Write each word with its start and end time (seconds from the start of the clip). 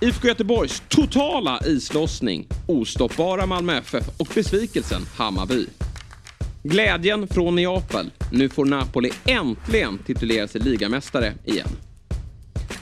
IFK 0.00 0.28
Göteborgs 0.28 0.82
totala 0.88 1.60
islossning, 1.66 2.48
ostoppbara 2.66 3.46
Malmö 3.46 3.72
FF 3.72 4.08
och 4.18 4.28
besvikelsen 4.34 5.02
Hammarby. 5.16 5.66
Glädjen 6.62 7.28
från 7.28 7.54
Neapel. 7.54 8.10
Nu 8.32 8.48
får 8.48 8.64
Napoli 8.64 9.10
äntligen 9.26 9.98
titulera 9.98 10.48
sig 10.48 10.60
ligamästare 10.60 11.34
igen. 11.44 11.68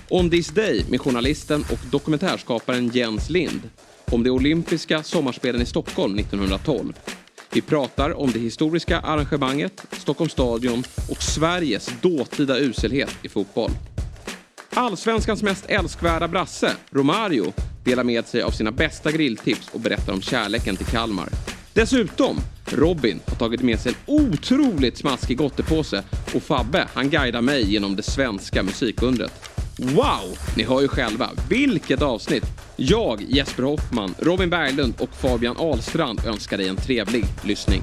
On 0.08 0.30
this 0.30 0.48
day 0.48 0.84
med 0.90 1.00
journalisten 1.00 1.64
och 1.72 1.78
dokumentärskaparen 1.90 2.88
Jens 2.88 3.30
Lind 3.30 3.60
om 4.04 4.22
de 4.22 4.30
olympiska 4.30 5.02
sommarspelen 5.02 5.62
i 5.62 5.66
Stockholm 5.66 6.18
1912. 6.18 6.92
Vi 7.52 7.62
pratar 7.62 8.20
om 8.20 8.30
det 8.30 8.38
historiska 8.38 9.00
arrangemanget, 9.00 9.86
Stockholms 9.92 10.32
stadion 10.32 10.84
och 11.10 11.22
Sveriges 11.22 11.90
dåtida 12.00 12.58
uselhet 12.58 13.10
i 13.22 13.28
fotboll. 13.28 13.70
Allsvenskans 14.76 15.42
mest 15.42 15.66
älskvärda 15.68 16.28
brasse, 16.28 16.72
Romario, 16.90 17.52
delar 17.84 18.04
med 18.04 18.26
sig 18.26 18.42
av 18.42 18.50
sina 18.50 18.70
bästa 18.70 19.12
grilltips 19.12 19.68
och 19.72 19.80
berättar 19.80 20.12
om 20.12 20.22
kärleken 20.22 20.76
till 20.76 20.86
Kalmar. 20.86 21.28
Dessutom, 21.72 22.36
Robin 22.64 23.20
har 23.26 23.36
tagit 23.36 23.62
med 23.62 23.80
sig 23.80 23.92
en 23.92 24.14
otroligt 24.14 24.98
smaskig 24.98 25.36
gottepåse 25.38 26.02
och 26.34 26.42
Fabbe, 26.42 26.88
han 26.94 27.10
guidar 27.10 27.42
mig 27.42 27.72
genom 27.72 27.96
det 27.96 28.02
svenska 28.02 28.62
musikundret. 28.62 29.32
Wow! 29.78 30.38
Ni 30.56 30.62
hör 30.62 30.80
ju 30.80 30.88
själva, 30.88 31.30
vilket 31.48 32.02
avsnitt! 32.02 32.44
Jag, 32.76 33.22
Jesper 33.28 33.62
Hoffman, 33.62 34.14
Robin 34.18 34.50
Berglund 34.50 34.94
och 34.98 35.14
Fabian 35.14 35.56
Ahlstrand 35.56 36.20
önskar 36.26 36.58
dig 36.58 36.68
en 36.68 36.76
trevlig 36.76 37.24
lyssning. 37.44 37.82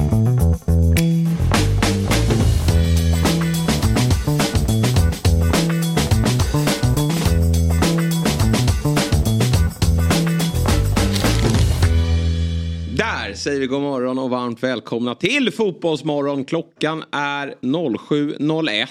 Säger 13.41 13.59
vi 13.59 13.67
god 13.67 13.81
morgon 13.81 14.19
och 14.19 14.29
varmt 14.29 14.63
välkomna 14.63 15.15
till 15.15 15.51
Fotbollsmorgon. 15.51 16.45
Klockan 16.45 17.03
är 17.11 17.55
07.01 17.61 18.87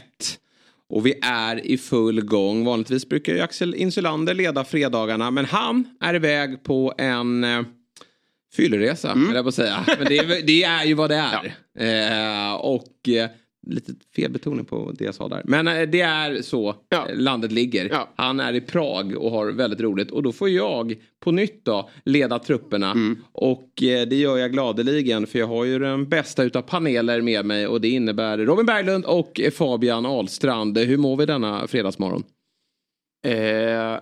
och 0.88 1.06
vi 1.06 1.14
är 1.22 1.66
i 1.66 1.78
full 1.78 2.20
gång. 2.20 2.64
Vanligtvis 2.64 3.08
brukar 3.08 3.34
ju 3.34 3.40
Axel 3.40 3.74
Insulander 3.74 4.34
leda 4.34 4.64
fredagarna 4.64 5.30
men 5.30 5.44
han 5.44 5.84
är 6.00 6.14
iväg 6.14 6.62
på 6.62 6.94
en 6.98 7.44
eh, 7.44 7.62
fylleresa, 8.56 9.12
mm. 9.12 9.34
jag 9.34 9.44
på 9.44 9.52
säga. 9.52 9.84
Men 9.98 10.06
det 10.08 10.18
är, 10.18 10.46
det 10.46 10.62
är 10.62 10.84
ju 10.84 10.94
vad 10.94 11.10
det 11.10 11.16
är. 11.16 11.54
Eh, 11.78 12.54
och 12.54 13.08
eh, 13.08 13.30
lite 13.70 13.92
fel 14.16 14.30
betoning 14.30 14.64
på 14.64 14.92
det 14.98 15.04
jag 15.04 15.14
sa 15.14 15.28
där. 15.28 15.42
Men 15.44 15.68
eh, 15.68 15.82
det 15.82 16.00
är 16.00 16.42
så 16.42 16.74
Ja. 16.88 17.08
eh, 17.08 17.16
landet 17.16 17.52
ligger. 17.52 17.88
Ja. 17.92 18.08
Han 18.16 18.40
är 18.40 18.52
i 18.52 18.60
Prag 18.60 19.16
och 19.16 19.30
har 19.30 19.46
väldigt 19.52 19.80
roligt. 19.80 20.10
Och 20.10 20.22
då 20.22 20.32
får 20.32 20.48
jag 20.48 20.94
på 21.20 21.32
nytt 21.32 21.64
då 21.64 21.90
leda 22.04 22.38
trupperna. 22.38 22.90
Mm. 22.90 23.18
Och 23.32 23.82
eh, 23.82 24.08
det 24.08 24.16
gör 24.16 24.36
jag 24.36 24.52
gladeligen 24.52 25.26
för 25.26 25.38
jag 25.38 25.46
har 25.46 25.64
ju 25.64 25.78
den 25.78 26.08
bästa 26.08 26.42
utav 26.42 26.62
paneler 26.62 27.20
med 27.20 27.44
mig. 27.44 27.66
Och 27.66 27.80
det 27.80 27.88
innebär 27.88 28.38
Robin 28.38 28.66
Berglund 28.66 29.04
och 29.04 29.40
Fabian 29.52 30.06
Ahlstrand. 30.06 30.78
Hur 30.78 30.96
mår 30.96 31.16
vi 31.16 31.26
denna 31.26 31.66
fredagsmorgon? 31.66 32.22
Eh, 33.26 33.98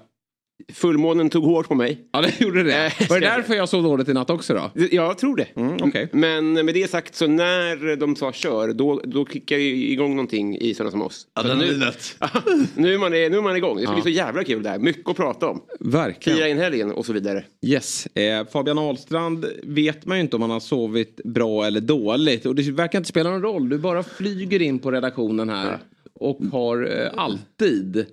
fullmånen 0.73 1.31
tog 1.31 1.45
hårt 1.45 1.69
på 1.69 1.75
mig. 1.75 2.09
Ja 2.13 2.21
det 2.21 2.41
gjorde 2.41 2.63
det. 2.63 2.87
Eh, 2.87 3.09
Var 3.09 3.21
det 3.21 3.27
därför 3.27 3.55
jag 3.55 3.69
sov 3.69 3.83
dåligt 3.83 4.09
i 4.09 4.13
natt 4.13 4.31
också 4.31 4.55
då? 4.55 4.71
Jag 4.91 5.19
tror 5.19 5.37
det. 5.37 5.47
Mm, 5.57 5.77
okej. 5.83 6.09
Men 6.13 6.53
med 6.53 6.75
det 6.75 6.91
sagt 6.91 7.15
så 7.15 7.27
när 7.27 7.97
de 7.97 8.17
sa 8.17 8.33
kör 8.33 8.73
då, 8.73 9.01
då 9.05 9.27
kickar 9.27 9.57
ju 9.57 9.91
igång 9.93 10.11
någonting 10.11 10.57
i 10.59 10.75
sådana 10.75 10.91
som 10.91 11.03
oss. 11.03 11.27
Så 11.43 11.55
nu, 11.55 11.55
nu, 12.75 12.95
är 12.95 12.99
man, 12.99 13.11
nu 13.13 13.25
är 13.25 13.43
man 13.43 13.57
igång. 13.57 13.77
Det 13.77 13.83
ska 13.83 13.93
bli 13.93 14.03
så 14.03 14.09
jävla 14.09 14.45
kul 14.45 14.63
det 14.63 14.69
här. 14.69 14.79
Mycket 14.79 15.09
att 15.09 15.17
prata 15.17 15.49
om. 15.49 15.61
Verkligen. 15.81 16.37
Fira 16.39 16.49
in 16.49 16.59
helgen 16.59 16.93
och 16.93 17.07
så 17.07 17.13
vidare. 17.13 17.45
Yes. 17.67 18.07
Eh, 18.07 18.47
Fabian 18.53 18.79
Ahlstrand 18.79 19.47
vet 19.63 20.07
man 20.07 20.17
ju 20.17 20.21
inte 20.21 20.37
om 20.37 20.43
han 20.43 20.51
har 20.51 20.61
sovit 20.61 21.21
bra 21.25 21.65
eller 21.67 21.81
dåligt. 21.81 22.47
Och 22.47 22.55
det 22.55 22.71
verkar 22.71 22.99
inte 22.99 23.09
spela 23.09 23.31
någon 23.31 23.43
roll. 23.43 23.69
Du 23.69 23.79
bara 23.79 24.03
flyger 24.03 24.63
in 24.63 24.79
på 24.79 24.91
redaktionen 24.91 25.49
här. 25.49 25.79
Och 26.21 26.39
har 26.53 27.01
eh, 27.03 27.23
alltid 27.23 28.07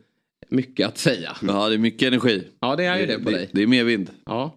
mycket 0.56 0.88
att 0.88 0.98
säga. 0.98 1.38
Ja, 1.42 1.70
det 1.70 1.76
är 1.76 1.80
mycket 1.80 2.08
energi. 2.08 2.48
Ja, 2.60 2.76
det 2.76 2.86
är 2.86 3.00
ju 3.00 3.06
det 3.06 3.20
på 3.20 3.30
det, 3.30 3.38
dig. 3.38 3.50
det 3.52 3.64
är 3.64 3.68
mer 3.68 3.84
vind. 3.84 4.10
Ja. 4.26 4.56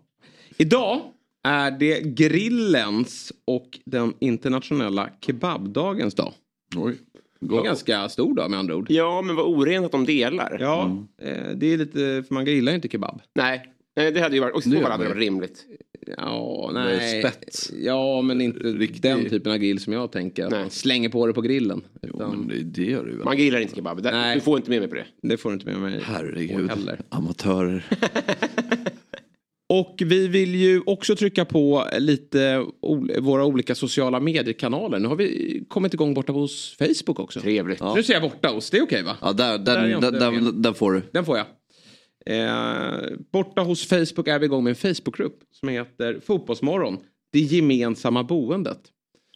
Idag 0.57 1.01
är 1.45 1.71
det 1.71 2.01
grillens 2.01 3.33
och 3.47 3.79
den 3.85 4.15
internationella 4.19 5.11
kebabdagens 5.21 6.15
dag. 6.15 6.33
Oj. 6.77 6.97
Det 7.41 7.55
är 7.55 7.59
en 7.59 7.65
ganska 7.65 8.09
stor 8.09 8.35
dag 8.35 8.51
med 8.51 8.59
andra 8.59 8.77
ord. 8.77 8.87
Ja, 8.91 9.23
men 9.23 9.37
vad 9.37 9.47
orent 9.47 9.87
att 9.87 9.93
de 9.93 10.05
delar. 10.05 10.57
Ja, 10.61 11.07
eh, 11.23 11.51
det 11.55 11.73
är 11.73 11.77
lite, 11.77 11.99
för 11.99 12.35
man 12.35 12.45
grillar 12.45 12.73
ju 12.73 12.77
inte 12.77 12.89
kebab. 12.89 13.21
Nej. 13.35 13.73
Nej, 13.97 14.13
det 14.13 14.21
hade 14.21 14.35
ju 14.35 14.41
varit, 14.41 14.55
och 14.55 14.63
så 14.63 14.69
Det 14.69 14.85
hade 14.85 15.05
det 15.05 15.09
varit 15.09 15.19
rimligt. 15.19 15.67
Ja, 16.17 16.71
nej. 16.75 17.21
spets. 17.23 17.73
Ja, 17.81 18.23
men 18.23 18.41
inte 18.41 18.59
Riktig- 18.61 19.03
den 19.03 19.29
typen 19.31 19.53
av 19.53 19.59
grill 19.59 19.81
som 19.81 19.93
jag 19.93 20.13
tänker. 20.13 20.45
Att 20.45 20.51
Nej. 20.51 20.61
man 20.61 20.71
slänger 20.71 21.09
på 21.09 21.27
det 21.27 21.33
på 21.33 21.41
grillen. 21.41 21.81
Jo, 22.03 22.09
Utan, 22.15 22.31
men 22.39 22.49
det, 22.49 22.63
det 22.83 22.91
gör 22.91 23.05
du 23.05 23.17
väl? 23.17 23.25
Man 23.25 23.39
gillar 23.39 23.61
inte 23.61 23.75
kebab. 23.75 24.03
Det- 24.03 24.11
Nej. 24.11 24.35
Du 24.35 24.41
får 24.41 24.57
inte 24.59 24.71
med 24.71 24.81
mig 24.81 24.89
på 24.89 24.95
det. 24.95 25.07
det 25.23 25.37
får 25.37 25.51
du 25.51 25.55
inte 25.55 25.67
med 25.67 25.81
mig 25.81 26.01
Herregud. 26.05 26.71
heller. 26.71 27.01
Amatörer. 27.09 27.87
Och 29.71 30.03
vi 30.07 30.29
vill 30.29 30.55
ju 30.55 30.83
också 30.87 31.17
trycka 31.17 31.45
på 31.45 31.85
lite 31.99 32.65
våra 33.21 33.45
olika 33.45 33.75
sociala 33.75 34.21
mediekanaler. 34.21 34.99
Nu 34.99 35.09
har 35.09 35.17
vi 35.17 35.65
kommit 35.69 35.95
igång 35.95 36.15
borta 36.15 36.33
hos 36.33 36.77
Facebook 36.79 37.21
också. 37.21 37.41
Trevligt. 37.41 37.83
Nu 37.97 38.03
säger 38.03 38.21
jag 38.21 38.31
borta 38.31 38.49
hos, 38.49 38.71
det 38.71 38.79
är 38.79 38.83
okej 38.83 39.03
va? 39.03 39.17
Ja, 39.23 39.33
där, 39.33 39.59
Där 39.59 39.77
är 39.77 40.01
där, 40.01 40.11
där, 40.11 40.53
där 40.53 40.73
får 40.73 40.93
du. 40.93 41.03
Den 41.13 41.25
får 41.25 41.37
jag. 41.39 41.47
Eh, 42.29 43.17
borta 43.33 43.63
hos 43.63 43.87
Facebook 43.87 44.29
är 44.29 44.39
vi 44.39 44.47
igång 44.47 44.65
med 44.65 44.71
en 44.71 44.95
Facebookgrupp 44.95 45.39
som 45.53 45.69
heter 45.69 46.21
Fotbollsmorgon. 46.27 46.99
Det 47.33 47.39
gemensamma 47.39 48.25
boendet. 48.25 48.81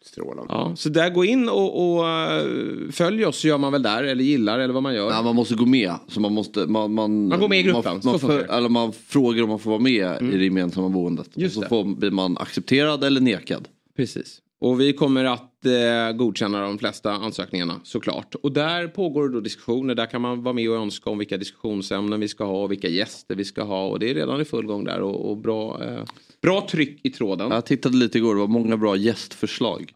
Strålande. 0.05 0.55
Ja, 0.55 0.77
så 0.77 0.89
där 0.89 1.11
gå 1.11 1.25
in 1.25 1.49
och, 1.49 1.97
och 1.97 2.09
eh, 2.09 2.45
följ 2.91 3.25
oss 3.27 3.45
gör 3.45 3.59
man 3.59 3.73
väl 3.73 3.83
där 3.83 4.05
eller 4.05 4.25
gillar 4.25 4.59
eller 4.59 4.75
vad 4.75 4.83
man 4.83 4.95
gör. 4.95 5.11
Ja, 5.11 5.23
man 5.23 5.37
måste 5.37 5.55
gå 5.55 5.67
med. 5.67 5.95
Så 6.09 6.21
man, 6.21 6.33
måste, 6.33 6.67
man, 6.67 6.95
man, 6.95 7.29
Man 7.29 7.41
går 7.41 7.49
med 7.49 7.61
i 7.61 7.63
gruppen, 7.63 7.93
Man, 7.93 8.03
så 8.03 8.09
man, 8.11 8.21
för, 8.21 8.57
eller 8.57 8.69
man 8.69 8.93
frågar 8.93 9.43
om 9.43 9.49
man 9.49 9.59
får 9.59 9.71
vara 9.71 9.81
med 9.81 10.23
i 10.23 10.37
det 10.37 10.45
gemensamma 10.45 10.89
boendet. 10.89 11.29
Just 11.35 11.57
och 11.57 11.63
så 11.63 11.69
får, 11.69 11.85
blir 11.85 12.11
man 12.11 12.39
accepterad 12.39 13.05
eller 13.05 13.21
nekad. 13.21 13.69
Precis. 13.97 14.39
Och 14.63 14.81
vi 14.81 14.93
kommer 14.93 15.25
att 15.25 15.67
eh, 15.67 16.17
godkänna 16.17 16.61
de 16.61 16.79
flesta 16.79 17.13
ansökningarna 17.13 17.81
såklart. 17.85 18.35
Och 18.35 18.53
där 18.53 18.89
pågår 18.89 19.29
det 19.29 19.35
då 19.35 19.41
diskussioner. 19.41 19.95
Där 19.95 20.07
kan 20.07 20.21
man 20.21 20.43
vara 20.43 20.55
med 20.55 20.71
och 20.71 20.77
önska 20.77 21.11
om 21.11 21.19
vilka 21.19 21.37
diskussionsämnen 21.37 22.21
vi 22.21 22.29
ska 22.29 22.45
ha 22.45 22.63
och 22.63 22.71
vilka 22.73 22.89
gäster 22.89 23.35
vi 23.35 23.45
ska 23.45 23.63
ha. 23.63 23.87
Och 23.87 23.99
det 23.99 24.11
är 24.11 24.15
redan 24.15 24.41
i 24.41 24.45
full 24.45 24.67
gång 24.67 24.85
där 24.85 25.01
och, 25.01 25.31
och 25.31 25.37
bra, 25.37 25.85
eh, 25.85 26.05
bra 26.43 26.67
tryck 26.71 27.01
i 27.03 27.11
tråden. 27.11 27.51
Jag 27.51 27.67
tittade 27.67 27.97
lite 27.97 28.19
igår, 28.19 28.35
det 28.35 28.41
var 28.41 28.49
många 28.49 28.77
bra 28.77 28.97
gästförslag. 28.97 29.93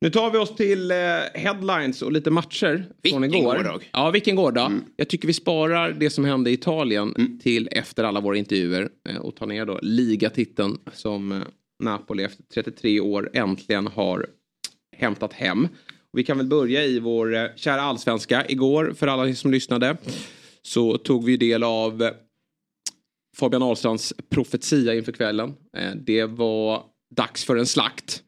Nu 0.00 0.10
tar 0.10 0.30
vi 0.30 0.38
oss 0.38 0.56
till 0.56 0.90
eh, 0.90 0.96
headlines 1.34 2.02
och 2.02 2.12
lite 2.12 2.30
matcher 2.30 2.86
från 3.08 3.22
Vilken 3.22 3.24
igår. 3.24 3.56
gårdag. 3.56 3.90
Ja, 3.92 4.10
vilken 4.10 4.36
gårdag. 4.36 4.72
Jag 4.96 5.08
tycker 5.08 5.26
vi 5.26 5.34
sparar 5.34 5.92
det 5.92 6.10
som 6.10 6.24
hände 6.24 6.50
i 6.50 6.52
Italien 6.52 7.38
till 7.42 7.68
efter 7.72 8.04
alla 8.04 8.20
våra 8.20 8.36
intervjuer 8.36 8.88
eh, 9.08 9.16
och 9.16 9.36
tar 9.36 9.46
ner 9.46 9.66
då 9.66 9.78
ligatiteln 9.82 10.78
som 10.92 11.32
eh, 11.32 11.38
Napoli 11.80 12.24
efter 12.24 12.44
33 12.54 13.00
år 13.00 13.30
äntligen 13.32 13.86
har 13.86 14.26
hämtat 14.96 15.32
hem. 15.32 15.68
Vi 16.12 16.24
kan 16.24 16.36
väl 16.36 16.46
börja 16.46 16.84
i 16.84 17.00
vår 17.00 17.36
eh, 17.36 17.46
kära 17.56 17.80
allsvenska. 17.80 18.48
Igår, 18.48 18.92
för 18.96 19.06
alla 19.06 19.34
som 19.34 19.50
lyssnade, 19.50 19.96
så 20.62 20.98
tog 20.98 21.24
vi 21.24 21.36
del 21.36 21.62
av 21.62 22.02
eh, 22.02 22.10
Fabian 23.36 23.62
Ahlstrands 23.62 24.14
profetia 24.28 24.94
inför 24.94 25.12
kvällen. 25.12 25.54
Eh, 25.76 25.90
det 25.94 26.24
var 26.24 26.82
dags 27.16 27.44
för 27.44 27.56
en 27.56 27.66
slakt. 27.66 28.22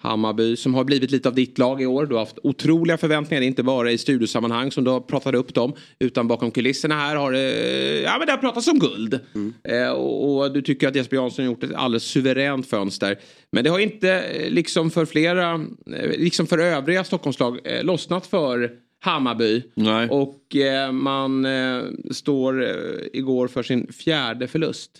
Hammarby 0.00 0.56
som 0.56 0.74
har 0.74 0.84
blivit 0.84 1.10
lite 1.10 1.28
av 1.28 1.34
ditt 1.34 1.58
lag 1.58 1.82
i 1.82 1.86
år. 1.86 2.06
Du 2.06 2.14
har 2.14 2.20
haft 2.20 2.38
otroliga 2.42 2.96
förväntningar, 2.96 3.42
inte 3.42 3.62
bara 3.62 3.90
i 3.90 3.98
studiosammanhang 3.98 4.70
som 4.70 4.84
du 4.84 4.90
har 4.90 5.00
pratat 5.00 5.34
upp 5.34 5.54
dem. 5.54 5.72
Utan 5.98 6.28
bakom 6.28 6.50
kulisserna 6.50 6.94
här 6.94 7.16
har 7.16 7.32
det, 7.32 8.00
ja, 8.00 8.18
men 8.18 8.26
det 8.26 8.32
har 8.32 8.38
pratats 8.38 8.68
om 8.68 8.78
guld. 8.78 9.20
Eh, 9.64 9.88
och, 9.88 10.38
och 10.38 10.52
du 10.52 10.62
tycker 10.62 10.88
att 10.88 10.94
Jesper 10.96 11.16
Jansson 11.16 11.44
har 11.44 11.52
gjort 11.52 11.64
ett 11.64 11.74
alldeles 11.74 12.04
suveränt 12.04 12.66
fönster. 12.66 13.18
Men 13.52 13.64
det 13.64 13.70
har 13.70 13.78
inte, 13.78 14.10
eh, 14.10 14.50
liksom 14.50 14.90
för 14.90 15.06
flera, 15.06 15.52
eh, 15.96 16.10
liksom 16.18 16.46
för 16.46 16.58
övriga 16.58 17.04
Stockholmslag, 17.04 17.58
eh, 17.64 17.84
lossnat 17.84 18.26
för 18.26 18.70
Hammarby. 19.00 19.62
Nej. 19.74 20.08
Och 20.08 20.56
eh, 20.56 20.92
man 20.92 21.44
eh, 21.44 21.82
står 22.10 22.64
igår 23.12 23.48
för 23.48 23.62
sin 23.62 23.92
fjärde 23.92 24.48
förlust 24.48 24.90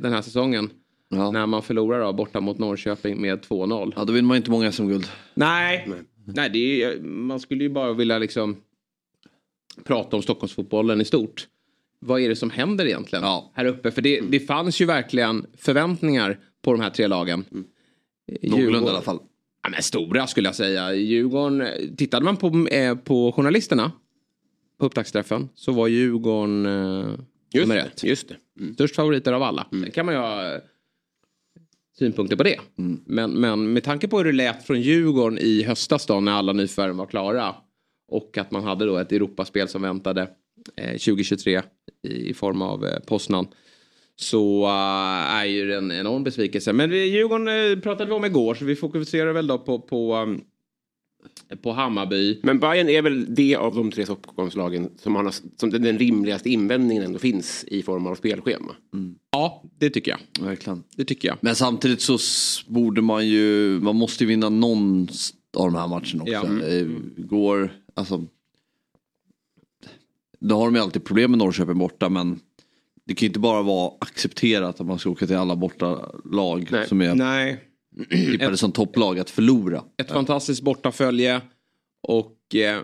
den 0.00 0.12
här 0.12 0.22
säsongen. 0.22 0.70
Ja. 1.14 1.30
När 1.30 1.46
man 1.46 1.62
förlorar 1.62 2.00
då, 2.00 2.12
borta 2.12 2.40
mot 2.40 2.58
Norrköping 2.58 3.20
med 3.20 3.40
2-0. 3.40 3.92
ja, 3.96 4.04
då 4.04 4.12
vinner 4.12 4.28
man 4.28 4.36
inte 4.36 4.50
många 4.50 4.72
SM-guld. 4.72 5.06
Nej, 5.34 5.88
Nej 6.24 6.50
det 6.50 6.82
är, 6.82 7.00
man 7.00 7.40
skulle 7.40 7.62
ju 7.64 7.70
bara 7.70 7.92
vilja 7.92 8.18
liksom 8.18 8.56
prata 9.84 10.16
om 10.16 10.22
Stockholmsfotbollen 10.22 11.00
i 11.00 11.04
stort. 11.04 11.46
Vad 11.98 12.20
är 12.20 12.28
det 12.28 12.36
som 12.36 12.50
händer 12.50 12.86
egentligen 12.86 13.24
Ja. 13.24 13.50
här 13.54 13.64
uppe? 13.64 13.90
För 13.90 14.02
det, 14.02 14.20
det 14.20 14.40
fanns 14.40 14.80
ju 14.80 14.84
verkligen 14.84 15.46
förväntningar 15.58 16.38
på 16.62 16.72
de 16.72 16.80
här 16.80 16.90
tre 16.90 17.06
lagen. 17.06 17.44
Någorlunda 18.42 18.58
Djurgården- 18.58 18.86
i 18.86 18.88
alla 18.90 19.00
fall. 19.02 19.18
Ja, 19.62 19.68
men 19.70 19.82
stora 19.82 20.26
skulle 20.26 20.48
jag 20.48 20.54
säga. 20.54 20.94
Djurgården, 20.94 21.68
tittade 21.96 22.24
man 22.24 22.36
på, 22.36 22.66
eh, 22.70 22.94
på 22.96 23.32
journalisterna 23.32 23.92
på 24.78 24.86
upptaktsträffen 24.86 25.48
så 25.54 25.72
var 25.72 25.88
Djurgården 25.88 26.66
eh, 26.66 27.10
Just 27.52 27.66
nummer 27.68 27.74
det, 27.74 27.80
ett. 27.82 28.04
just 28.04 28.28
det. 28.28 28.36
Mm. 28.60 28.74
Störst 28.74 28.94
favoriter 28.96 29.32
av 29.32 29.42
alla. 29.42 29.66
Sen 29.70 29.90
kan 29.90 30.06
man 30.06 30.14
ju 30.14 30.20
ha 30.20 30.54
eh, 30.54 30.60
synpunkter 32.00 32.36
på 32.36 32.42
det. 32.42 32.56
Men, 33.06 33.30
men 33.30 33.72
med 33.72 33.84
tanke 33.84 34.08
på 34.08 34.18
hur 34.18 34.24
det 34.24 34.32
lät 34.32 34.66
från 34.66 34.80
Djurgården 34.80 35.38
i 35.38 35.62
höstas 35.62 36.06
då 36.06 36.20
när 36.20 36.32
alla 36.32 36.52
nyförvärv 36.52 36.94
var 36.96 37.06
klara. 37.06 37.54
Och 38.12 38.38
att 38.38 38.50
man 38.50 38.64
hade 38.64 38.84
då 38.86 38.96
ett 38.96 39.12
Europaspel 39.12 39.68
som 39.68 39.82
väntade 39.82 40.22
eh, 40.76 40.90
2023 40.90 41.62
i, 42.08 42.30
i 42.30 42.34
form 42.34 42.62
av 42.62 42.84
eh, 42.86 42.98
Poznan. 43.06 43.46
Så 44.16 44.64
eh, 44.64 45.34
är 45.40 45.44
ju 45.44 45.74
en 45.74 45.92
enorm 45.92 46.24
besvikelse. 46.24 46.72
Men 46.72 46.90
vi- 46.90 47.04
Djurgården 47.06 47.48
eh, 47.72 47.78
pratade 47.82 48.06
vi 48.10 48.12
om 48.16 48.24
igår 48.24 48.54
så 48.54 48.64
vi 48.64 48.76
fokuserar 48.76 49.32
väl 49.32 49.46
då 49.46 49.58
på, 49.58 49.78
på, 49.78 50.16
um, 50.16 50.40
på 51.62 51.72
Hammarby. 51.72 52.40
Men 52.42 52.58
Bayern 52.58 52.88
är 52.88 53.02
väl 53.02 53.34
det 53.34 53.56
av 53.56 53.74
de 53.74 53.90
tre 53.90 54.04
Stockholmslagen 54.04 54.90
som, 54.96 55.14
har, 55.14 55.34
som 55.56 55.70
den 55.70 55.98
rimligaste 55.98 56.50
invändningen 56.50 57.04
ändå 57.04 57.18
finns 57.18 57.64
i 57.64 57.82
form 57.82 58.06
av 58.06 58.14
spelschema. 58.14 58.76
Ja, 59.30 59.62
det 59.78 59.90
tycker 59.90 60.10
jag. 60.10 60.46
Verkligen. 60.46 60.82
Det 60.96 61.04
tycker 61.04 61.28
jag. 61.28 61.36
Men 61.40 61.54
samtidigt 61.54 62.00
så 62.00 62.18
borde 62.66 63.02
man 63.02 63.28
ju, 63.28 63.80
man 63.80 63.96
måste 63.96 64.24
ju 64.24 64.28
vinna 64.28 64.48
någon 64.48 65.08
av 65.56 65.72
de 65.72 65.74
här 65.74 65.88
matcherna 65.88 66.22
också. 66.22 66.32
Ja. 66.32 66.46
Mm. 66.46 67.14
Går, 67.16 67.72
alltså. 67.94 68.26
Då 70.40 70.56
har 70.56 70.64
de 70.64 70.74
ju 70.74 70.80
alltid 70.80 71.04
problem 71.04 71.30
med 71.30 71.38
Norrköping 71.38 71.78
borta 71.78 72.08
men 72.08 72.40
det 73.04 73.14
kan 73.14 73.26
ju 73.26 73.26
inte 73.26 73.40
bara 73.40 73.62
vara 73.62 73.92
accepterat 74.00 74.80
att 74.80 74.86
man 74.86 74.98
ska 74.98 75.10
åka 75.10 75.26
till 75.26 75.36
alla 75.36 75.56
borta 75.56 76.12
lag 76.24 76.68
Nej. 76.70 76.88
som 76.88 77.00
är 77.00 77.14
Nej, 77.14 77.64
tippade 78.10 78.56
som 78.56 78.72
topplag 78.72 79.18
att 79.18 79.30
förlora. 79.30 79.84
ett 80.02 80.08
fantastiskt 80.10 80.62
bortafölje. 80.62 81.40
Och 82.08 82.54
eh, 82.54 82.82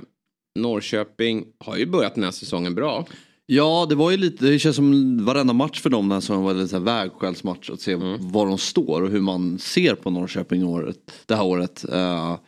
Norrköping 0.58 1.44
har 1.58 1.76
ju 1.76 1.87
börjat 1.87 2.14
den 2.14 2.25
här 2.25 2.31
säsongen 2.31 2.75
bra. 2.75 3.06
Ja 3.47 3.87
det 3.88 3.94
var 3.94 4.11
ju 4.11 4.17
lite, 4.17 4.47
det 4.47 4.58
känns 4.58 4.76
som 4.76 5.25
varenda 5.25 5.53
match 5.53 5.81
för 5.81 5.91
dem 5.91 6.05
den 6.08 6.12
här 6.12 6.20
säsongen 6.20 6.44
var 6.44 6.55
här 6.55 6.81
vägskällsmatch 6.81 7.70
att 7.70 7.81
se 7.81 7.93
Mm. 7.93 8.32
var 8.32 8.47
de 8.47 8.58
står 8.58 9.03
och 9.03 9.11
hur 9.11 9.20
man 9.20 9.58
ser 9.58 9.94
på 9.94 10.11
Norrköping 10.11 10.64
året, 10.64 11.12
det 11.26 11.35
här 11.35 11.44
året. 11.44 11.85
Eh, 11.93 12.38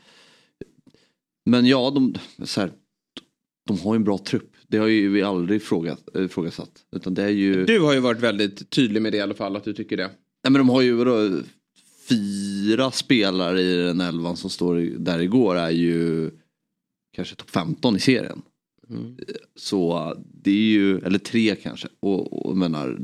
men 1.51 1.67
ja, 1.67 1.91
de, 1.91 2.15
så 2.45 2.61
här, 2.61 2.71
de 3.67 3.79
har 3.81 3.95
ju 3.95 3.97
en 3.97 4.05
bra 4.05 4.19
trupp. 4.19 4.53
Det 4.69 4.79
har 4.79 4.87
ju 4.87 5.09
vi 5.09 5.23
aldrig 5.23 5.63
frågat, 5.63 6.17
ifrågasatt. 6.17 6.71
Utan 6.97 7.15
det 7.15 7.23
är 7.23 7.29
ju, 7.29 7.65
Du 7.65 7.81
har 7.81 7.93
ju 7.95 8.01
varit 8.01 8.21
väldigt 8.21 8.71
tydlig 8.71 9.03
med 9.03 9.13
det 9.13 9.17
i 9.19 9.21
alla 9.21 9.35
fall 9.35 9.57
att 9.57 9.65
du 9.65 9.73
tycker 9.73 9.97
det. 9.97 10.11
nej 10.45 10.51
men 10.51 10.55
de 10.55 10.69
har 10.69 10.83
ju 10.83 10.93
fyra 12.09 12.91
spelare 12.91 13.61
i 13.61 13.77
den 13.77 14.01
elvan 14.01 14.37
som 14.37 14.51
står 14.51 14.77
där 14.99 15.19
igår 15.19 15.57
är 15.57 15.71
ju 15.71 16.31
kanske 17.13 17.35
topp 17.35 17.51
15 17.51 17.97
i 17.97 18.01
serien. 18.01 18.43
Så 19.57 20.15
det 20.17 20.51
är 20.51 20.55
ju, 20.55 20.99
eller 20.99 21.19
tre 21.19 21.57
kanske. 21.57 21.89
Och, 22.01 22.47
och 22.47 22.57
menar, 22.57 22.99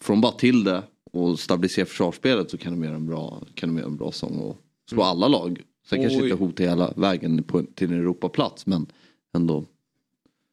från 0.00 0.20
bara 0.20 0.32
till 0.32 0.64
det 0.64 0.82
och 1.12 1.38
stabilisera 1.38 1.86
försvarsspelet 1.86 2.50
så 2.50 2.58
kan 2.58 2.72
de 2.72 2.84
göra 2.84 2.94
en 2.94 3.06
bra, 3.06 3.42
kan 3.54 3.68
de 3.68 3.78
göra 3.78 3.88
en 3.88 3.96
bra 3.96 4.12
sång 4.12 4.38
och 4.38 4.56
slå 4.90 5.02
alla 5.02 5.28
lag. 5.28 5.62
Sen 5.88 6.00
kanske 6.00 6.18
Oj. 6.18 6.24
inte 6.24 6.44
hota 6.44 6.62
hela 6.62 6.92
vägen 6.96 7.42
på, 7.42 7.62
till 7.62 7.92
en 7.92 7.98
Europaplats 7.98 8.66
men 8.66 8.86
ändå 9.34 9.64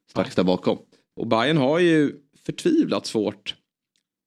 strax 0.10 0.36
där 0.36 0.44
bakom. 0.44 0.78
Och 1.16 1.28
Bayern 1.28 1.57
har 1.57 1.80
ju 1.80 2.16
förtvivlat 2.46 3.06
svårt 3.06 3.56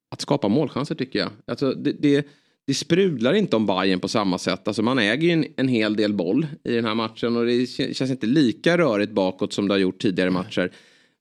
att 0.09 0.21
skapa 0.21 0.47
målchanser 0.47 0.95
tycker 0.95 1.19
jag. 1.19 1.29
Alltså, 1.45 1.73
det, 1.73 1.91
det, 1.91 2.27
det 2.67 2.73
sprudlar 2.73 3.33
inte 3.33 3.55
om 3.55 3.65
Bayern 3.65 3.99
på 3.99 4.07
samma 4.07 4.37
sätt. 4.37 4.67
Alltså, 4.67 4.83
man 4.83 4.99
äger 4.99 5.27
ju 5.27 5.31
en, 5.31 5.45
en 5.55 5.67
hel 5.67 5.95
del 5.95 6.13
boll 6.13 6.47
i 6.63 6.75
den 6.75 6.85
här 6.85 6.95
matchen 6.95 7.37
och 7.37 7.45
det 7.45 7.51
kä- 7.51 7.93
känns 7.93 8.11
inte 8.11 8.27
lika 8.27 8.77
rörigt 8.77 9.11
bakåt 9.11 9.53
som 9.53 9.67
det 9.67 9.73
har 9.73 9.79
gjort 9.79 9.99
tidigare 10.01 10.29
matcher. 10.31 10.71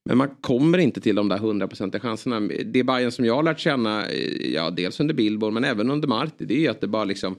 Men 0.05 0.19
man 0.19 0.29
kommer 0.41 0.79
inte 0.79 1.01
till 1.01 1.17
de 1.17 1.29
där 1.29 1.39
hundraprocentiga 1.39 2.01
chanserna. 2.01 2.41
Det 2.65 2.85
Bayern 2.85 3.11
som 3.11 3.25
jag 3.25 3.35
har 3.35 3.43
lärt 3.43 3.59
känna, 3.61 4.07
eh, 4.07 4.53
ja 4.55 4.71
dels 4.71 5.01
under 5.01 5.15
Billborn 5.15 5.55
men 5.55 5.65
även 5.65 5.91
under 5.91 6.09
Marti, 6.09 6.45
det 6.45 6.55
är 6.55 6.61
ju 6.61 6.69
att 6.69 6.81
det 6.81 6.89
bara 6.89 7.05
liksom 7.05 7.37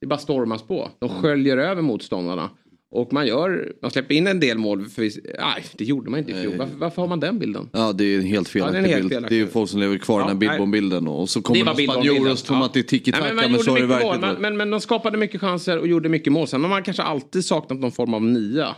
det 0.00 0.06
bara 0.06 0.18
stormas 0.18 0.62
på. 0.62 0.90
De 0.98 1.08
sköljer 1.08 1.56
över 1.56 1.82
motståndarna. 1.82 2.50
Och 2.92 3.12
man 3.12 3.26
gör, 3.26 3.72
man 3.82 3.90
släpper 3.90 4.14
in 4.14 4.26
en 4.26 4.40
del 4.40 4.58
mål. 4.58 4.88
För, 4.88 5.02
nej, 5.40 5.64
det 5.76 5.84
gjorde 5.84 6.10
man 6.10 6.18
inte 6.20 6.32
i 6.32 6.42
fjol. 6.42 6.56
Varför, 6.58 6.76
varför 6.76 7.02
har 7.02 7.08
man 7.08 7.20
den 7.20 7.38
bilden? 7.38 7.68
Ja 7.72 7.92
det 7.92 8.04
är 8.04 8.18
en 8.18 8.24
helt 8.24 8.54
Ja, 8.54 8.64
det 8.64 8.72
felaktig 8.72 8.78
en 8.78 8.84
helt 8.84 8.96
bild. 9.02 9.12
felaktig. 9.12 9.36
Det 9.38 9.42
är 9.42 9.46
ju 9.46 9.50
folk 9.52 9.70
som 9.70 9.80
lever 9.80 9.98
kvar 9.98 10.20
Ja, 10.20 10.26
den 10.26 10.42
här. 10.42 10.48
Billborn-bilden 10.48 11.08
och 11.08 11.28
så 11.30 11.42
kommer 11.42 11.64
var 11.64 11.66
de 11.74 11.76
Billborn-bilden. 11.76 12.04
spanjorer 12.14 12.32
och 12.32 12.38
så 12.38 12.46
tror 12.46 12.56
man 12.56 12.64
att 12.66 12.74
det 12.74 12.80
är 12.80 12.82
tiki-taka 12.82 13.24
men 13.24 13.36
man 13.36 13.44
men, 13.44 13.52
gjorde 13.52 13.64
så 13.64 13.76
är 13.76 13.80
det 13.80 13.86
mycket 13.86 14.02
mål, 14.02 14.10
verkligen 14.20 14.32
men, 14.32 14.42
men, 14.42 14.56
men 14.56 14.70
de 14.70 14.80
skapade 14.80 15.18
mycket 15.18 15.40
chanser 15.40 15.78
och 15.78 15.86
gjorde 15.88 16.08
mycket 16.08 16.32
mål. 16.32 16.46
Sen 16.48 16.62
har 16.62 16.68
man 16.70 16.82
kanske 16.82 17.02
alltid 17.02 17.44
saknat 17.44 17.80
någon 17.80 17.92
form 17.92 18.14
av 18.14 18.22
nia. 18.22 18.76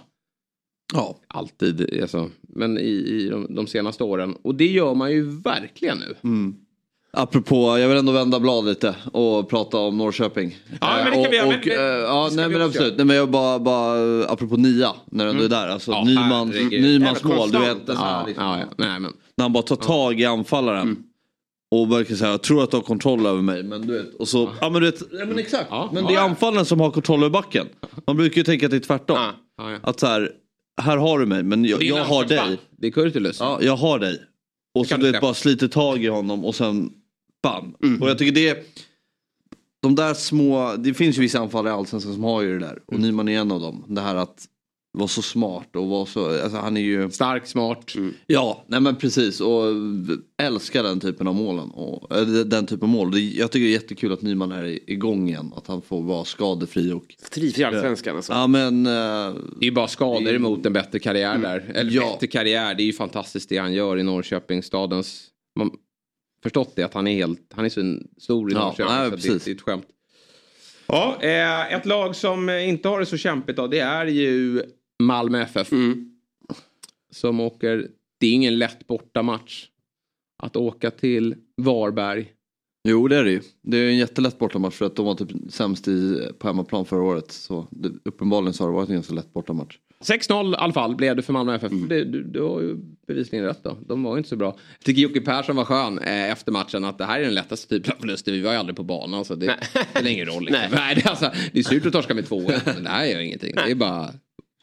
Ja. 0.94 1.18
Alltid, 1.26 2.02
alltså. 2.02 2.30
Men 2.42 2.78
i, 2.78 2.90
i 2.90 3.28
de, 3.28 3.54
de 3.54 3.66
senaste 3.66 4.04
åren. 4.04 4.34
Och 4.42 4.54
det 4.54 4.66
gör 4.66 4.94
man 4.94 5.12
ju 5.12 5.22
verkligen 5.40 5.98
nu. 5.98 6.14
Mm. 6.24 6.54
Apropå, 7.16 7.78
jag 7.78 7.88
vill 7.88 7.98
ändå 7.98 8.12
vända 8.12 8.40
blad 8.40 8.64
lite 8.64 8.94
och 9.12 9.48
prata 9.50 9.78
om 9.78 9.98
Norrköping. 9.98 10.56
Ja, 10.80 10.96
men 10.96 11.04
det 11.04 11.10
kan 11.10 11.24
Eh, 11.24 11.30
vi 11.30 11.36
göra. 11.36 11.46
och, 11.46 11.66
Men- 11.66 11.78
eh, 11.78 12.02
ja, 12.02 12.30
nej 12.32 12.48
men 12.48 12.62
absolut. 12.62 12.96
Nej, 12.96 13.06
men 13.06 13.16
jag 13.16 13.30
bara, 13.30 13.58
bara, 13.58 14.24
apropå 14.24 14.56
nia, 14.56 14.92
när 15.10 15.24
du 15.24 15.30
ändå 15.30 15.44
är 15.44 15.48
där. 15.48 15.68
Alltså, 15.68 15.90
Ja, 15.90 16.04
herregud. 16.06 16.82
Nymans 16.82 17.24
mål, 17.24 17.50
du 17.50 17.58
vet. 17.58 17.78
Ja, 17.86 18.24
liksom, 18.26 18.44
ja, 18.44 18.58
ja. 18.58 18.66
Nej, 18.78 19.00
men. 19.00 19.12
När 19.36 19.44
han 19.44 19.52
bara 19.52 19.62
tar 19.62 19.76
tag 19.76 20.20
i 20.20 20.24
anfallaren. 20.24 20.82
Mm. 20.82 21.02
Och 21.70 21.92
verkar 21.92 22.14
säga, 22.14 22.30
jag 22.30 22.42
tror 22.42 22.62
att 22.64 22.70
du 22.70 22.76
har 22.76 22.84
kontroll 22.84 23.26
över 23.26 23.42
mig. 23.42 23.62
Men 23.62 23.86
du 23.86 23.92
vet, 23.92 24.14
och 24.14 24.28
så, 24.28 24.50
ja 24.60 24.70
men 24.70 24.82
du 24.82 24.90
vet, 24.90 25.02
ja, 25.12 25.24
men 25.26 25.38
exakt. 25.38 25.70
Men 25.92 26.04
det 26.06 26.14
är 26.14 26.20
anfallaren 26.20 26.66
som 26.66 26.80
har 26.80 26.90
kontroll 26.90 27.18
över 27.20 27.30
backen. 27.30 27.66
Man 28.06 28.16
brukar 28.16 28.36
ju 28.36 28.44
tänka 28.44 28.66
att 28.66 28.70
det 28.70 28.76
är 28.76 28.80
tvärtom. 28.80 29.18
Att 29.82 30.00
så 30.00 30.06
här, 30.06 30.30
här 30.82 30.96
har 30.96 31.18
du 31.18 31.26
mig 31.26 31.42
men 31.42 31.64
jag, 31.64 31.82
jag 31.82 32.04
har 32.04 32.24
dig. 32.24 32.58
Det 32.78 32.86
är 32.86 32.90
Kurtulus. 32.90 33.40
Ja, 33.40 33.58
jag 33.62 33.76
har 33.76 33.98
dig. 33.98 34.20
Och 34.74 34.86
så 34.86 34.90
kan 34.90 35.00
du 35.00 35.06
du 35.06 35.12
vet, 35.12 35.20
bara 35.20 35.34
sliter 35.34 35.68
tag 35.68 36.04
i 36.04 36.08
honom 36.08 36.44
och 36.44 36.54
sen 36.54 36.90
bam. 37.42 37.74
Mm. 37.82 38.02
Och 38.02 38.10
jag 38.10 38.18
tycker 38.18 38.32
det 38.32 38.66
de 39.82 39.94
där 39.94 40.14
små, 40.14 40.74
det 40.78 40.94
finns 40.94 41.16
ju 41.18 41.20
vissa 41.20 41.38
anfallare 41.38 41.72
i 41.74 41.76
Allsvenskan 41.76 42.14
som 42.14 42.24
har 42.24 42.42
ju 42.42 42.58
det 42.58 42.66
där. 42.66 42.78
Och 42.86 42.92
Mm. 42.92 43.06
Nyman 43.06 43.28
är 43.28 43.38
en 43.40 43.52
av 43.52 43.60
dem. 43.60 43.84
Det 43.88 44.00
här 44.00 44.14
att 44.16 44.48
vara 44.98 45.08
så 45.08 45.22
smart 45.22 45.76
och 45.76 45.86
vara 45.86 46.06
så, 46.06 46.42
alltså 46.42 46.58
han 46.58 46.76
är 46.76 46.80
ju 46.80 47.10
Stark, 47.10 47.46
smart. 47.46 47.92
Ja, 48.26 48.64
nej 48.66 48.80
men 48.80 48.96
precis 48.96 49.40
och 49.40 49.62
älskar 50.42 50.82
den 50.82 51.00
typen 51.00 51.26
av 51.28 51.34
målen. 51.34 51.70
Och, 51.70 52.16
äh, 52.16 52.26
den 52.26 52.66
typen 52.66 52.82
av 52.84 52.88
mål. 52.88 53.18
Jag 53.18 53.50
tycker 53.52 53.64
det 53.64 53.70
är 53.70 53.72
jättekul 53.72 54.12
att 54.12 54.22
Nyman 54.22 54.52
är 54.52 54.90
igång 54.90 55.28
igen. 55.28 55.52
Att 55.56 55.66
han 55.66 55.82
får 55.82 56.02
vara 56.02 56.24
skadefri 56.24 56.92
och 56.92 57.04
Trivs 57.30 57.58
i 57.58 57.64
allsvenskan 57.64 58.16
alltså. 58.16 58.32
Ja 58.32 58.46
men 58.46 58.86
eh, 58.86 58.92
Det 58.92 59.60
är 59.60 59.64
ju 59.64 59.70
bara 59.72 59.88
skador 59.88 60.34
emot 60.34 60.66
en 60.66 60.72
bättre 60.72 60.98
karriär 60.98 61.38
där. 61.38 61.58
Eller 61.74 61.80
Mm. 61.80 61.94
Ja. 61.94 62.12
bättre 62.12 62.26
karriär, 62.26 62.74
det 62.74 62.82
är 62.82 62.86
ju 62.86 62.92
fantastiskt 62.92 63.48
det 63.48 63.58
han 63.58 63.72
gör 63.72 63.98
i 63.98 64.02
Norrköping, 64.02 64.62
stadens... 64.62 65.28
Man 65.58 65.70
förstått 66.42 66.76
det 66.76 66.82
att 66.82 66.94
han 66.94 67.06
är 67.06 67.14
helt, 67.14 67.52
han 67.54 67.64
är 67.64 67.68
så 67.68 67.98
stor 68.18 68.50
i 68.50 68.54
Ja, 68.54 68.60
Norrköping. 68.64 68.86
nej, 68.94 69.04
så 69.04 69.10
det, 69.10 69.16
precis. 69.16 69.44
det 69.44 69.50
är 69.50 69.54
ett 69.54 69.60
skämt. 69.60 69.86
Ja, 70.86 71.22
eh, 71.22 71.72
ett 71.74 71.86
lag 71.86 72.16
som 72.16 72.50
inte 72.50 72.88
har 72.88 73.00
det 73.00 73.06
så 73.06 73.16
kämpigt 73.16 73.56
då, 73.56 73.66
det 73.66 73.78
är 73.78 74.06
ju 74.06 74.62
Malmö 75.02 75.42
FF. 75.42 75.72
Mm. 75.72 76.08
Som 77.10 77.40
åker, 77.40 77.88
det 78.20 78.26
är 78.26 78.32
ingen 78.32 78.58
lätt 78.58 78.86
bortamatch. 78.86 79.68
Att 80.42 80.56
åka 80.56 80.90
till 80.90 81.34
Varberg. 81.56 82.32
Jo 82.88 83.08
det 83.08 83.16
är 83.16 83.24
det 83.24 83.30
ju. 83.30 83.40
Det 83.62 83.76
är 83.76 83.88
en 83.88 83.96
jättelätt 83.96 84.38
bortamatch 84.38 84.74
för 84.74 84.86
att 84.86 84.96
de 84.96 85.06
var 85.06 85.14
typ 85.14 85.28
sämst 85.52 85.88
i, 85.88 86.28
på 86.38 86.46
hemmaplan 86.46 86.84
förra 86.84 87.02
året. 87.02 87.32
Så 87.32 87.66
det, 87.70 87.92
uppenbarligen 88.04 88.52
så 88.52 88.64
har 88.64 88.68
det 88.70 88.74
varit 88.76 88.88
en 88.88 88.94
ganska 88.94 89.14
lätt 89.14 89.32
bortamatch. 89.32 89.78
6-0 90.02 90.52
i 90.52 90.56
alla 90.56 90.72
fall 90.72 90.96
blev 90.96 91.16
det 91.16 91.22
för 91.22 91.32
Malmö 91.32 91.54
FF. 91.54 91.72
Det, 91.88 92.04
du, 92.04 92.22
du 92.22 92.42
har 92.42 92.60
ju 92.60 92.76
bevisligen 93.06 93.46
rätt 93.46 93.64
då. 93.64 93.76
De 93.86 94.02
var 94.02 94.12
ju 94.12 94.18
inte 94.18 94.28
så 94.28 94.36
bra. 94.36 94.56
Jag 94.78 94.84
tycker 94.84 95.02
Jocke 95.02 95.20
Persson 95.20 95.56
var 95.56 95.64
skön 95.64 95.98
eh, 95.98 96.30
efter 96.30 96.52
matchen 96.52 96.84
att 96.84 96.98
det 96.98 97.04
här 97.04 97.20
är 97.20 97.24
den 97.24 97.34
lättaste 97.34 97.68
typen 97.68 97.92
av 97.92 98.00
förluster. 98.00 98.32
Vi 98.32 98.40
var 98.40 98.52
ju 98.52 98.58
aldrig 98.58 98.76
på 98.76 98.82
banan 98.82 99.24
så 99.24 99.34
det 99.34 99.56
spelar 99.90 100.10
ingen 100.10 100.26
roll. 100.26 100.44
Liksom. 100.44 100.62
Nej. 100.72 100.94
det, 100.94 101.04
är 101.04 101.10
alltså, 101.10 101.30
det 101.52 101.58
är 101.58 101.62
surt 101.62 101.86
att 101.86 101.92
torska 101.92 102.14
med 102.14 102.26
2 102.28 102.40
men 102.64 102.84
det 102.84 102.90
här 102.90 103.04
gör 103.04 103.20
ingenting. 103.20 103.54
Det 103.54 103.70
är 103.70 103.74
bara 103.74 104.08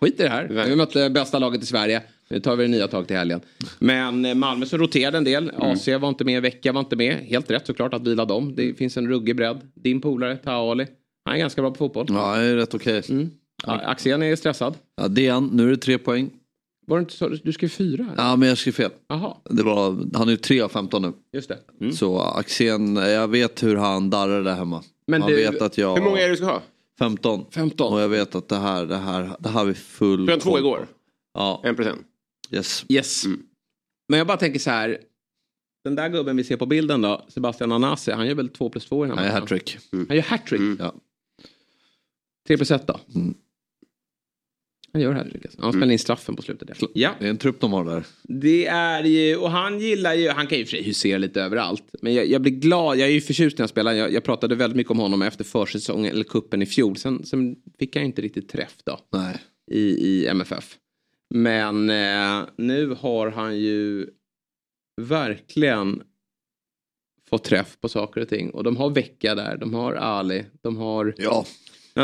skit 0.01 0.19
i 0.19 0.24
det 0.24 0.29
här. 0.29 0.65
Vi 0.67 0.75
mötte 0.75 1.10
bästa 1.10 1.39
laget 1.39 1.63
i 1.63 1.65
Sverige. 1.65 2.01
Nu 2.29 2.39
tar 2.39 2.55
vi 2.55 2.63
det 2.63 2.69
nya 2.69 2.88
tag 2.88 3.08
till 3.08 3.17
helgen. 3.17 3.41
Men 3.79 4.25
eh, 4.25 4.36
Malmö 4.36 4.65
så 4.65 4.77
roterade 4.77 5.17
en 5.17 5.24
del. 5.24 5.51
AC 5.58 5.88
var 5.88 6.10
inte 6.10 6.24
med, 6.24 6.41
Vecka 6.41 6.72
var 6.72 6.79
inte 6.79 6.96
med. 6.96 7.15
Helt 7.15 7.51
rätt 7.51 7.67
såklart 7.67 7.93
att 7.93 8.08
vila 8.08 8.25
dem. 8.25 8.55
Det 8.55 8.74
finns 8.74 8.98
en 8.98 9.08
ruggig 9.08 9.36
bredd. 9.36 9.62
Din 9.75 10.01
polare, 10.01 10.38
Taha 10.38 10.72
Ali. 10.72 10.88
Han 11.25 11.36
är 11.36 11.39
ganska 11.39 11.62
bra 11.62 11.72
på 11.72 11.77
fotboll. 11.77 12.05
Ja, 12.10 12.36
det 12.36 12.43
är 12.43 12.55
rätt 12.55 12.74
okej. 12.74 13.03
Mm. 13.10 13.29
Ja, 13.65 13.79
Axén 13.79 14.23
är 14.23 14.35
stressad. 14.35 14.77
Ja, 14.95 15.07
det 15.07 15.27
är 15.27 15.31
han. 15.33 15.47
Nu 15.47 15.67
är 15.67 15.71
det 15.71 15.77
tre 15.77 15.97
poäng. 15.97 16.29
Var 16.87 16.97
det 16.97 17.01
inte 17.01 17.13
så? 17.13 17.27
Du 17.29 17.53
skrev 17.53 17.69
fyra? 17.69 18.07
Ja, 18.17 18.35
men 18.35 18.49
jag 18.49 18.57
skrev 18.57 18.71
fel. 18.71 18.91
Jaha, 19.07 19.37
Det 19.49 19.63
var, 19.63 19.97
han 20.17 20.27
är 20.27 20.31
ju 20.31 20.37
3 20.37 20.61
av 20.61 20.69
15 20.69 21.01
nu. 21.01 21.13
just 21.33 21.49
det. 21.49 21.59
Mm. 21.81 21.93
Så 21.93 22.19
Axén, 22.19 22.95
jag 22.95 23.27
vet 23.27 23.63
hur 23.63 23.75
han 23.75 24.09
darrar 24.09 24.43
där 24.43 24.55
hemma. 24.55 24.83
Men 25.07 25.21
han 25.21 25.31
du- 25.31 25.37
vet 25.37 25.61
att 25.61 25.77
jag... 25.77 25.95
Hur 25.97 26.03
många 26.03 26.17
är 26.19 26.23
det 26.23 26.29
du 26.29 26.35
ska 26.37 26.45
ha? 26.45 26.61
15. 26.99 27.45
15. 27.51 27.93
Och 27.93 27.99
jag 27.99 28.09
vet 28.09 28.35
att 28.35 28.47
det 28.47 28.55
här, 28.55 28.85
det 28.85 28.97
här, 28.97 29.31
det 29.39 29.49
här 29.49 29.65
vi 29.65 29.73
full 29.73 30.25
Du 30.25 30.37
två 30.39 30.57
igår. 30.59 30.87
Ja, 31.33 31.61
En 31.63 31.75
procent. 31.75 32.01
yes. 32.51 32.85
Yes. 32.89 33.23
Men 34.09 34.17
jag 34.17 34.27
bara 34.27 34.37
tänker 34.37 34.59
så 34.59 34.69
här. 34.69 34.97
Den 35.83 35.95
där 35.95 36.09
gubben 36.09 36.37
vi 36.37 36.43
ser 36.43 36.57
på 36.57 36.65
bilden 36.65 37.01
då, 37.01 37.25
Sebastian 37.29 37.71
Anasi, 37.71 38.11
han 38.11 38.27
gör 38.27 38.35
väl 38.35 38.49
2 38.49 38.69
plus 38.69 38.85
2 38.85 39.05
i 39.05 39.09
den 39.09 39.17
här 39.17 39.25
Han 39.25 39.35
är 39.37 39.41
matchen? 39.41 39.57
hattrick. 39.57 39.77
Han 40.07 40.17
gör 40.17 40.23
hattrick. 40.23 40.61
Ja. 40.79 40.93
3 42.47 42.57
plus 42.57 42.71
1 42.71 42.87
då? 42.87 42.99
Han 44.93 45.01
gör 45.01 45.13
hattrick 45.13 45.46
alltså. 45.46 45.62
Han 45.62 45.72
spelar 45.74 45.91
in 45.91 46.00
straffen 46.00 46.36
på 46.36 46.41
slutet. 46.41 46.67
Där. 46.67 46.77
Ja, 46.93 47.15
Det 47.19 47.25
är 47.25 47.29
en 47.29 47.38
trupp 47.38 47.60
de 47.60 47.74
har 47.74 47.86
där. 47.86 48.03
det 48.24 48.65
är 48.67 49.03
ju, 49.03 49.36
och 49.36 49.51
han 49.51 49.79
gillar 49.79 50.13
ju, 50.13 50.29
han 50.29 50.48
kan 50.48 50.58
ju 50.58 50.65
för 50.65 50.72
sig 50.72 50.84
husera 50.84 51.17
lite 51.17 51.41
överallt. 51.41 51.84
Men 52.01 52.13
jag, 52.13 52.25
jag 52.27 52.41
blir 52.41 52.51
glad, 52.51 52.98
jag 52.98 53.08
är 53.08 53.12
ju 53.13 53.22
förtjust 53.22 53.58
när 53.58 53.63
jag 53.63 53.69
spelar. 53.69 53.93
Jag, 53.93 54.13
jag 54.13 54.24
pratade 54.24 54.55
väldigt 54.55 54.77
mycket 54.77 54.91
om 54.91 55.00
honom 55.00 55.22
efter 55.22 55.43
försäsongen, 55.43 56.12
eller 56.12 56.24
kuppen 56.24 56.62
i 56.62 56.65
fjol. 56.65 56.98
Sen, 56.98 57.25
sen 57.25 57.55
fick 57.79 57.96
jag 57.96 58.05
inte 58.05 58.22
riktigt 58.22 58.50
träff 58.50 58.75
då 58.84 59.00
Nej. 59.13 59.38
i, 59.72 59.79
i 59.81 60.27
MFF. 60.27 60.77
Men 61.34 61.89
eh, 61.89 62.48
nu 62.58 62.96
har 63.00 63.31
han 63.31 63.60
ju 63.60 64.08
verkligen 65.01 66.03
fått 67.29 67.43
träff 67.43 67.77
på 67.81 67.89
saker 67.89 68.22
och 68.22 68.29
ting. 68.29 68.50
Och 68.50 68.63
de 68.63 68.77
har 68.77 68.89
Vecka 68.89 69.36
där, 69.36 69.58
de 69.58 69.74
har 69.74 69.93
Ali, 69.93 70.46
de 70.62 70.77
har 70.77 71.13
Ja, 71.17 71.46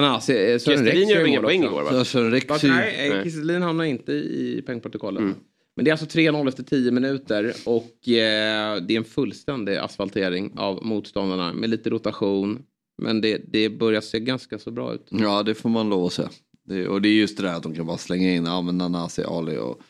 Nanasi. 0.02 0.52
eh, 0.52 0.58
Sören 0.58 0.86
Rex 0.86 1.10
gör 1.10 1.26
inga 1.26 1.42
poäng 1.42 1.64
igår 1.64 1.84
va? 1.84 2.06
Sören 2.06 2.32
Rex 2.32 2.64
nej, 2.64 3.10
Nej. 3.10 3.24
Kisselin 3.24 3.62
hamnar 3.62 3.84
inte 3.84 4.12
i 4.12 4.64
poängprotokollet. 4.66 5.22
Mm. 5.22 5.36
Men 5.76 5.86
det 5.86 5.92
är 5.92 5.94
alltså 5.94 6.06
3-0 6.06 6.48
efter 6.48 6.64
10 6.64 6.92
minuter 6.92 7.54
och 7.66 8.10
eh, 8.10 8.76
det 8.82 8.94
är 8.94 8.98
en 8.98 9.04
fullständig 9.04 9.76
asfaltering 9.76 10.54
av 10.58 10.86
motståndarna 10.86 11.54
med 11.54 11.70
lite 11.70 11.90
rotation. 11.90 12.64
Men 13.02 13.22
det, 13.22 13.42
det 13.48 13.70
börjar 13.70 14.02
se 14.02 14.20
ganska 14.20 14.60
så 14.60 14.72
bra 14.72 14.94
ut. 14.94 15.08
Ja, 15.10 15.44
det 15.44 15.56
får 15.56 15.70
man 15.70 15.90
lov 15.90 16.06
att 16.06 16.14
säga. 16.14 16.30
Det, 16.68 16.88
och 16.88 17.02
det 17.02 17.10
är 17.10 17.14
just 17.14 17.38
det 17.38 17.44
där 17.44 17.54
att 17.54 17.64
de 17.64 17.76
kan 17.76 17.86
bara 17.86 17.98
slänga 17.98 18.32
in, 18.34 18.46
ja 18.46 18.62
men 18.62 18.78
Nanasi, 18.78 19.24
Ali 19.24 19.58
och 19.58 19.82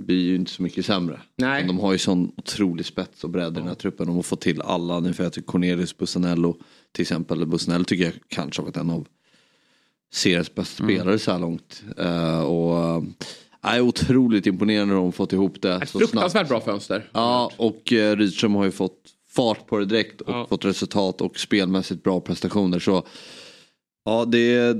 blir 0.00 0.20
ju 0.28 0.34
inte 0.36 0.50
så 0.50 0.62
mycket 0.62 0.86
sämre. 0.86 1.20
Nej. 1.36 1.64
De 1.66 1.78
har 1.78 1.92
ju 1.92 1.98
sån 1.98 2.32
otrolig 2.36 2.86
spets 2.86 3.24
och 3.24 3.30
bredd 3.30 3.52
i 3.52 3.60
den 3.60 3.68
här 3.68 3.74
truppen. 3.74 4.06
De 4.06 4.16
har 4.16 4.22
fått 4.22 4.40
till 4.40 4.62
alla, 4.62 4.96
ungefär 4.96 5.24
jag 5.24 5.32
tycker 5.32 5.46
Cornelius 5.46 5.96
Bussanello 5.98 6.56
till 6.92 7.02
exempel. 7.02 7.46
Bussanello 7.46 7.84
tycker 7.84 8.04
jag 8.04 8.12
kanske 8.28 8.62
har 8.62 8.66
varit 8.66 8.76
en 8.76 8.90
av 8.90 9.06
seriens 10.12 10.54
bästa 10.54 10.82
Mm. 10.84 10.96
spelare 10.96 11.18
så 11.18 11.32
här 11.32 11.38
långt. 11.38 11.82
Uh, 12.00 12.40
och 12.40 12.98
uh, 13.02 13.08
är 13.62 13.80
otroligt 13.80 14.46
imponerande 14.46 14.94
hur 14.94 15.00
de 15.00 15.12
fått 15.12 15.32
ihop 15.32 15.62
det 15.62 15.74
Ett 15.74 15.88
så 15.88 15.98
snabbt. 15.98 16.10
fruktansvärt 16.10 16.48
bra 16.48 16.60
fönster. 16.60 17.10
Ja, 17.12 17.50
och 17.56 17.92
uh, 17.92 18.16
Rydström 18.16 18.54
har 18.54 18.64
ju 18.64 18.70
fått 18.70 18.98
fart 19.30 19.66
på 19.66 19.78
det 19.78 19.84
direkt 19.84 20.20
och 20.20 20.32
Ja. 20.34 20.46
fått 20.48 20.64
resultat 20.64 21.20
och 21.20 21.38
spelmässigt 21.38 22.02
bra 22.02 22.20
prestationer. 22.20 22.78
Så 22.78 23.06
ja, 24.04 24.24
det 24.24 24.76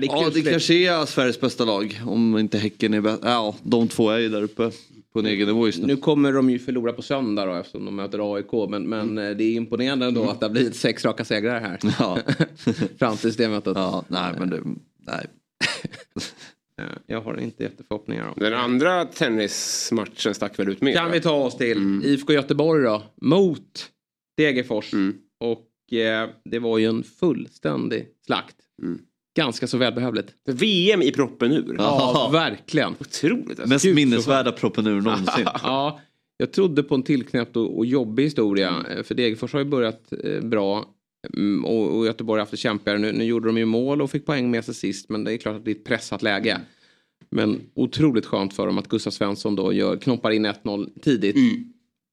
det 0.00 0.06
är 0.06 0.22
Ja, 0.22 0.30
det 0.34 0.42
kanske 0.42 0.74
är 0.74 1.06
Sveriges 1.06 1.40
bästa 1.40 1.64
lag. 1.64 2.00
Om 2.06 2.38
inte 2.38 2.58
Häcken 2.58 2.94
är 2.94 3.00
bäst. 3.00 3.22
Ja, 3.24 3.56
de 3.62 3.88
två 3.88 4.10
är 4.10 4.18
ju 4.18 4.28
där 4.28 4.42
uppe 4.42 4.70
på 5.12 5.18
en 5.18 5.26
egen 5.26 5.46
nivå 5.46 5.66
just 5.66 5.78
nu. 5.78 5.86
Nu 5.86 5.96
kommer 5.96 6.32
de 6.32 6.50
ju 6.50 6.58
förlora 6.58 6.92
på 6.92 7.02
söndag 7.02 7.46
då 7.46 7.54
eftersom 7.54 7.84
de 7.84 7.96
möter 7.96 8.34
AIK. 8.34 8.52
Men, 8.70 8.88
men 8.88 9.18
eh, 9.18 9.30
det 9.36 9.44
är 9.44 9.52
imponerande 9.54 10.06
ändå 10.06 10.30
att 10.30 10.40
det 10.40 10.46
har 10.46 10.50
blivit 10.52 10.76
sex 10.76 11.04
raka 11.04 11.24
segrar 11.24 11.60
här. 11.60 11.78
Ja. 11.98 12.18
Fram 12.98 13.16
tills 13.16 13.36
det 13.36 13.48
mötet. 13.48 13.72
ja, 13.76 14.04
nej 14.08 14.32
men 14.38 14.50
det, 14.50 14.60
nej. 15.06 15.26
Eh, 16.80 16.84
Jag 17.06 17.20
har 17.20 17.40
inte 17.40 17.62
jätteförhoppningar 17.62 18.26
om. 18.26 18.34
Den 18.36 18.54
andra 18.54 19.04
tennismatchen 19.04 20.34
stack 20.34 20.58
väl 20.58 20.68
ut 20.68 20.80
med? 20.80 20.94
Kan 20.94 21.10
vi 21.10 21.20
ta 21.20 21.32
oss 21.32 21.56
till 21.56 22.00
IFK 22.04 22.32
Göteborg 22.32 22.84
då. 22.84 23.02
Mot 23.20 23.90
Degerfors. 24.36 24.92
Mm. 24.92 25.16
Och 25.40 25.92
eh, 25.92 26.28
det 26.44 26.58
var 26.58 26.78
ju 26.78 26.86
en 26.86 27.02
fullständig 27.02 28.06
slakt. 28.26 28.56
Mm. 28.82 28.98
Ganska 29.38 29.66
så 29.66 29.78
välbehövligt. 29.78 30.34
VM 30.44 31.02
i 31.02 31.12
proppen 31.12 31.52
ur. 31.52 31.74
Ja, 31.78 32.30
verkligen. 32.32 32.94
Otroligt 32.98 33.48
alltså. 33.48 33.68
Mest 33.68 33.84
Gud, 33.84 33.92
så 33.92 33.94
minnesvärda 33.94 34.52
proppen 34.52 34.86
ur 34.86 35.00
någonsin. 35.00 35.46
Ja, 35.62 36.00
jag 36.36 36.52
trodde 36.52 36.82
på 36.82 36.94
en 36.94 37.02
tillknäppt 37.02 37.56
och, 37.56 37.78
och 37.78 37.86
jobbig 37.86 38.24
historia. 38.24 38.84
Eh, 38.90 39.02
För 39.02 39.14
Degerfors 39.14 39.52
har 39.52 39.60
ju 39.60 39.64
börjat 39.66 40.12
eh, 40.24 40.40
bra. 40.40 40.84
Mm, 41.36 41.64
Och, 41.64 41.98
och 41.98 42.06
Göteborg 42.06 42.38
har 42.38 42.42
haft 42.42 42.50
det 42.50 42.56
kämpigare. 42.56 42.98
Nu, 42.98 43.12
nu 43.12 43.24
gjorde 43.24 43.48
de 43.48 43.58
ju 43.58 43.64
mål 43.64 44.02
och 44.02 44.10
fick 44.10 44.26
poäng 44.26 44.50
med 44.50 44.64
sig 44.64 44.74
sist. 44.74 45.08
Men 45.08 45.24
det 45.24 45.32
är 45.32 45.36
klart 45.36 45.56
att 45.56 45.64
det 45.64 45.70
är 45.70 45.74
ett 45.74 45.84
pressat 45.84 46.22
läge. 46.22 46.60
Men 47.30 47.60
otroligt 47.74 48.26
skönt 48.26 48.54
för 48.54 48.66
dem 48.66 48.78
att 48.78 48.88
Gustav 48.88 49.10
Svensson 49.10 49.56
då 49.56 49.72
gör, 49.72 49.96
knoppar 49.96 50.30
in 50.30 50.46
1-0 50.46 51.00
tidigt. 51.02 51.36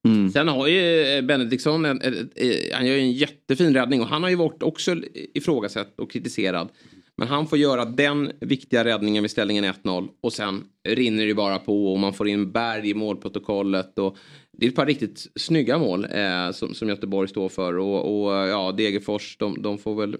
Mm. 0.07 0.31
Sen 0.31 0.47
har 0.47 0.67
ju 0.67 1.01
eh, 1.01 1.21
Benediktsson, 1.21 1.85
en, 1.85 2.01
en, 2.01 2.13
en, 2.35 2.57
han 2.73 2.85
gör 2.85 2.95
ju 2.95 3.01
en 3.01 3.11
jättefin 3.11 3.73
räddning 3.73 4.01
och 4.01 4.07
han 4.07 4.23
har 4.23 4.29
ju 4.29 4.35
varit 4.35 4.63
också 4.63 4.95
ifrågasatt 5.33 5.99
och 5.99 6.11
kritiserad. 6.11 6.69
Men 7.17 7.27
han 7.27 7.47
får 7.47 7.57
göra 7.57 7.85
den 7.85 8.31
viktiga 8.39 8.83
räddningen 8.83 9.23
vid 9.23 9.31
ställningen 9.31 9.65
1-0 9.65 10.09
och 10.21 10.33
sen 10.33 10.63
rinner 10.87 11.25
det 11.25 11.33
bara 11.33 11.59
på 11.59 11.93
och 11.93 11.99
man 11.99 12.13
får 12.13 12.27
in 12.27 12.51
Berg 12.51 12.89
i 12.89 12.93
målprotokollet. 12.93 13.99
Och 13.99 14.17
det 14.51 14.65
är 14.65 14.69
ett 14.69 14.75
par 14.75 14.85
riktigt 14.85 15.27
snygga 15.35 15.77
mål 15.77 16.05
eh, 16.11 16.51
som, 16.51 16.73
som 16.73 16.89
Göteborg 16.89 17.27
står 17.27 17.49
för 17.49 17.77
och, 17.77 18.25
och 18.25 18.31
ja, 18.31 18.71
Degerfors 18.71 19.37
de, 19.37 19.61
de 19.61 19.77
får 19.77 19.95
väl 19.95 20.17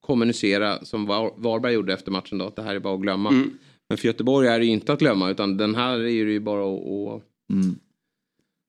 kommunicera 0.00 0.84
som 0.84 1.06
Var, 1.06 1.32
Varberg 1.36 1.74
gjorde 1.74 1.92
efter 1.92 2.10
matchen 2.10 2.38
då 2.38 2.46
att 2.46 2.56
det 2.56 2.62
här 2.62 2.74
är 2.74 2.80
bara 2.80 2.94
att 2.94 3.00
glömma. 3.00 3.28
Mm. 3.28 3.50
Men 3.88 3.98
för 3.98 4.06
Göteborg 4.06 4.48
är 4.48 4.58
det 4.58 4.64
ju 4.64 4.72
inte 4.72 4.92
att 4.92 4.98
glömma 4.98 5.30
utan 5.30 5.56
den 5.56 5.74
här 5.74 5.98
är 5.98 6.24
det 6.24 6.32
ju 6.32 6.40
bara 6.40 6.74
att, 6.74 7.16
att 7.22 7.30
Mm. 7.50 7.76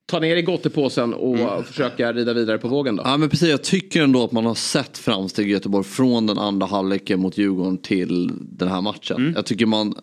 Ta 0.05 0.19
ner 0.19 0.35
i 0.35 0.41
gottepåsen 0.41 1.13
och 1.13 1.65
försöka 1.65 2.13
rida 2.13 2.33
vidare 2.33 2.57
på 2.57 2.67
vågen 2.67 2.95
då. 2.95 3.03
Ja 3.05 3.17
men 3.17 3.29
precis, 3.29 3.49
jag 3.49 3.63
tycker 3.63 4.03
ändå 4.03 4.23
att 4.23 4.31
man 4.31 4.45
har 4.45 4.55
sett 4.55 4.97
framsteg 4.97 5.49
i 5.49 5.51
Göteborg 5.51 5.83
från 5.83 6.27
den 6.27 6.37
andra 6.37 6.67
halvleken 6.67 7.19
mot 7.19 7.37
Djurgården 7.37 7.77
till 7.77 8.31
den 8.41 8.67
här 8.67 8.81
matchen. 8.81 9.33
Jag 9.35 9.45
tycker 9.45 9.65
man, 9.65 9.95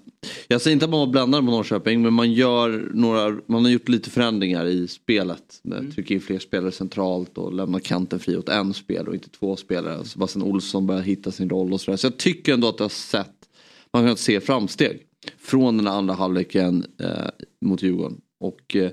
jag 0.48 0.60
säger 0.60 0.72
inte 0.72 0.84
att 0.84 0.90
man 0.90 1.00
var 1.00 1.06
bländad 1.06 1.44
på 1.44 1.50
Norrköping 1.50 2.02
men 2.02 2.12
man 2.12 2.32
gör 2.32 2.90
några, 2.94 3.38
man 3.46 3.64
har 3.64 3.70
gjort 3.70 3.88
lite 3.88 4.10
förändringar 4.10 4.66
i 4.66 4.88
spelet. 4.88 5.60
Mm. 5.64 5.90
Trycker 5.90 6.14
in 6.14 6.20
fler 6.20 6.38
spelare 6.38 6.72
centralt 6.72 7.38
och 7.38 7.52
lämnar 7.52 7.78
kanten 7.78 8.18
fri 8.18 8.36
åt 8.36 8.48
en 8.48 8.74
spelare 8.74 9.08
och 9.08 9.14
inte 9.14 9.30
två 9.30 9.56
spelare. 9.56 10.04
Sebastian 10.04 10.42
Olsson 10.42 10.86
börjar 10.86 11.02
hitta 11.02 11.30
sin 11.30 11.50
roll 11.50 11.72
och 11.72 11.80
sådär. 11.80 11.96
Så 11.96 12.06
jag 12.06 12.16
tycker 12.16 12.54
ändå 12.54 12.68
att 12.68 12.78
jag 12.78 12.84
har 12.84 12.90
sett, 12.90 13.34
man 13.92 14.06
kan 14.06 14.16
se 14.16 14.40
framsteg 14.40 15.00
från 15.38 15.76
den 15.76 15.86
andra 15.86 16.14
halvleken 16.14 16.84
eh, 17.00 17.08
mot 17.60 17.82
Djurgården. 17.82 18.20
Och 18.40 18.76
eh, 18.76 18.90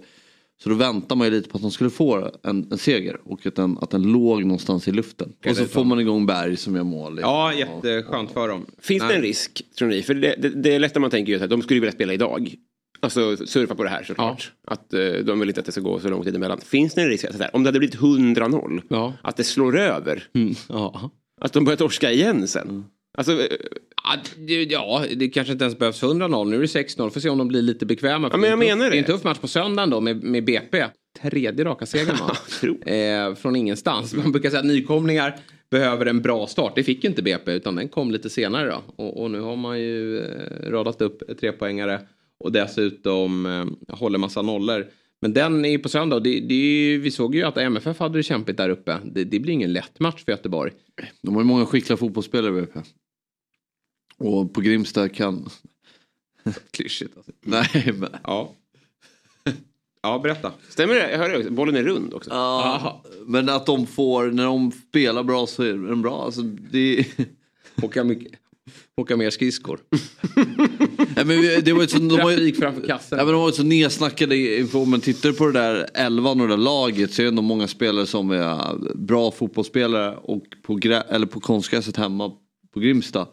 så 0.64 0.70
då 0.70 0.76
väntar 0.76 1.16
man 1.16 1.28
ju 1.28 1.32
lite 1.34 1.50
på 1.50 1.56
att 1.58 1.62
de 1.62 1.72
skulle 1.72 1.90
få 1.90 2.32
en, 2.44 2.68
en 2.72 2.78
seger 2.78 3.18
och 3.24 3.46
att 3.46 3.56
den, 3.56 3.78
att 3.82 3.90
den 3.90 4.04
låg 4.04 4.44
någonstans 4.44 4.88
i 4.88 4.92
luften. 4.92 5.34
Och 5.50 5.56
så 5.58 5.66
får 5.66 5.84
man 5.84 6.00
igång 6.00 6.26
Berg 6.26 6.58
som 6.58 6.76
gör 6.76 6.84
mål. 6.84 7.20
Ja, 7.22 7.54
jätteskönt 7.54 8.32
för 8.32 8.48
dem. 8.48 8.66
Finns 8.80 9.02
det 9.02 9.08
Nej. 9.08 9.16
en 9.16 9.22
risk, 9.22 9.62
tror 9.78 9.88
ni? 9.88 10.02
För 10.02 10.14
det, 10.14 10.36
det, 10.40 10.50
det 10.50 10.76
är 10.76 10.80
lätt 10.80 10.96
när 10.96 11.00
man 11.02 11.10
tänker 11.12 11.34
ju 11.38 11.44
att 11.44 11.50
de 11.50 11.62
skulle 11.62 11.80
vilja 11.80 11.92
spela 11.94 12.14
idag. 12.14 12.56
Alltså 13.00 13.38
surfa 13.38 13.76
på 13.76 13.84
det 13.84 13.90
här 13.90 14.04
såklart. 14.04 14.52
Att 14.68 14.94
eh, 14.94 15.00
de 15.12 15.40
vill 15.40 15.50
inte 15.50 15.60
att 15.60 15.66
det 15.66 15.72
ska 15.72 15.82
gå 15.82 16.00
så 16.00 16.10
lång 16.10 16.24
tid 16.24 16.36
emellan. 16.36 16.58
Finns 16.62 16.94
det 16.94 17.02
en 17.02 17.08
risk 17.08 17.26
att 17.26 17.54
om 17.54 17.64
det 17.64 17.68
hade 17.68 17.80
blivit 17.80 17.98
100-0, 18.00 18.82
Ja. 18.88 19.14
att 19.22 19.38
det 19.38 19.44
slår 19.44 19.78
över? 19.78 20.24
Mm, 20.36 20.56
ja. 20.70 21.12
Att 21.42 21.54
de 21.54 21.66
börjar 21.66 21.78
torska 21.78 22.12
igen 22.12 22.48
sen? 22.48 22.86
Alltså, 23.18 23.32
eh, 23.32 23.48
Ja, 24.06 24.18
det, 24.38 25.16
det 25.16 25.28
kanske 25.28 25.54
inte 25.54 25.64
ens 25.66 25.78
behövs 25.80 26.04
100-0. 26.04 26.46
Nu 26.50 26.56
är 26.56 26.60
det 26.60 26.66
6-0. 26.66 27.10
Får 27.10 27.20
se 27.20 27.30
om 27.30 27.38
de 27.38 27.48
blir 27.48 27.62
lite 27.62 27.86
bekväma. 27.86 28.30
Ja, 28.32 28.38
men 28.38 28.50
jag 28.50 28.60
Det 28.60 28.68
är 28.68 28.72
en 28.72 28.78
tuff- 28.78 28.78
menar 28.80 28.90
Det 28.90 28.96
är 28.96 29.00
en 29.00 29.06
det. 29.06 29.12
tuff 29.12 29.24
match 29.24 29.38
på 29.40 29.48
söndagen 29.48 29.90
då 29.90 30.02
med, 30.02 30.24
med 30.24 30.46
BP. 30.46 30.86
Tredje 31.22 31.66
raka 31.66 31.86
segern 31.86 32.16
va? 32.20 32.38
Eh, 32.92 33.36
från 33.36 33.56
ingenstans. 33.56 34.14
Man 34.16 34.32
brukar 34.32 34.50
säga 34.50 34.60
att 34.60 34.66
nykomlingar 34.66 35.36
behöver 35.72 36.06
en 36.06 36.22
bra 36.22 36.48
start. 36.48 36.72
Det 36.76 36.84
fick 36.84 37.04
inte 37.04 37.22
BP 37.22 37.52
utan 37.52 37.76
den 37.76 37.88
kom 37.88 38.12
lite 38.12 38.30
senare 38.30 38.70
då. 38.70 39.04
Och, 39.04 39.22
och 39.24 39.32
nu 39.32 39.40
har 39.40 39.56
man 39.56 39.80
ju 39.80 40.20
eh, 40.20 40.70
radat 40.70 41.02
upp 41.02 41.38
trepoängare 41.40 42.00
och 42.40 42.52
dessutom 42.52 43.46
eh, 43.46 43.96
håller 43.98 44.20
massa 44.20 44.42
nollor. 44.42 44.86
Men 45.22 45.34
den 45.34 45.66
är 45.66 45.70
ju 45.70 45.80
på 45.80 45.90
söndag 45.90 46.16
och 46.16 46.24
det, 46.24 46.40
det 46.40 46.54
är 46.56 46.90
ju, 46.92 46.98
vi 46.98 47.12
såg 47.12 47.36
ju 47.36 47.44
att 47.44 47.58
MFF 47.58 48.00
hade 48.00 48.20
det 48.20 48.24
kämpigt 48.24 48.58
där 48.58 48.70
uppe. 48.70 48.98
Det, 49.06 49.24
det 49.24 49.40
blir 49.40 49.54
ingen 49.54 49.74
lätt 49.74 50.00
match 50.00 50.24
för 50.26 50.32
Göteborg. 50.32 50.72
De 51.22 51.36
har 51.36 51.42
ju 51.42 51.46
många 51.48 51.66
skickliga 51.66 51.98
fotbollsspelare 51.98 52.52
BP. 52.52 52.80
Och 54.26 54.54
på 54.54 54.62
Grimsta 54.62 55.10
kan, 55.10 55.50
Klyschigt 56.72 57.18
alltså. 57.18 57.32
Nej, 57.42 57.94
men... 58.00 58.10
Ja. 58.24 58.52
Ja, 60.02 60.20
berätta. 60.20 60.52
Stämmer 60.70 60.94
det? 60.96 61.12
Jag 61.12 61.18
hörde 61.18 61.38
också. 61.38 61.52
Bollen 61.52 61.76
är 61.76 61.84
rund 61.84 62.14
också. 62.14 62.30
Ja, 62.30 63.04
men 63.26 63.50
att 63.50 63.66
de 63.66 63.88
får, 63.88 64.26
när 64.32 64.46
de 64.46 64.72
spelar 64.90 65.24
bra 65.24 65.48
så 65.48 65.64
är 65.64 65.74
den 65.74 66.02
bra. 66.02 66.24
Alltså, 66.26 66.42
det... 66.42 67.06
Åka, 67.82 68.04
mycket, 68.04 68.32
åka 68.98 69.18
mer 69.18 69.30
skridskor. 69.30 69.80
Nej, 71.16 71.26
men 71.26 71.42
vi- 71.42 71.62
det 71.62 71.74
var 71.74 71.82
ju 71.82 71.88
så, 71.88 71.98
de 71.98 72.20
har 72.20 72.32
ju, 72.32 72.38
Trafik 72.38 72.58
framför 72.60 72.88
kassen. 72.88 73.18
Men 73.18 73.28
de 73.28 73.36
var 73.36 73.48
ju 73.48 73.54
så 73.54 73.64
nedsnackade 73.64 74.58
inför, 74.60 74.80
om 74.80 74.90
man 74.90 75.02
tittar 75.02 75.32
på 75.32 75.46
det 75.46 75.52
där 75.60 75.88
elvan 75.94 76.42
och 76.42 76.48
det 76.48 76.54
där 76.54 76.58
laget 76.64 77.14
så 77.14 77.22
är 77.22 77.24
det 77.24 77.30
ändå 77.30 77.42
många 77.42 77.68
spelare 77.68 78.06
som 78.06 78.32
är 78.32 78.76
bra 78.96 79.32
fotbollsspelare 79.32 80.16
och 80.16 80.44
på, 80.64 80.76
grä, 80.76 81.02
eller 81.02 81.26
på 81.26 81.40
konstgräset 81.40 81.98
hemma 81.98 82.32
på 82.74 82.80
Grimsta. 82.80 83.28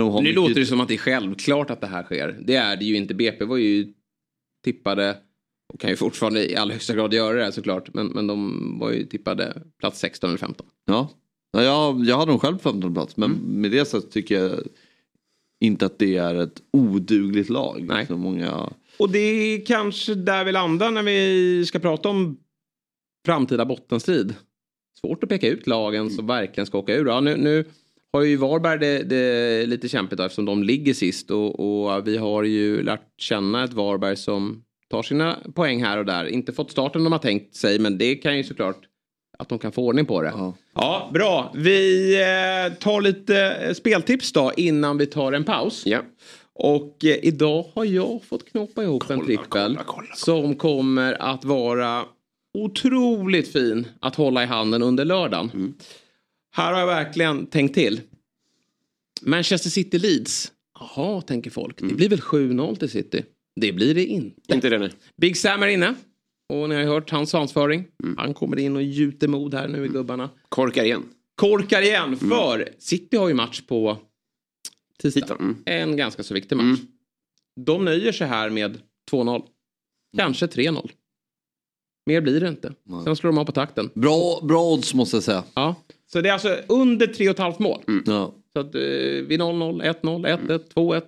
Har 0.00 0.22
Nu 0.22 0.32
låter 0.32 0.54
det 0.54 0.66
som 0.66 0.80
att 0.80 0.88
det 0.88 0.94
är 0.94 0.98
självklart 0.98 1.70
att 1.70 1.80
det 1.80 1.86
här 1.86 2.02
sker. 2.02 2.38
Det 2.44 2.56
är 2.56 2.76
det 2.76 2.84
ju 2.84 2.96
inte. 2.96 3.14
BP 3.14 3.44
var 3.44 3.56
ju 3.56 3.92
tippade 4.64 5.16
och 5.72 5.80
kan 5.80 5.90
ju 5.90 5.96
fortfarande 5.96 6.50
i 6.50 6.56
allra 6.56 6.72
högsta 6.72 6.94
grad 6.94 7.14
göra 7.14 7.44
det 7.44 7.52
såklart. 7.52 7.94
Men, 7.94 8.06
men 8.06 8.26
de 8.26 8.78
var 8.78 8.90
ju 8.90 9.06
tippade 9.06 9.62
plats 9.78 9.98
16 9.98 10.30
eller 10.30 10.38
15. 10.38 10.66
Ja, 10.84 11.10
ja 11.52 11.62
jag, 11.62 12.04
jag 12.04 12.18
hade 12.18 12.32
dem 12.32 12.40
själv 12.40 12.56
på 12.56 12.62
15 12.62 12.94
plats 12.94 13.16
men 13.16 13.30
med 13.30 13.70
det 13.70 13.84
så 13.84 14.00
tycker 14.00 14.42
jag 14.42 14.60
inte 15.60 15.86
att 15.86 15.98
det 15.98 16.16
är 16.16 16.34
ett 16.34 16.62
odugligt 16.72 17.50
lag. 17.50 17.84
Nej. 17.88 18.06
Så 18.06 18.16
många... 18.16 18.72
Och 18.98 19.10
det 19.10 19.18
är 19.18 19.66
kanske 19.66 20.14
där 20.14 20.44
vi 20.44 20.52
landar 20.52 20.90
när 20.90 21.02
vi 21.02 21.66
ska 21.66 21.78
prata 21.78 22.08
om 22.08 22.36
framtida 23.26 23.64
bottenstrid. 23.64 24.34
Svårt 25.00 25.24
att 25.24 25.28
peka 25.28 25.48
ut 25.48 25.66
lagen 25.66 26.10
som 26.10 26.26
verkligen 26.26 26.66
ska 26.66 26.78
åka 26.78 26.94
ur. 26.94 27.06
Ja, 27.06 27.20
nu, 27.20 27.36
nu 27.36 27.64
har 28.14 28.22
ju 28.22 28.36
Varberg 28.36 28.78
det, 28.78 29.02
det 29.02 29.66
lite 29.66 29.88
kämpigt 29.88 30.18
då, 30.18 30.24
eftersom 30.24 30.44
de 30.44 30.62
ligger 30.62 30.94
sist 30.94 31.30
och, 31.30 31.60
och 31.60 32.08
vi 32.08 32.16
har 32.16 32.42
ju 32.42 32.82
lärt 32.82 33.20
känna 33.20 33.64
ett 33.64 33.72
Varberg 33.72 34.16
som 34.16 34.62
tar 34.90 35.02
sina 35.02 35.38
poäng 35.54 35.84
här 35.84 35.98
och 35.98 36.04
där. 36.04 36.24
Inte 36.24 36.52
fått 36.52 36.70
starten 36.70 37.04
de 37.04 37.12
har 37.12 37.18
tänkt 37.18 37.54
sig 37.54 37.78
men 37.78 37.98
det 37.98 38.14
kan 38.14 38.36
ju 38.36 38.44
såklart 38.44 38.80
att 39.38 39.48
de 39.48 39.58
kan 39.58 39.72
få 39.72 39.86
ordning 39.86 40.06
på 40.06 40.22
det. 40.22 40.28
Ja. 40.28 40.54
Ja, 40.74 41.10
bra. 41.14 41.52
Vi 41.54 42.14
eh, 42.14 42.78
tar 42.78 43.00
lite 43.00 43.50
eh, 43.50 43.72
speltips 43.74 44.32
då 44.32 44.52
innan 44.56 44.98
vi 44.98 45.06
tar 45.06 45.32
en 45.32 45.44
paus. 45.44 45.82
Ja. 45.86 45.98
Och 46.54 47.04
eh, 47.04 47.16
idag 47.22 47.66
har 47.74 47.84
jag 47.84 48.20
fått 48.28 48.50
knåpa 48.50 48.82
ihop 48.82 49.10
en 49.10 49.26
trippel 49.26 49.46
kolla, 49.48 49.82
kolla. 49.86 50.14
som 50.14 50.54
kommer 50.54 51.22
att 51.22 51.44
vara 51.44 52.04
otroligt 52.58 53.52
fin 53.52 53.86
att 54.00 54.14
hålla 54.14 54.42
i 54.42 54.46
handen 54.46 54.82
under 54.82 55.04
lördagen. 55.04 55.50
Mm. 55.54 55.74
Här 56.56 56.72
har 56.72 56.80
jag 56.80 56.86
verkligen 56.86 57.46
tänkt 57.46 57.74
till. 57.74 58.00
Manchester 59.22 59.70
City 59.70 59.98
Leeds. 59.98 60.52
Jaha, 60.80 61.20
tänker 61.20 61.50
folk. 61.50 61.80
Mm. 61.80 61.90
Det 61.90 61.96
blir 61.96 62.08
väl 62.08 62.20
7-0 62.20 62.76
till 62.76 62.90
City? 62.90 63.24
Det 63.60 63.72
blir 63.72 63.94
det 63.94 64.04
inte. 64.06 64.54
Inte 64.54 64.68
det 64.68 64.78
nu. 64.78 64.90
Big 65.16 65.36
Sam 65.36 65.62
är 65.62 65.66
inne. 65.66 65.94
Och 66.48 66.68
ni 66.68 66.74
har 66.74 66.84
hört 66.84 67.10
hans 67.10 67.30
svansföring. 67.30 67.84
Mm. 68.02 68.16
Han 68.18 68.34
kommer 68.34 68.58
in 68.58 68.76
och 68.76 68.82
gjuter 68.82 69.28
mod 69.28 69.54
här 69.54 69.68
nu 69.68 69.84
i 69.84 69.88
gubbarna. 69.88 70.30
Korkar 70.48 70.84
igen. 70.84 71.02
Korkar 71.34 71.82
igen, 71.82 72.16
för 72.16 72.68
City 72.78 73.16
har 73.16 73.28
ju 73.28 73.34
match 73.34 73.60
på 73.60 73.98
tisdag. 74.98 75.20
Tisdag, 75.20 75.36
mm. 75.40 75.56
En 75.66 75.96
ganska 75.96 76.22
så 76.22 76.34
viktig 76.34 76.56
match. 76.56 76.80
De 77.60 77.84
nöjer 77.84 78.12
sig 78.12 78.26
här 78.26 78.50
med 78.50 78.78
2-0. 79.10 79.42
Kanske 80.16 80.46
3-0. 80.46 80.90
Mer 82.06 82.20
blir 82.20 82.40
det 82.40 82.48
inte. 82.48 82.72
Sen 83.04 83.16
slår 83.16 83.32
de 83.32 83.38
av 83.38 83.44
på 83.44 83.52
takten. 83.52 83.90
Bra, 83.94 84.40
bra 84.42 84.72
odds 84.72 84.94
måste 84.94 85.16
jag 85.16 85.24
säga. 85.24 85.44
Ja. 85.54 85.74
Så 86.12 86.20
det 86.20 86.28
är 86.28 86.32
alltså 86.32 86.56
under 86.66 87.06
3,5 87.06 87.54
mål. 87.58 87.80
Ja. 88.06 88.34
Så 88.52 88.60
att 88.60 88.74
eh, 88.74 88.80
vid 89.28 89.40
0-0, 89.40 89.82
1-0, 90.02 90.02
1-1, 90.02 90.60
2-1, 90.74 91.02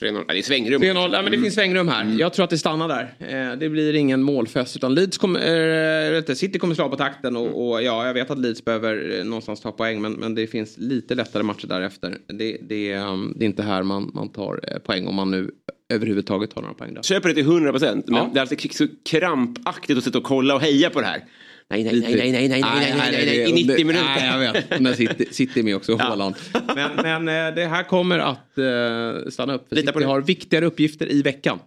3-0. 0.00 0.24
Ja, 0.28 0.34
det 0.34 0.38
är 0.38 0.42
svängrum. 0.42 0.82
3-0. 0.82 1.10
Ja, 1.12 1.22
men 1.22 1.32
det 1.32 1.38
finns 1.38 1.54
svängrum 1.54 1.88
här. 1.88 2.16
Jag 2.18 2.32
tror 2.32 2.44
att 2.44 2.50
det 2.50 2.58
stannar 2.58 2.88
där. 2.88 3.14
Eh, 3.18 3.58
det 3.58 3.68
blir 3.68 3.94
ingen 3.94 4.22
målfest. 4.22 4.76
Utan 4.76 4.94
Leeds 4.94 5.18
kommer, 5.18 6.18
eh, 6.28 6.34
City 6.34 6.58
kommer 6.58 6.74
slå 6.74 6.88
på 6.88 6.96
takten. 6.96 7.36
Och, 7.36 7.70
och 7.70 7.82
ja, 7.82 8.06
jag 8.06 8.14
vet 8.14 8.30
att 8.30 8.38
Leeds 8.38 8.64
behöver 8.64 9.18
eh, 9.18 9.24
någonstans 9.24 9.60
ta 9.60 9.72
poäng. 9.72 10.00
Men, 10.00 10.12
men 10.12 10.34
det 10.34 10.46
finns 10.46 10.78
lite 10.78 11.14
lättare 11.14 11.42
matcher 11.42 11.66
därefter. 11.66 12.18
Det, 12.26 12.58
det, 12.62 12.96
um, 12.96 13.34
det 13.36 13.44
är 13.44 13.46
inte 13.46 13.62
här 13.62 13.82
man, 13.82 14.10
man 14.14 14.28
tar 14.28 14.60
eh, 14.68 14.78
poäng. 14.78 15.06
Om 15.06 15.14
man 15.14 15.30
nu 15.30 15.50
överhuvudtaget 15.90 16.50
tar 16.50 16.62
några 16.62 16.74
poäng. 16.74 16.94
Där. 16.94 17.02
Köper 17.02 17.28
det 17.28 17.34
till 17.34 17.44
100 17.44 17.70
procent. 17.70 18.06
Men 18.08 18.16
Ja. 18.16 18.30
det 18.32 18.38
är 18.38 18.42
alltid 18.42 18.72
så 18.74 18.86
krampaktigt 19.04 19.98
att 19.98 20.04
sitta 20.04 20.18
och 20.18 20.24
kolla 20.24 20.54
och 20.54 20.60
heja 20.60 20.90
på 20.90 21.00
det 21.00 21.06
här. 21.06 21.24
Nej, 21.70 21.84
nej, 21.84 22.00
nej, 22.00 22.14
nej, 22.16 22.32
nej, 22.32 22.48
nej, 22.48 22.48
nej, 22.48 22.60
nej, 22.60 23.12
nej, 23.12 23.26
nej, 23.26 23.60
i 23.60 23.64
90 23.66 23.86
minuter. 23.86 24.04
Nej, 24.04 24.42
jag 24.44 24.52
vet. 24.52 24.80
Men 24.80 24.94
City, 24.96 25.26
City 25.30 25.60
är 25.60 25.64
med 25.64 25.76
också, 25.76 25.96
Haaland. 25.96 26.34
Men, 26.74 26.90
men 27.24 27.48
eh, 27.48 27.54
det 27.54 27.66
här 27.66 27.82
kommer 27.84 28.18
att 28.18 28.58
eh, 28.58 29.30
stanna 29.30 29.54
upp. 29.54 29.68
För 29.68 29.76
Lita 29.76 29.92
på 29.92 29.98
City 29.98 30.06
det. 30.06 30.12
har 30.12 30.20
viktigare 30.20 30.66
uppgifter 30.66 31.12
i 31.12 31.22
veckan. 31.22 31.58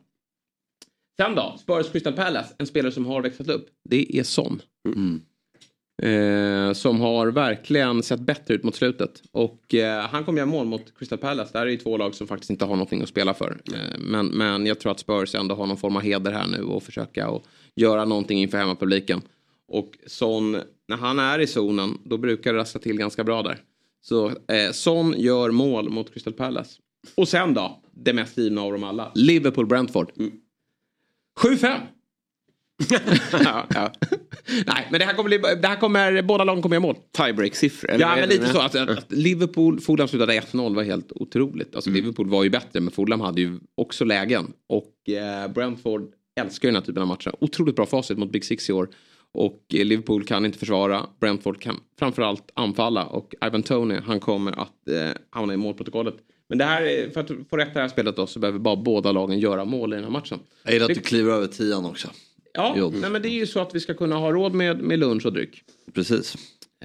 Sen 1.17 1.35
då, 1.35 1.57
Spurs 1.61 1.91
Crystal 1.91 2.13
Palace, 2.13 2.53
en 2.57 2.67
spelare 2.67 2.91
som 2.91 3.05
har 3.05 3.21
växlat 3.21 3.49
upp. 3.49 3.67
Det 3.89 4.17
är 4.19 4.23
Son. 4.23 4.61
Eh, 6.01 6.73
som 6.73 7.01
har 7.01 7.27
verkligen 7.27 8.03
sett 8.03 8.19
bättre 8.19 8.53
ut 8.53 8.63
mot 8.63 8.75
slutet. 8.75 9.23
Och 9.31 9.73
eh, 9.73 10.07
han 10.07 10.23
kommer 10.23 10.39
göra 10.39 10.49
mål 10.49 10.65
mot 10.65 10.97
Crystal 10.97 11.17
Palace. 11.17 11.49
Det 11.53 11.59
här 11.59 11.65
är 11.65 11.71
ju 11.71 11.77
två 11.77 11.97
lag 11.97 12.15
som 12.15 12.27
faktiskt 12.27 12.49
inte 12.49 12.65
har 12.65 12.75
någonting 12.75 13.01
att 13.01 13.09
spela 13.09 13.33
för. 13.33 13.61
Eh, 13.73 13.99
men, 13.99 14.27
men 14.27 14.65
jag 14.65 14.79
tror 14.79 14.91
att 14.91 14.99
Spurs 14.99 15.35
ändå 15.35 15.55
har 15.55 15.65
någon 15.65 15.77
form 15.77 15.95
av 15.95 16.01
heder 16.01 16.31
här 16.31 16.47
nu 16.47 16.63
och 16.63 16.83
försöka 16.83 17.29
och 17.29 17.43
göra 17.75 18.05
någonting 18.05 18.39
inför 18.39 18.57
hemmapubliken. 18.57 19.21
Och 19.67 19.97
Son, 20.07 20.51
när 20.87 20.97
han 20.97 21.19
är 21.19 21.39
i 21.39 21.47
zonen, 21.47 21.97
då 22.03 22.17
brukar 22.17 22.53
det 22.53 22.59
rassla 22.59 22.79
till 22.79 22.97
ganska 22.97 23.23
bra 23.23 23.43
där. 23.43 23.59
Så 24.01 24.27
eh, 24.27 24.71
Son 24.71 25.15
gör 25.17 25.51
mål 25.51 25.89
mot 25.89 26.13
Crystal 26.13 26.33
Palace. 26.33 26.79
Och 27.15 27.27
sen 27.27 27.53
då, 27.53 27.81
det 27.91 28.13
mest 28.13 28.37
givna 28.37 28.61
av 28.61 28.71
dem 28.71 28.83
alla. 28.83 29.11
Liverpool-Brentford. 29.15 30.11
7-5. 31.39 31.79
Ja, 33.43 33.67
ja. 33.73 33.91
Nej, 34.67 34.87
men 34.91 34.99
det 34.99 35.05
här 35.05 35.13
kommer, 35.13 35.29
bli, 35.29 35.37
det 35.61 35.67
här 35.67 35.75
kommer 35.75 36.21
båda 36.21 36.43
lagen 36.43 36.61
kommer 36.61 36.75
göra 36.75 36.81
mål. 36.81 36.95
Tiebreak-siffror. 37.17 37.95
Ja, 37.99 38.15
men 38.15 38.29
lite 38.29 38.47
så. 38.47 38.59
Att, 38.59 38.75
att 38.75 39.11
Liverpool, 39.11 39.79
Fulham 39.81 40.07
slutade 40.07 40.33
1-0 40.39 40.75
var 40.75 40.83
helt 40.83 41.11
otroligt. 41.15 41.75
Alltså 41.75 41.89
Liverpool 41.89 42.29
var 42.29 42.43
ju 42.43 42.49
bättre, 42.49 42.79
men 42.79 42.91
Fulham 42.91 43.21
hade 43.21 43.41
ju 43.41 43.59
också 43.75 44.05
lägen. 44.05 44.53
Och 44.69 45.09
eh, 45.09 45.47
Brentford 45.51 46.01
älskar 46.39 46.67
ju 46.67 46.71
den 46.71 46.81
här 46.81 46.85
typen 46.85 47.01
av 47.01 47.07
matcher. 47.07 47.33
Otroligt 47.39 47.75
bra 47.75 47.85
facit 47.85 48.17
mot 48.17 48.31
Big 48.31 48.45
Six 48.45 48.69
i 48.69 48.73
år. 48.73 48.89
Och 49.33 49.59
eh, 49.73 49.85
Liverpool 49.85 50.23
kan 50.25 50.45
inte 50.45 50.59
försvara. 50.59 51.05
Brentford 51.19 51.61
kan 51.61 51.79
framförallt 51.99 52.51
anfalla. 52.53 53.05
Och 53.05 53.33
Ivan 53.45 53.63
Tony, 53.63 53.95
han 54.05 54.19
kommer 54.19 54.51
att 54.51 54.87
eh, 54.89 55.09
hamna 55.29 55.53
i 55.53 55.57
målprotokollet. 55.57 56.15
Men 56.49 56.57
det 56.57 56.65
här, 56.65 56.81
är- 56.81 57.09
för 57.09 57.19
att 57.21 57.31
få 57.49 57.57
rätt 57.57 57.73
det 57.73 57.79
här 57.79 57.87
spelet 57.87 58.15
då, 58.15 58.27
så 58.27 58.39
behöver 58.39 58.59
bara 58.59 58.75
båda 58.75 59.11
lagen 59.11 59.39
göra 59.39 59.65
mål 59.65 59.93
i 59.93 59.95
den 59.95 60.03
här 60.05 60.11
matchen. 60.11 60.39
Jag 60.63 60.73
gillar 60.73 60.85
att 60.89 60.95
du 60.95 61.01
kliver 61.01 61.31
över 61.33 61.47
tian 61.47 61.85
också. 61.85 62.07
Ja, 62.53 62.91
nej, 62.93 63.09
men 63.09 63.21
det 63.21 63.27
är 63.27 63.39
ju 63.39 63.47
så 63.47 63.59
att 63.59 63.75
vi 63.75 63.79
ska 63.79 63.93
kunna 63.93 64.15
ha 64.15 64.31
råd 64.31 64.53
med, 64.53 64.81
med 64.81 64.99
lunch 64.99 65.25
och 65.25 65.33
dryck. 65.33 65.63
Precis. 65.93 66.35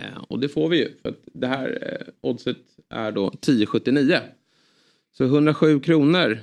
Eh, 0.00 0.24
och 0.28 0.38
det 0.38 0.48
får 0.48 0.68
vi 0.68 0.76
ju. 0.76 0.92
För 1.02 1.09
att 1.09 1.20
det 1.24 1.46
här 1.46 1.78
eh, 2.00 2.07
oddset 2.20 2.57
är 2.90 3.12
då 3.12 3.31
10,79. 3.31 4.18
Så 5.16 5.24
107 5.24 5.81
kronor 5.81 6.38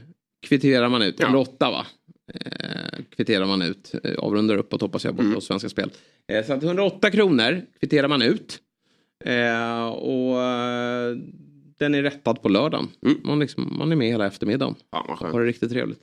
kvitterar 0.48 0.90
man 0.90 1.02
ut. 1.02 1.16
Ja. 1.20 1.26
108 1.26 1.72
va? 1.72 1.86
Eh, 2.34 3.04
kvitterar 3.16 3.46
man 3.46 3.62
ut. 3.62 3.96
Eh, 4.04 4.16
avrundar 4.16 4.58
uppåt 4.58 4.82
hoppas 4.82 5.06
jag 5.06 5.16
borta 5.16 5.36
hos 5.36 5.46
Svenska 5.46 5.70
Spel. 5.70 5.92
Eh, 6.28 6.46
så 6.46 6.54
att 6.54 6.64
108 6.64 7.12
kronor 7.12 7.62
kvitterar 7.80 8.08
man 8.08 8.22
ut. 8.22 8.60
Eh, 9.26 9.88
och 9.88 10.42
eh, 10.42 11.18
den 11.78 11.96
är 11.96 12.04
rättad 12.04 12.42
på 12.42 12.50
lördagen. 12.50 12.88
Man, 13.24 13.40
liksom, 13.40 13.76
man 13.78 13.92
är 13.92 13.96
med 13.96 14.08
hela 14.08 14.28
eftermiddagen. 14.28 14.76
Ja. 14.92 15.18
Har 15.20 15.40
det 15.40 15.48
riktigt 15.48 15.72
trevligt. 15.72 16.02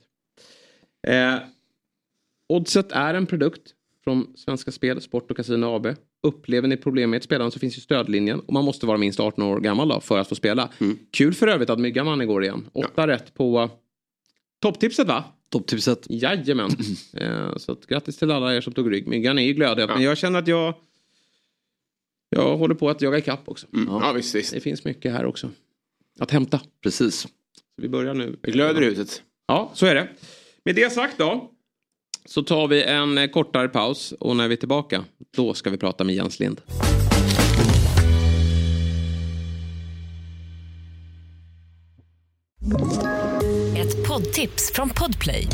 Eh, 2.49 2.55
Oddset 2.55 2.91
är 2.91 3.13
en 3.13 3.25
produkt 3.25 3.61
från 4.03 4.27
Svenska 4.35 4.71
Spel, 4.71 5.01
Sport 5.01 5.31
och 5.31 5.37
Casino 5.37 5.65
AB. 5.65 5.87
Upplever 6.23 6.67
ni 6.67 6.77
problem 6.77 7.09
med 7.09 7.17
ett 7.17 7.23
spelande 7.23 7.51
så 7.51 7.59
finns 7.59 7.77
ju 7.77 7.81
stödlinjen 7.81 8.39
och 8.39 8.53
man 8.53 8.65
måste 8.65 8.85
vara 8.85 8.97
minst 8.97 9.19
18 9.19 9.43
år 9.43 9.59
gammal 9.59 9.87
då 9.87 9.99
för 9.99 10.19
att 10.19 10.29
få 10.29 10.35
spela. 10.35 10.69
Kul 11.11 11.33
för 11.33 11.47
övrigt 11.47 11.69
att 11.69 11.79
Myggan 11.79 12.05
vann 12.05 12.21
igår 12.21 12.43
igen. 12.43 12.69
Åtta 12.73 13.07
rätt 13.07 13.33
på 13.33 13.69
topptipset 14.61 15.07
va? 15.07 15.23
Topptipset. 15.49 16.07
Jajamän. 16.09 16.69
eh, 17.13 17.57
så 17.57 17.71
att, 17.71 17.85
grattis 17.87 18.17
till 18.17 18.31
alla 18.31 18.55
er 18.55 18.61
som 18.61 18.73
tog 18.73 18.91
rygg. 18.91 19.07
Myggan 19.07 19.39
är 19.39 19.43
ju 19.43 19.53
glödhet 19.53 19.89
men 19.89 20.01
jag 20.01 20.17
känner 20.17 20.39
att 20.39 20.47
jag 20.47 20.73
jag 22.29 22.57
håller 22.57 22.75
på 22.75 22.89
att 22.89 23.01
jaga 23.01 23.17
ikapp 23.17 23.49
också. 23.49 23.67
Mm. 23.73 23.87
Ja, 23.87 24.11
visst, 24.11 24.35
visst. 24.35 24.53
Det 24.53 24.59
finns 24.59 24.85
mycket 24.85 25.11
här 25.13 25.25
också 25.25 25.49
att 26.19 26.31
hämta. 26.31 26.61
Precis. 26.81 27.19
Så 27.19 27.29
vi 27.77 27.89
börjar 27.89 28.13
nu. 28.13 28.37
Det 28.41 28.51
glöder 28.51 28.81
i 28.81 28.85
huset. 28.85 29.23
Ja, 29.47 29.71
så 29.73 29.85
är 29.85 29.95
det. 29.95 30.09
Med 30.65 30.75
det 30.75 30.93
sagt 30.93 31.17
då. 31.17 31.51
Så 32.25 32.43
tar 32.43 32.67
vi 32.67 32.83
en 32.83 33.17
eh, 33.17 33.27
kortare 33.27 33.67
paus 33.67 34.13
och 34.19 34.35
när 34.35 34.47
vi 34.47 34.53
är 34.53 34.57
tillbaka 34.57 35.03
då 35.35 35.53
ska 35.53 35.69
vi 35.69 35.77
prata 35.77 36.03
med 36.03 36.15
Jens 36.15 36.39
Lind. 36.39 36.61
Ett 43.77 44.07
poddtips 44.07 44.71
från 44.73 44.89
Podplay. 44.89 45.47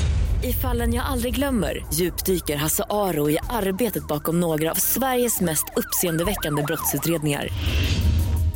I 0.43 0.53
fallen 0.53 0.93
jag 0.93 1.05
aldrig 1.05 1.35
glömmer 1.35 1.85
djupdyker 1.93 2.55
Hasse 2.55 2.83
Aro 2.89 3.29
i 3.29 3.37
arbetet 3.49 4.07
bakom 4.07 4.39
några 4.39 4.71
av 4.71 4.75
Sveriges 4.75 5.41
mest 5.41 5.65
uppseendeväckande 5.75 6.63
brottsutredningar. 6.63 7.47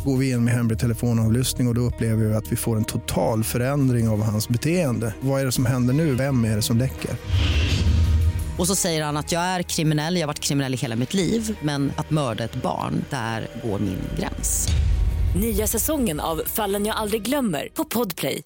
Går 0.05 0.17
vi 0.17 0.29
in 0.29 0.43
med 0.43 0.53
hemlig 0.53 0.79
telefonavlyssning 0.79 1.67
och, 1.67 1.71
och 1.71 1.75
då 1.75 1.81
upplever 1.81 2.25
vi 2.25 2.33
att 2.33 2.51
vi 2.51 2.55
får 2.55 2.77
en 2.77 2.85
total 2.85 3.43
förändring 3.43 4.09
av 4.09 4.21
hans 4.21 4.49
beteende. 4.49 5.15
Vad 5.21 5.41
är 5.41 5.45
det 5.45 5.51
som 5.51 5.65
händer 5.65 5.93
nu? 5.93 6.15
Vem 6.15 6.45
är 6.45 6.55
det 6.55 6.61
som 6.61 6.77
läcker? 6.77 7.11
Och 8.57 8.67
så 8.67 8.75
säger 8.75 9.03
han 9.03 9.17
att 9.17 9.31
jag 9.31 9.41
är 9.41 9.61
kriminell, 9.61 10.15
jag 10.15 10.21
har 10.21 10.27
varit 10.27 10.39
kriminell 10.39 10.73
i 10.73 10.77
hela 10.77 10.95
mitt 10.95 11.13
liv 11.13 11.57
men 11.61 11.91
att 11.97 12.09
mörda 12.09 12.43
ett 12.43 12.55
barn, 12.55 13.05
där 13.09 13.47
går 13.63 13.79
min 13.79 13.99
gräns. 14.19 14.67
Nya 15.41 15.67
säsongen 15.67 16.19
av 16.19 16.41
Fallen 16.45 16.85
jag 16.85 16.95
aldrig 16.95 17.21
glömmer 17.21 17.69
på 17.73 17.85
Podplay. 17.85 18.41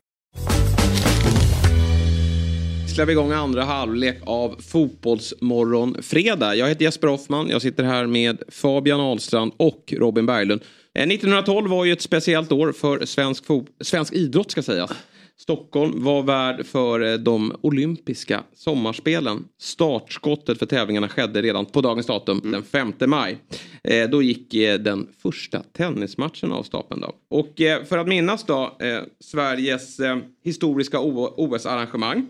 släpper 2.97 3.11
igång 3.11 3.31
andra 3.31 3.63
halvlek 3.63 4.17
av 4.25 4.55
Fotbollsmorgon 4.59 6.03
fredag. 6.03 6.55
Jag 6.55 6.67
heter 6.67 6.83
Jesper 6.83 7.07
Hoffman. 7.07 7.49
Jag 7.49 7.61
sitter 7.61 7.83
här 7.83 8.05
med 8.05 8.43
Fabian 8.49 8.99
Ahlstrand 8.99 9.51
och 9.57 9.93
Robin 9.97 10.25
Berglund. 10.25 10.61
1912 10.93 11.65
eh, 11.65 11.71
var 11.71 11.85
ju 11.85 11.93
ett 11.93 12.01
speciellt 12.01 12.51
år 12.51 12.71
för 12.71 13.05
svensk, 13.05 13.43
svensk 13.81 14.13
idrott 14.13 14.51
ska 14.51 14.63
sägas. 14.63 14.91
Stockholm 15.39 16.03
var 16.03 16.23
värd 16.23 16.65
för 16.65 16.99
eh, 16.99 17.13
de 17.13 17.55
olympiska 17.61 18.43
sommarspelen. 18.53 19.45
Startskottet 19.57 20.59
för 20.59 20.65
tävlingarna 20.65 21.09
skedde 21.09 21.41
redan 21.41 21.65
på 21.65 21.81
dagens 21.81 22.07
datum, 22.07 22.39
mm. 22.39 22.51
den 22.51 22.63
5 22.63 22.93
maj. 23.05 23.37
Eh, 23.83 24.09
då 24.09 24.21
gick 24.21 24.51
den 24.79 25.07
första 25.21 25.59
tennismatchen 25.59 26.51
av 26.51 26.63
stapeln. 26.63 27.01
Då. 27.01 27.13
Och 27.29 27.53
för 27.89 27.97
att 27.97 28.07
minnas 28.07 28.43
då 28.43 28.77
Sveriges 29.19 29.97
historiska 30.43 30.99
OS-arrangemang 30.99 32.27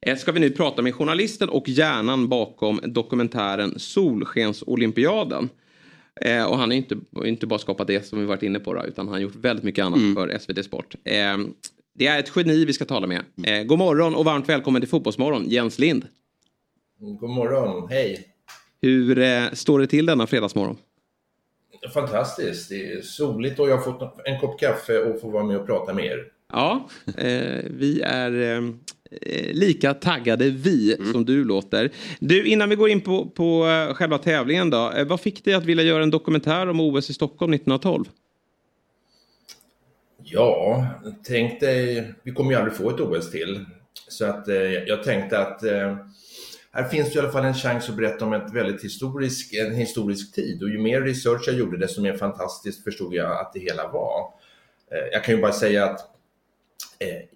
Eh, 0.00 0.16
ska 0.16 0.32
vi 0.32 0.40
nu 0.40 0.50
prata 0.50 0.82
med 0.82 0.94
journalisten 0.94 1.48
och 1.48 1.68
hjärnan 1.68 2.28
bakom 2.28 2.80
dokumentären 2.84 3.78
Solskensolympiaden. 3.78 5.48
Eh, 6.20 6.44
och 6.44 6.58
han 6.58 6.70
har 6.70 6.76
inte, 6.76 6.96
inte 7.24 7.46
bara 7.46 7.58
skapat 7.58 7.86
det 7.86 8.06
som 8.06 8.20
vi 8.20 8.26
varit 8.26 8.42
inne 8.42 8.60
på 8.60 8.74
då, 8.74 8.84
utan 8.84 9.06
han 9.06 9.14
har 9.14 9.20
gjort 9.20 9.36
väldigt 9.36 9.64
mycket 9.64 9.84
annat 9.84 9.98
mm. 9.98 10.14
för 10.14 10.38
SVT 10.38 10.64
Sport. 10.64 10.94
Eh, 11.04 11.36
det 11.94 12.06
är 12.06 12.18
ett 12.18 12.32
geni 12.36 12.64
vi 12.64 12.72
ska 12.72 12.84
tala 12.84 13.06
med. 13.06 13.22
Eh, 13.44 13.62
god 13.62 13.78
morgon 13.78 14.14
och 14.14 14.24
varmt 14.24 14.48
välkommen 14.48 14.82
till 14.82 14.88
Fotbollsmorgon, 14.88 15.44
Jens 15.48 15.78
Lind. 15.78 16.06
God 16.98 17.30
morgon, 17.30 17.88
hej. 17.88 18.28
Hur 18.82 19.18
eh, 19.18 19.50
står 19.52 19.78
det 19.78 19.86
till 19.86 20.06
denna 20.06 20.26
fredagsmorgon? 20.26 20.76
Fantastiskt, 21.94 22.68
det 22.68 22.92
är 22.92 23.02
soligt 23.02 23.60
och 23.60 23.68
jag 23.68 23.76
har 23.76 23.84
fått 23.84 24.20
en 24.24 24.40
kopp 24.40 24.60
kaffe 24.60 24.98
och 24.98 25.20
får 25.20 25.30
vara 25.30 25.44
med 25.44 25.56
och 25.56 25.66
prata 25.66 25.94
med 25.94 26.04
er. 26.04 26.24
Ja, 26.52 26.88
eh, 27.16 27.64
vi 27.70 28.00
är 28.00 28.32
Eh, 28.32 28.62
lika 29.52 29.94
taggade 29.94 30.50
vi 30.50 30.94
mm. 30.94 31.12
som 31.12 31.24
du 31.24 31.44
låter. 31.44 31.90
Du, 32.20 32.46
innan 32.46 32.68
vi 32.68 32.76
går 32.76 32.88
in 32.88 33.00
på, 33.00 33.30
på 33.30 33.66
uh, 33.66 33.94
själva 33.94 34.18
tävlingen 34.18 34.70
då. 34.70 34.92
Uh, 34.98 35.04
vad 35.04 35.20
fick 35.20 35.44
dig 35.44 35.54
att 35.54 35.64
vilja 35.64 35.84
göra 35.84 36.02
en 36.02 36.10
dokumentär 36.10 36.68
om 36.68 36.80
OS 36.80 37.10
i 37.10 37.14
Stockholm 37.14 37.52
1912? 37.52 38.04
Ja, 40.22 40.86
tänk 41.24 41.60
dig, 41.60 42.14
vi 42.22 42.32
kommer 42.32 42.50
ju 42.50 42.56
aldrig 42.56 42.74
få 42.74 42.90
ett 42.90 43.00
OS 43.00 43.30
till. 43.30 43.64
Så 44.08 44.24
att 44.24 44.48
uh, 44.48 44.54
jag 44.72 45.02
tänkte 45.02 45.38
att 45.38 45.62
här 46.72 46.88
finns 46.88 47.12
det 47.12 47.16
i 47.16 47.18
alla 47.20 47.32
fall 47.32 47.44
en 47.44 47.54
chans 47.54 47.88
att 47.88 47.96
berätta 47.96 48.24
om 48.24 48.32
ett 48.32 48.54
väldigt 48.54 48.84
historisk, 48.84 49.54
en 49.54 49.74
historisk 49.74 50.34
tid. 50.34 50.62
Och 50.62 50.68
ju 50.68 50.78
mer 50.78 51.02
research 51.02 51.42
jag 51.46 51.56
gjorde, 51.56 51.78
desto 51.78 52.02
mer 52.02 52.16
fantastiskt 52.16 52.84
förstod 52.84 53.14
jag 53.14 53.40
att 53.40 53.52
det 53.52 53.60
hela 53.60 53.88
var. 53.88 54.32
Jag 55.12 55.24
kan 55.24 55.34
ju 55.34 55.40
bara 55.40 55.52
säga 55.52 55.84
att 55.84 56.00
Eh, 56.00 56.17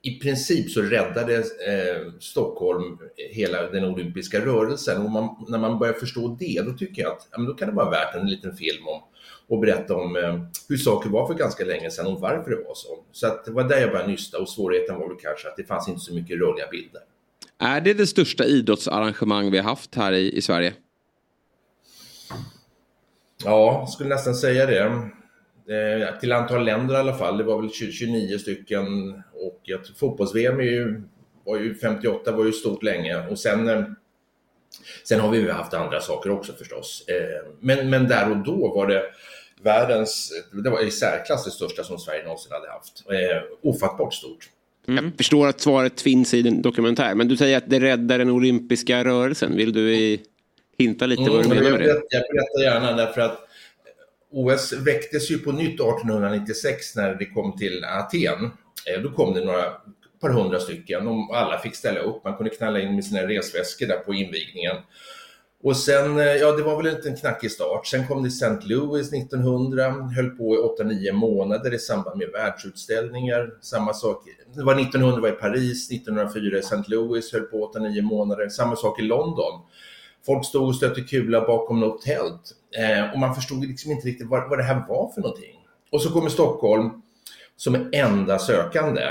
i 0.03 0.19
princip 0.21 0.71
så 0.71 0.83
räddade 0.83 1.37
eh, 1.37 2.13
Stockholm 2.21 2.99
hela 3.31 3.71
den 3.71 3.85
olympiska 3.85 4.45
rörelsen 4.45 5.03
och 5.03 5.11
man, 5.11 5.47
när 5.49 5.59
man 5.59 5.79
börjar 5.79 5.93
förstå 5.93 6.37
det 6.41 6.63
då 6.67 6.73
tycker 6.73 7.03
jag 7.03 7.13
att 7.13 7.29
ja, 7.31 7.43
då 7.43 7.55
kan 7.55 7.69
det 7.69 7.75
vara 7.75 7.91
värt 7.91 8.15
en 8.15 8.27
liten 8.27 8.57
film 8.57 8.89
om 8.89 9.03
och 9.49 9.61
berätta 9.61 9.95
om 9.95 10.17
eh, 10.17 10.41
hur 10.69 10.77
saker 10.77 11.11
var 11.11 11.27
för 11.27 11.35
ganska 11.35 11.65
länge 11.65 11.91
sedan 11.91 12.07
och 12.07 12.21
varför 12.21 12.51
det 12.51 12.57
var 12.57 12.75
så. 12.75 13.05
Så 13.13 13.27
att 13.27 13.45
det 13.45 13.51
var 13.51 13.65
där 13.65 13.81
jag 13.81 13.91
började 13.91 14.11
nysta 14.11 14.39
och 14.39 14.49
svårigheten 14.49 14.99
var 14.99 15.09
väl 15.09 15.17
kanske 15.23 15.49
att 15.49 15.57
det 15.57 15.65
fanns 15.65 15.89
inte 15.89 16.01
så 16.01 16.15
mycket 16.15 16.41
rörliga 16.41 16.69
bilder. 16.71 17.03
Är 17.59 17.81
det 17.81 17.95
det 17.95 18.07
största 18.07 18.45
idrottsarrangemang 18.45 19.51
vi 19.51 19.59
har 19.59 19.65
haft 19.65 19.95
här 19.95 20.13
i, 20.13 20.33
i 20.33 20.43
Sverige? 20.43 20.75
Ja, 23.45 23.87
skulle 23.91 24.09
nästan 24.09 24.35
säga 24.35 24.67
det. 24.67 25.11
Eh, 25.73 26.19
till 26.21 26.33
antal 26.33 26.65
länder 26.65 26.95
i 26.95 26.99
alla 26.99 27.15
fall. 27.15 27.39
Det 27.39 27.45
var 27.45 27.61
väl 27.61 27.71
29 27.71 28.39
stycken 28.39 28.87
och 29.33 29.71
fotbolls-VM 29.97 30.57
var 31.45 31.59
ju 31.59 31.75
58 31.75 32.33
var 32.33 32.45
ju 32.45 32.53
stort 32.53 32.83
länge 32.83 33.27
och 33.29 33.39
sen 33.39 33.69
eh, 33.69 33.85
Sen 35.05 35.21
har 35.21 35.31
vi 35.31 35.39
ju 35.39 35.51
haft 35.51 35.75
andra 35.75 36.01
saker 36.01 36.31
också 36.31 36.53
förstås. 36.53 37.05
Eh, 37.09 37.53
men, 37.61 37.91
men 37.91 38.09
där 38.09 38.31
och 38.31 38.37
då 38.37 38.75
var 38.75 38.87
det 38.87 39.03
världens, 39.63 40.33
det 40.65 40.71
var 40.71 40.87
i 40.87 40.91
särklass 40.91 41.45
det 41.45 41.51
största 41.51 41.85
som 41.85 41.99
Sverige 41.99 42.25
någonsin 42.25 42.53
hade 42.53 42.71
haft. 42.71 43.05
Eh, 43.11 43.71
ofattbart 43.71 44.15
stort. 44.15 44.49
Mm. 44.89 45.05
Jag 45.05 45.17
förstår 45.17 45.49
att 45.49 45.61
svaret 45.61 46.01
finns 46.01 46.35
i 46.35 46.43
din 46.43 46.63
dokumentär, 46.63 47.15
men 47.15 47.29
du 47.29 47.37
säger 47.37 47.57
att 47.57 47.71
det 47.71 47.81
räddar 47.81 48.19
den 48.19 48.31
olympiska 48.31 49.05
rörelsen. 49.05 49.57
Vill 49.57 49.73
du 49.73 50.19
hinta 50.79 51.07
lite 51.07 51.23
mm, 51.23 51.35
vad 51.35 51.45
du 51.45 51.49
menar 51.49 51.71
med 51.71 51.81
det? 51.81 51.87
Jag 51.87 52.23
berättar 52.33 52.63
gärna 52.63 52.93
därför 52.93 53.21
att 53.21 53.49
OS 54.33 54.73
väcktes 54.73 55.31
ju 55.31 55.39
på 55.39 55.53
nytt 55.53 55.81
1896 55.81 56.97
när 56.97 57.15
det 57.15 57.27
kom 57.27 57.57
till 57.57 57.85
Aten. 57.85 58.45
Eh, 58.87 59.03
då 59.03 59.11
kom 59.11 59.35
det 59.35 59.45
några 59.45 59.65
par 60.21 60.31
hundra 60.31 60.61
stycken 60.61 61.09
och 61.09 61.37
alla 61.37 61.59
fick 61.59 61.77
ställa 61.77 62.01
upp. 62.01 62.25
Man 62.25 62.37
kunde 62.37 62.51
knalla 62.51 62.81
in 62.81 62.95
med 62.95 63.05
sina 63.05 63.29
resväskor 63.29 63.87
där 63.87 63.99
på 63.99 64.15
invigningen. 64.15 64.77
Och 65.65 65.77
sen, 65.77 66.19
eh, 66.19 66.27
ja 66.27 66.53
det 66.53 66.63
var 66.63 66.83
väl 66.83 66.95
inte 66.95 67.09
en 67.09 67.17
knackig 67.17 67.51
start. 67.51 67.87
Sen 67.87 68.07
kom 68.07 68.23
det 68.23 68.29
St. 68.29 68.59
Louis 68.63 69.13
1900, 69.13 69.91
höll 70.17 70.31
på 70.31 70.55
i 70.55 70.59
8-9 70.59 71.13
månader 71.13 71.75
i 71.75 71.79
samband 71.79 72.19
med 72.19 72.29
världsutställningar. 72.33 73.51
Samma 73.61 73.95
sak, 73.95 74.25
det 74.55 74.63
var 74.63 74.81
1900 74.81 75.21
var 75.21 75.29
i 75.29 75.33
Paris, 75.33 75.91
1904 75.91 76.57
i 76.57 76.61
St. 76.61 76.83
Louis, 76.87 77.33
höll 77.33 77.43
på 77.43 77.73
8-9 77.75 78.03
månader. 78.03 78.49
Samma 78.49 78.77
sak 78.77 79.01
i 79.01 79.03
London. 79.03 79.61
Folk 80.27 80.45
stod 80.45 80.69
och 80.69 80.77
stötte 80.77 81.01
kula 81.01 81.41
bakom 81.41 81.81
något 81.81 82.03
tält 82.03 82.53
eh, 82.79 83.13
och 83.13 83.19
man 83.19 83.35
förstod 83.35 83.65
liksom 83.65 83.93
inte 83.93 84.09
riktigt 84.09 84.29
vad, 84.29 84.51
vad 84.51 84.59
det 84.59 84.65
här 84.65 84.85
var 84.89 85.13
för 85.15 85.21
någonting. 85.21 85.59
Och 85.93 86.03
så 86.03 86.13
kommer 86.13 86.31
Stockholm 86.31 86.91
som 87.57 87.89
enda 87.93 88.39
sökande 88.39 89.03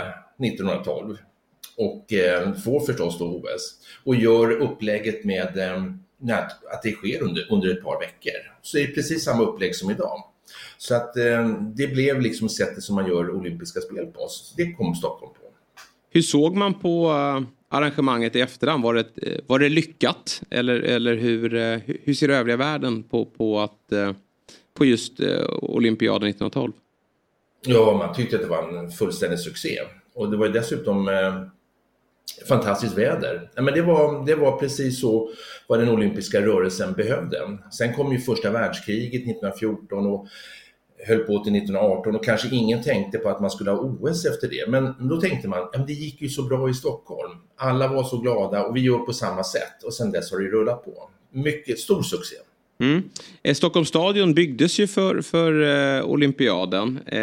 1912 0.45 1.17
och 1.77 2.13
eh, 2.13 2.53
får 2.53 2.79
förstås 2.79 3.19
då 3.19 3.25
OS 3.25 3.77
och 4.03 4.15
gör 4.15 4.51
upplägget 4.51 5.25
med 5.25 5.57
eh, 5.57 5.83
att 6.73 6.81
det 6.83 6.91
sker 6.91 7.23
under, 7.23 7.47
under 7.51 7.69
ett 7.77 7.83
par 7.83 7.99
veckor. 7.99 8.51
Så 8.61 8.77
det 8.77 8.83
är 8.83 8.87
precis 8.87 9.23
samma 9.23 9.43
upplägg 9.43 9.75
som 9.75 9.91
idag. 9.91 10.23
Så 10.77 10.95
att 10.95 11.17
eh, 11.17 11.49
det 11.75 11.87
blev 11.87 12.21
liksom 12.21 12.49
sättet 12.49 12.83
som 12.83 12.95
man 12.95 13.07
gör 13.07 13.29
olympiska 13.35 13.81
spel 13.81 14.05
på. 14.05 14.27
Så 14.29 14.55
det 14.57 14.71
kom 14.71 14.95
Stockholm 14.95 15.33
på. 15.33 15.39
Hur 16.09 16.21
såg 16.21 16.55
man 16.55 16.79
på 16.79 17.09
uh, 17.09 17.41
arrangemanget 17.71 18.35
i 18.35 18.41
efterhand? 18.41 18.83
Var 18.83 18.93
det, 18.93 19.17
eh, 19.21 19.39
var 19.47 19.59
det 19.59 19.69
lyckat? 19.69 20.41
Eller, 20.49 20.79
eller 20.79 21.13
eh, 21.13 21.19
hur, 21.19 21.81
hur 22.03 22.13
ser 22.13 22.29
övriga 22.29 22.57
världen 22.57 23.03
på, 23.03 23.25
på, 23.25 23.59
att, 23.59 23.91
eh, 23.91 24.11
på 24.73 24.85
just 24.85 25.19
olympiaden 25.61 26.29
1912? 26.29 26.73
Ja, 27.65 27.97
man 27.97 28.15
tyckte 28.15 28.35
att 28.35 28.41
det 28.41 28.47
var 28.47 28.77
en 28.77 28.91
fullständig 28.91 29.39
succé. 29.39 29.79
Och 30.13 30.31
det 30.31 30.37
var 30.37 30.45
ju 30.45 30.51
dessutom 30.51 31.07
eh, 31.07 31.43
fantastiskt 32.47 32.97
väder. 32.97 33.49
Men 33.55 33.73
det, 33.73 33.81
var, 33.81 34.25
det 34.25 34.35
var 34.35 34.57
precis 34.57 35.01
så 35.01 35.29
vad 35.67 35.79
den 35.79 35.89
olympiska 35.89 36.41
rörelsen 36.41 36.93
behövde. 36.93 37.57
Sen 37.71 37.93
kom 37.93 38.11
ju 38.11 38.19
första 38.19 38.51
världskriget 38.51 39.21
1914 39.21 40.07
och 40.07 40.27
höll 41.07 41.19
på 41.19 41.43
till 41.43 41.55
1918 41.55 42.15
och 42.15 42.25
kanske 42.25 42.55
ingen 42.55 42.83
tänkte 42.83 43.17
på 43.17 43.29
att 43.29 43.41
man 43.41 43.51
skulle 43.51 43.71
ha 43.71 43.77
OS 43.77 44.25
efter 44.25 44.47
det. 44.47 44.65
Men 44.67 45.09
då 45.09 45.21
tänkte 45.21 45.47
man, 45.47 45.59
att 45.73 45.87
det 45.87 45.93
gick 45.93 46.21
ju 46.21 46.29
så 46.29 46.43
bra 46.43 46.69
i 46.69 46.73
Stockholm. 46.73 47.31
Alla 47.55 47.87
var 47.87 48.03
så 48.03 48.17
glada 48.17 48.63
och 48.63 48.75
vi 48.75 48.81
gör 48.81 48.97
på 48.97 49.13
samma 49.13 49.43
sätt 49.43 49.83
och 49.83 49.93
sen 49.93 50.11
dess 50.11 50.31
har 50.31 50.39
det 50.39 50.47
rullat 50.47 50.85
på. 50.85 51.09
Mycket 51.31 51.79
stor 51.79 52.01
succé. 52.01 52.35
Mm. 52.79 53.03
Eh, 53.43 53.53
Stockholms 53.53 53.87
stadion 53.87 54.33
byggdes 54.33 54.79
ju 54.79 54.87
för, 54.87 55.21
för 55.21 55.61
eh, 55.61 56.05
olympiaden. 56.05 56.99
Eh, 57.05 57.21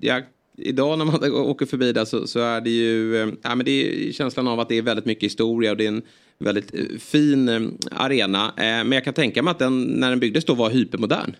jag, 0.00 0.22
idag 0.58 0.98
när 0.98 1.04
man 1.04 1.32
åker 1.32 1.66
förbi 1.66 1.92
där 1.92 2.04
så, 2.04 2.26
så 2.26 2.40
är 2.40 2.60
det 2.60 2.70
ju 2.70 3.16
eh, 3.22 3.28
ja, 3.42 3.54
men 3.54 3.64
det 3.64 4.08
är 4.08 4.12
känslan 4.12 4.48
av 4.48 4.60
att 4.60 4.68
det 4.68 4.78
är 4.78 4.82
väldigt 4.82 5.04
mycket 5.04 5.24
historia 5.24 5.70
och 5.70 5.76
det 5.76 5.84
är 5.84 5.88
en 5.88 6.02
väldigt 6.38 6.74
eh, 6.74 6.98
fin 6.98 7.48
eh, 7.48 7.60
arena. 7.90 8.46
Eh, 8.46 8.64
men 8.64 8.92
jag 8.92 9.04
kan 9.04 9.14
tänka 9.14 9.42
mig 9.42 9.50
att 9.50 9.58
den 9.58 9.82
när 9.82 10.10
den 10.10 10.20
byggdes 10.20 10.44
då 10.44 10.54
var 10.54 10.70
hypermodern. 10.70 11.36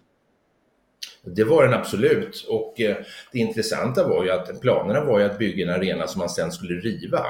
Det 1.25 1.45
var 1.45 1.65
den 1.65 1.75
absolut 1.75 2.47
och 2.49 2.81
eh, 2.81 2.97
det 3.33 3.39
intressanta 3.39 4.09
var 4.09 4.25
ju 4.25 4.31
att 4.31 4.61
planerna 4.61 5.05
var 5.05 5.19
ju 5.19 5.25
att 5.25 5.39
bygga 5.39 5.65
en 5.65 5.81
arena 5.81 6.07
som 6.07 6.19
man 6.19 6.29
sen 6.29 6.53
skulle 6.53 6.81
riva. 6.81 7.23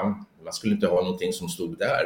Man 0.45 0.53
skulle 0.53 0.75
inte 0.75 0.87
ha 0.87 1.03
någonting 1.03 1.33
som 1.33 1.49
stod 1.49 1.79
där. 1.79 2.05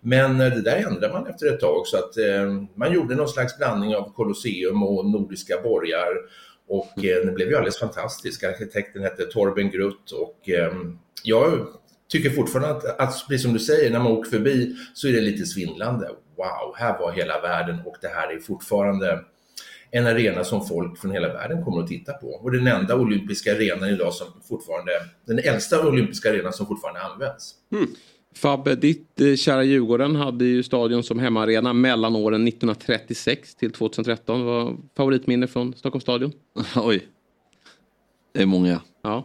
Men 0.00 0.40
eh, 0.40 0.50
det 0.50 0.62
där 0.62 0.76
ändrade 0.76 1.12
man 1.12 1.26
efter 1.26 1.46
ett 1.46 1.60
tag 1.60 1.86
så 1.86 1.96
att 1.96 2.16
eh, 2.16 2.52
man 2.74 2.92
gjorde 2.92 3.14
någon 3.14 3.28
slags 3.28 3.58
blandning 3.58 3.96
av 3.96 4.12
Colosseum 4.12 4.82
och 4.82 5.06
nordiska 5.06 5.60
borgar 5.62 6.12
och 6.68 6.92
det 6.96 7.34
blev 7.34 7.48
ju 7.48 7.56
alldeles 7.56 7.78
fantastiskt. 7.78 8.44
Arkitekten 8.44 9.02
hette 9.02 9.24
Torben 9.24 9.70
Grutt 9.70 10.10
och 10.10 10.48
jag 11.22 11.66
tycker 12.08 12.30
fortfarande 12.30 12.70
att, 12.70 13.00
att, 13.00 13.28
precis 13.28 13.42
som 13.42 13.52
du 13.52 13.58
säger, 13.58 13.90
när 13.90 13.98
man 13.98 14.12
åker 14.12 14.30
förbi 14.30 14.76
så 14.94 15.08
är 15.08 15.12
det 15.12 15.20
lite 15.20 15.46
svindlande. 15.46 16.08
Wow, 16.36 16.74
här 16.76 16.98
var 16.98 17.12
hela 17.12 17.40
världen 17.40 17.80
och 17.86 17.96
det 18.00 18.08
här 18.08 18.36
är 18.36 18.40
fortfarande 18.40 19.24
en 19.96 20.06
arena 20.06 20.44
som 20.44 20.66
folk 20.66 20.98
från 20.98 21.10
hela 21.10 21.32
världen 21.32 21.64
kommer 21.64 21.82
att 21.82 21.88
titta 21.88 22.12
på. 22.12 22.26
Och 22.26 22.52
den 22.52 22.66
enda 22.66 22.96
olympiska 22.96 23.52
arenan 23.52 23.88
idag 23.88 24.14
som 24.14 24.26
fortfarande, 24.48 24.92
den 25.24 25.38
äldsta 25.38 25.88
olympiska 25.88 26.30
arenan 26.30 26.52
som 26.52 26.66
fortfarande 26.66 27.00
används. 27.00 27.54
Fabbe, 28.36 28.74
ditt 28.74 29.20
eh, 29.20 29.34
kära 29.34 29.64
Djurgården 29.64 30.16
hade 30.16 30.44
ju 30.44 30.62
stadion 30.62 31.02
som 31.02 31.18
hemmaarena 31.18 31.72
mellan 31.72 32.16
åren 32.16 32.48
1936 32.48 33.54
till 33.54 33.72
2013. 33.72 34.44
Vad 34.44 34.64
var 34.64 34.76
favoritminne 34.96 35.46
från 35.46 35.74
Stockholms 35.74 36.02
stadion? 36.02 36.32
Oj. 36.76 37.06
Det 38.32 38.42
är 38.42 38.46
många. 38.46 38.80
Ja. 39.02 39.24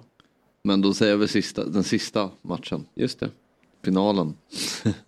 Men 0.63 0.81
då 0.81 0.93
säger 0.93 1.11
jag 1.11 1.17
väl 1.17 1.27
sista, 1.27 1.65
den 1.65 1.83
sista 1.83 2.29
matchen. 2.41 2.85
Just 2.95 3.19
det. 3.19 3.29
Finalen. 3.85 4.33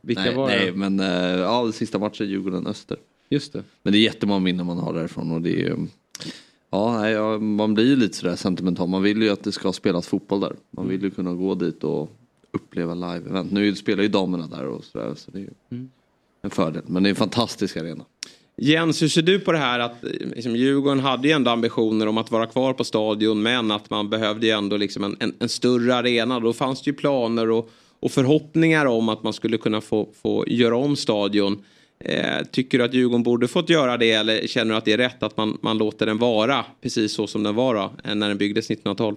Vilka 0.01 0.21
nej, 0.25 0.35
var 0.35 0.49
det? 0.49 0.57
Nej, 0.57 0.71
men 0.71 0.99
eh, 0.99 1.39
ja, 1.39 1.63
den 1.63 1.73
sista 1.73 1.99
matchen 1.99 2.27
Djurgården-Öster. 2.27 2.97
Just 3.31 3.53
det. 3.53 3.63
Men 3.83 3.93
det 3.93 3.99
är 3.99 4.01
jättemånga 4.01 4.39
minnen 4.39 4.65
man 4.65 4.77
har 4.77 4.93
därifrån 4.93 5.31
och 5.31 5.41
det 5.41 5.63
är. 5.65 5.77
Ja, 6.71 7.37
man 7.37 7.73
blir 7.73 7.85
ju 7.85 7.95
lite 7.95 8.17
sådär 8.17 8.35
sentimental. 8.35 8.87
Man 8.89 9.01
vill 9.03 9.21
ju 9.21 9.29
att 9.29 9.43
det 9.43 9.51
ska 9.51 9.73
spelas 9.73 10.07
fotboll 10.07 10.39
där. 10.39 10.55
Man 10.71 10.87
vill 10.87 11.03
ju 11.03 11.09
kunna 11.11 11.33
gå 11.33 11.55
dit 11.55 11.83
och 11.83 12.09
uppleva 12.51 12.93
live-event. 12.93 13.51
Nu 13.51 13.75
spelar 13.75 14.03
ju 14.03 14.09
damerna 14.09 14.47
där 14.47 14.65
och 14.65 14.83
sådär 14.83 15.13
så 15.17 15.31
det 15.31 15.39
är 15.39 15.49
Mm. 15.71 15.89
en 16.41 16.49
fördel. 16.49 16.81
Men 16.87 17.03
det 17.03 17.07
är 17.09 17.11
en 17.11 17.15
fantastisk 17.15 17.77
arena. 17.77 18.05
Jens, 18.57 19.01
hur 19.01 19.07
ser 19.07 19.21
du 19.21 19.39
på 19.39 19.51
det 19.51 19.57
här 19.57 19.79
att 19.79 19.95
liksom, 20.35 20.55
Djurgården 20.55 20.99
hade 20.99 21.27
ju 21.27 21.33
ändå 21.33 21.51
ambitioner 21.51 22.07
om 22.07 22.17
att 22.17 22.31
vara 22.31 22.45
kvar 22.45 22.73
på 22.73 22.83
stadion 22.83 23.41
men 23.41 23.71
att 23.71 23.89
man 23.89 24.09
behövde 24.09 24.45
ju 24.47 24.51
ändå 24.51 24.77
liksom 24.77 25.03
en, 25.03 25.15
en, 25.19 25.33
en 25.39 25.49
större 25.49 25.95
arena. 25.95 26.39
Då 26.39 26.53
fanns 26.53 26.81
det 26.81 26.89
ju 26.89 26.93
planer 26.95 27.49
och, 27.51 27.69
och 27.99 28.11
förhoppningar 28.11 28.85
om 28.85 29.09
att 29.09 29.23
man 29.23 29.33
skulle 29.33 29.57
kunna 29.57 29.81
få, 29.81 30.09
få 30.21 30.45
göra 30.47 30.77
om 30.77 30.95
stadion. 30.95 31.63
Eh, 32.05 32.45
tycker 32.51 32.77
du 32.77 32.83
att 32.83 32.93
Djurgården 32.93 33.23
borde 33.23 33.47
fått 33.47 33.69
göra 33.69 33.97
det 33.97 34.11
eller 34.11 34.47
känner 34.47 34.71
du 34.71 34.77
att 34.77 34.85
det 34.85 34.93
är 34.93 34.97
rätt 34.97 35.23
att 35.23 35.37
man, 35.37 35.57
man 35.61 35.77
låter 35.77 36.05
den 36.05 36.17
vara 36.17 36.65
precis 36.81 37.13
så 37.13 37.27
som 37.27 37.43
den 37.43 37.55
var 37.55 37.75
då, 37.75 37.93
eh, 38.03 38.15
när 38.15 38.27
den 38.27 38.37
byggdes 38.37 38.65
1912? 38.65 39.15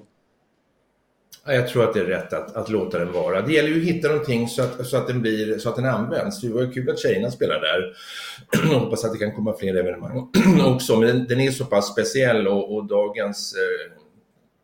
Jag 1.46 1.68
tror 1.68 1.84
att 1.84 1.94
det 1.94 2.00
är 2.00 2.04
rätt 2.04 2.32
att, 2.32 2.56
att 2.56 2.70
låta 2.70 2.98
den 2.98 3.12
vara. 3.12 3.42
Det 3.42 3.52
gäller 3.52 3.68
ju 3.68 3.80
att 3.80 3.86
hitta 3.86 4.08
någonting 4.08 4.48
så 4.48 4.62
att, 4.62 4.86
så 4.86 4.96
att, 4.96 5.06
den, 5.06 5.22
blir, 5.22 5.58
så 5.58 5.68
att 5.68 5.76
den 5.76 5.86
används. 5.86 6.40
Det 6.40 6.48
var 6.48 6.62
ju 6.62 6.70
kul 6.70 6.90
att 6.90 6.98
tjejerna 6.98 7.30
spelar 7.30 7.60
där. 7.60 7.92
Jag 8.72 8.80
hoppas 8.80 9.04
att 9.04 9.12
det 9.12 9.18
kan 9.18 9.34
komma 9.34 9.54
fler 9.58 9.74
evenemang 9.74 10.30
också. 10.64 10.96
Men 10.96 11.08
den, 11.08 11.26
den 11.26 11.40
är 11.40 11.50
så 11.50 11.64
pass 11.64 11.92
speciell 11.92 12.48
och, 12.48 12.74
och 12.74 12.84
dagens 12.84 13.54
eh, 13.54 14.00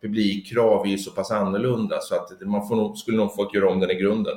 publikkrav 0.03 0.87
är 0.87 0.91
ju 0.91 0.99
så 0.99 1.11
pass 1.11 1.31
annorlunda 1.31 2.01
så 2.01 2.15
att 2.15 2.41
man 2.41 2.69
får 2.69 2.77
nog, 2.77 2.99
skulle 2.99 3.17
nog 3.17 3.35
fått 3.35 3.55
göra 3.55 3.71
om 3.71 3.81
den 3.81 3.91
i 3.91 3.95
grunden. 3.95 4.37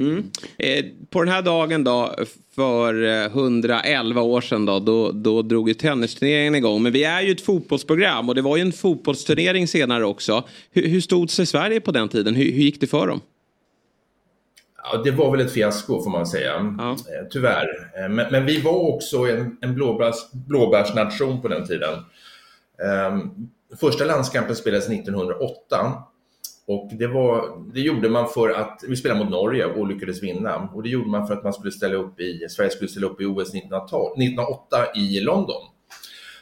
Mm. 0.00 0.30
Eh, 0.58 0.84
på 1.10 1.22
den 1.22 1.32
här 1.32 1.42
dagen 1.42 1.84
då, 1.84 2.14
för 2.54 3.04
eh, 3.04 3.26
111 3.26 4.22
år 4.22 4.40
sedan 4.40 4.66
då, 4.66 4.78
då, 4.78 5.10
då 5.12 5.42
drog 5.42 5.68
ju 5.68 5.74
tennisturneringen 5.74 6.54
igång. 6.54 6.82
Men 6.82 6.92
vi 6.92 7.04
är 7.04 7.20
ju 7.20 7.32
ett 7.32 7.40
fotbollsprogram 7.40 8.28
och 8.28 8.34
det 8.34 8.42
var 8.42 8.56
ju 8.56 8.62
en 8.62 8.72
fotbollsturnering 8.72 9.68
senare 9.68 10.04
också. 10.04 10.44
Hur, 10.70 10.88
hur 10.88 11.00
stod 11.00 11.30
sig 11.30 11.46
Sverige 11.46 11.80
på 11.80 11.92
den 11.92 12.08
tiden? 12.08 12.34
Hur, 12.34 12.44
hur 12.44 12.62
gick 12.62 12.80
det 12.80 12.86
för 12.86 13.06
dem? 13.06 13.20
Ja, 14.82 15.02
det 15.04 15.10
var 15.10 15.30
väl 15.30 15.46
ett 15.46 15.52
fiasko 15.52 16.02
får 16.02 16.10
man 16.10 16.26
säga, 16.26 16.54
eh, 16.54 17.28
tyvärr. 17.30 17.66
Eh, 18.02 18.08
Men, 18.08 18.32
men 18.32 18.46
vi 18.46 18.60
var 18.60 18.94
också 18.94 19.16
en, 19.16 19.56
en 19.60 19.74
blåbärs, 19.74 20.14
blåbärsnation 20.32 21.42
på 21.42 21.48
den 21.48 21.66
tiden. 21.66 21.94
Eh, 22.84 23.18
Första 23.80 24.04
landskampen 24.04 24.56
spelades 24.56 24.88
1908 24.88 26.02
och 26.68 26.90
det, 26.92 27.06
var, 27.06 27.64
det 27.74 27.80
gjorde 27.80 28.08
man 28.08 28.28
för 28.28 28.50
att, 28.50 28.84
vi 28.88 28.96
spelade 28.96 29.20
mot 29.20 29.30
Norge 29.30 29.64
och 29.64 29.86
lyckades 29.86 30.22
vinna. 30.22 30.68
Och 30.74 30.82
det 30.82 30.88
gjorde 30.88 31.08
man 31.08 31.26
för 31.26 31.34
att 31.34 31.44
man 31.44 31.52
skulle 31.52 31.72
ställa 31.72 31.94
upp 31.94 32.20
i, 32.20 32.46
Sverige 32.50 32.70
skulle 32.70 32.88
ställa 32.88 33.06
upp 33.06 33.20
i 33.20 33.24
OS 33.24 33.48
1912 33.48 34.12
1908 34.12 34.76
i 34.96 35.20
London. 35.20 35.62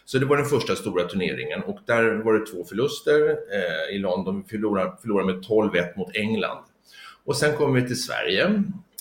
Så 0.04 0.18
det 0.18 0.26
var 0.26 0.36
den 0.36 0.46
första 0.46 0.76
stora 0.76 1.04
turneringen 1.04 1.62
och 1.62 1.78
där 1.86 2.22
var 2.24 2.34
det 2.34 2.46
två 2.46 2.64
förluster 2.64 3.30
eh, 3.30 3.96
i 3.96 3.98
London. 3.98 4.42
Vi 4.42 4.48
förlorade, 4.48 4.92
förlorade 5.00 5.32
med 5.32 5.44
12-1 5.44 5.98
mot 5.98 6.16
England. 6.16 6.64
Och 7.24 7.36
sen 7.36 7.56
kom 7.56 7.74
vi 7.74 7.86
till 7.86 8.02
Sverige 8.02 8.44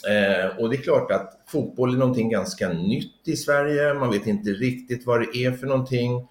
eh, 0.09 0.57
och 0.57 0.69
det 0.69 0.75
är 0.75 0.81
klart 0.81 1.11
att 1.11 1.43
fotboll 1.47 1.93
är 1.93 1.97
någonting 1.97 2.29
ganska 2.29 2.69
nytt 2.69 3.27
i 3.27 3.35
Sverige. 3.35 3.93
Man 3.93 4.11
vet 4.11 4.27
inte 4.27 4.49
riktigt 4.49 5.05
vad 5.05 5.21
det 5.21 5.38
är 5.38 5.51
för 5.51 5.67
någonting. 5.67 6.27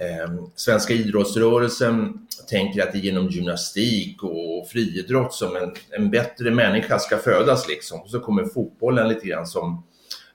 Eh, 0.00 0.44
svenska 0.54 0.94
idrottsrörelsen 0.94 2.26
tänker 2.48 2.82
att 2.82 2.92
det 2.92 2.98
är 2.98 3.02
genom 3.02 3.28
gymnastik 3.28 4.22
och 4.22 4.68
friidrott 4.68 5.34
som 5.34 5.56
en, 5.56 5.72
en 5.90 6.10
bättre 6.10 6.50
människa 6.50 6.98
ska 6.98 7.16
födas 7.18 7.68
liksom. 7.68 8.00
Och 8.00 8.10
så 8.10 8.20
kommer 8.20 8.44
fotbollen 8.44 9.08
lite 9.08 9.26
grann 9.26 9.46
som 9.46 9.82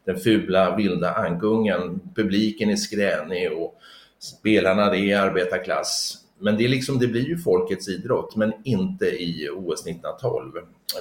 den 0.06 0.17
fula 0.17 0.75
vilda 0.75 1.13
ankungen. 1.13 1.99
Publiken 2.15 2.69
är 2.69 2.75
skränig 2.75 3.51
och 3.51 3.80
spelarna 4.19 4.89
det 4.89 5.12
är 5.12 5.19
arbetarklass. 5.19 6.17
Men 6.39 6.58
det, 6.58 6.65
är 6.65 6.69
liksom, 6.69 6.99
det 6.99 7.08
blir 7.08 7.28
ju 7.28 7.38
folkets 7.38 7.89
idrott, 7.89 8.36
men 8.36 8.54
inte 8.63 9.06
i 9.06 9.49
OS 9.49 9.82
1912. 9.82 10.51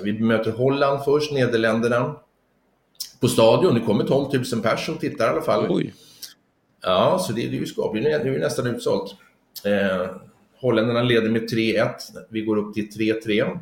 Vi 0.03 0.13
möter 0.13 0.51
Holland 0.51 1.05
först, 1.05 1.33
Nederländerna. 1.33 2.17
På 3.21 3.29
stadion, 3.29 3.75
det 3.75 3.81
kommer 3.81 4.05
12 4.05 4.35
000 4.53 4.63
personer 4.63 4.97
och 4.97 5.01
tittar 5.01 5.27
i 5.27 5.29
alla 5.29 5.43
fall. 5.43 5.67
Oj. 5.71 5.95
Ja, 6.85 7.19
så 7.19 7.33
det, 7.33 7.41
det 7.41 7.57
är 7.57 7.61
ju 7.61 7.67
skapligt. 7.67 8.05
Nu 8.05 8.11
är 8.11 8.25
det 8.25 8.39
nästan 8.39 8.67
utsålt. 8.67 9.15
Eh, 9.65 10.07
holländarna 10.61 11.03
leder 11.03 11.31
med 11.31 11.43
3-1. 11.43 11.91
Vi 12.29 12.41
går 12.41 12.57
upp 12.57 12.75
till 12.75 12.89
3-3. 12.91 13.59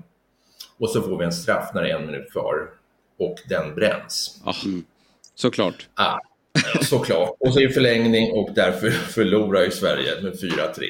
Och 0.79 0.91
så 0.91 1.03
får 1.03 1.19
vi 1.19 1.25
en 1.25 1.33
straff 1.33 1.71
när 1.75 1.83
det 1.83 1.91
är 1.91 1.99
en 1.99 2.07
minut 2.07 2.33
kvar. 2.33 2.71
Och 3.19 3.37
den 3.49 3.75
bränns. 3.75 4.41
Ah, 4.45 4.55
Såklart. 5.35 5.89
Ah, 5.95 6.19
såklart. 6.83 7.37
Och 7.41 7.55
så 7.55 7.61
i 7.61 7.69
förlängning 7.69 8.33
och 8.33 8.51
därför 8.55 8.91
förlorar 8.91 9.63
ju 9.63 9.71
Sverige 9.71 10.23
med 10.23 10.33
4-3. 10.33 10.83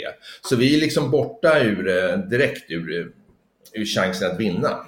Så 0.43 0.57
vi 0.57 0.77
är 0.77 0.81
liksom 0.81 1.11
borta 1.11 1.59
ur, 1.61 1.89
eh, 1.89 2.19
direkt 2.19 2.71
ur, 2.71 3.01
eh, 3.01 3.07
ur 3.73 3.85
chansen 3.85 4.31
att 4.31 4.41
vinna. 4.41 4.87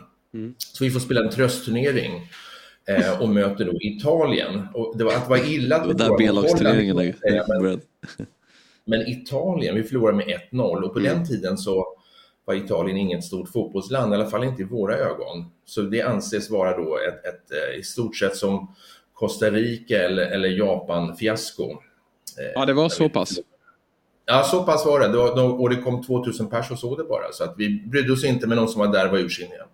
Så 0.59 0.85
vi 0.85 0.90
får 0.90 1.00
spela 1.00 1.20
en 1.20 1.30
tröstturnering 1.30 2.30
eh, 2.88 3.22
och 3.22 3.28
möter 3.28 3.64
då 3.64 3.72
Italien. 3.80 4.68
Och 4.74 4.98
det 4.98 5.04
var, 5.04 5.12
att 5.12 5.24
det 5.24 5.30
var 5.30 5.50
illa 5.50 5.86
vi 5.86 5.92
Det 5.92 6.08
var 6.08 6.10
där 6.10 6.26
B-lagsturneringen 6.26 6.98
är 6.98 7.62
men, 7.62 7.80
men 8.84 9.08
Italien, 9.08 9.74
vi 9.74 9.82
förlorade 9.82 10.16
med 10.16 10.40
1-0 10.52 10.82
och 10.82 10.92
på 10.92 10.98
den 10.98 11.28
tiden 11.28 11.58
så 11.58 11.86
var 12.44 12.54
Italien 12.54 12.96
inget 12.96 13.24
stort 13.24 13.48
fotbollsland, 13.48 14.12
i 14.12 14.16
alla 14.16 14.26
fall 14.26 14.44
inte 14.44 14.62
i 14.62 14.64
våra 14.64 14.96
ögon. 14.96 15.50
Så 15.64 15.82
det 15.82 16.02
anses 16.02 16.50
vara 16.50 16.76
då 16.76 16.98
ett, 17.08 17.26
ett, 17.26 17.52
eh, 17.52 17.80
i 17.80 17.82
stort 17.82 18.16
sett 18.16 18.36
som 18.36 18.74
Costa 19.12 19.50
Rica 19.50 20.02
eller, 20.02 20.26
eller 20.26 20.48
Japan-fiasko. 20.48 21.70
Eh, 21.70 21.76
Ja, 22.54 22.66
det 22.66 22.72
var 22.72 22.88
så 22.88 23.08
pass. 23.08 23.38
Ja, 24.26 24.42
så 24.42 24.64
pass 24.64 24.86
var 24.86 25.00
det. 25.00 25.08
det 25.08 25.16
var, 25.16 25.60
och 25.60 25.70
det 25.70 25.76
kom 25.76 26.02
2000 26.04 26.50
pers 26.50 26.70
och 26.70 26.78
såg 26.78 26.98
det 26.98 27.04
bara. 27.04 27.32
Så 27.32 27.44
att 27.44 27.54
vi 27.58 27.82
brydde 27.86 28.12
oss 28.12 28.24
inte 28.24 28.46
med 28.46 28.56
någon 28.56 28.68
som 28.68 28.78
var 28.78 28.88
där 28.88 29.08
var 29.08 29.18
ursinniga. 29.18 29.66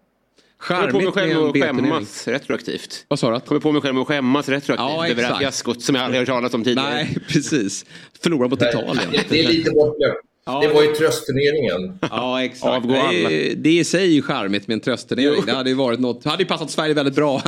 Jag 0.68 0.90
kommer 0.90 0.90
på 0.90 0.98
mig 0.98 1.12
Charmigt 1.12 1.14
själv 1.14 1.74
med 1.74 1.84
att 1.84 1.92
skämmas 1.92 2.28
retroaktivt. 2.28 3.04
Vad 3.08 3.18
sa 3.18 3.30
du? 3.30 3.40
Kommer 3.40 3.60
på 3.60 3.72
mig 3.72 3.82
själv 3.82 3.98
att 3.98 4.06
skämmas 4.06 4.48
retroaktivt 4.48 4.88
Ja, 4.88 5.08
över 5.08 5.22
det 5.22 5.28
här 5.28 5.38
fiaskot 5.38 5.82
som 5.82 5.94
jag 5.94 6.04
aldrig 6.04 6.20
hört 6.20 6.28
talas 6.28 6.54
om 6.54 6.64
tidigare. 6.64 6.94
Nej, 6.94 7.18
precis. 7.28 7.84
Förlora 8.22 8.48
mot 8.48 8.62
Italien. 8.62 9.08
Det, 9.28 9.40
är 9.40 9.48
lite 9.48 9.70
bortglömt. 9.70 10.14
Ja. 10.46 10.60
Det 10.60 10.68
var 10.68 10.82
ju 10.82 10.94
tröstturneringen. 10.94 11.98
Ja, 12.00 12.44
exakt. 12.44 12.64
Avgå 12.64 12.92
det, 12.92 13.00
alla. 13.00 13.28
det 13.56 13.70
i 13.70 13.84
sig 13.84 14.02
är 14.02 14.06
ju 14.06 14.22
charmigt 14.22 14.68
med 14.68 14.74
en 14.74 14.80
tröstturnering. 14.80 15.42
Det 15.46 15.52
hade 15.52 15.70
ju 15.70 15.76
varit 15.76 16.00
något, 16.00 16.22
det 16.22 16.30
hade 16.30 16.42
ju 16.42 16.48
passat 16.48 16.70
Sverige 16.70 16.94
väldigt 16.94 17.14
bra. 17.14 17.42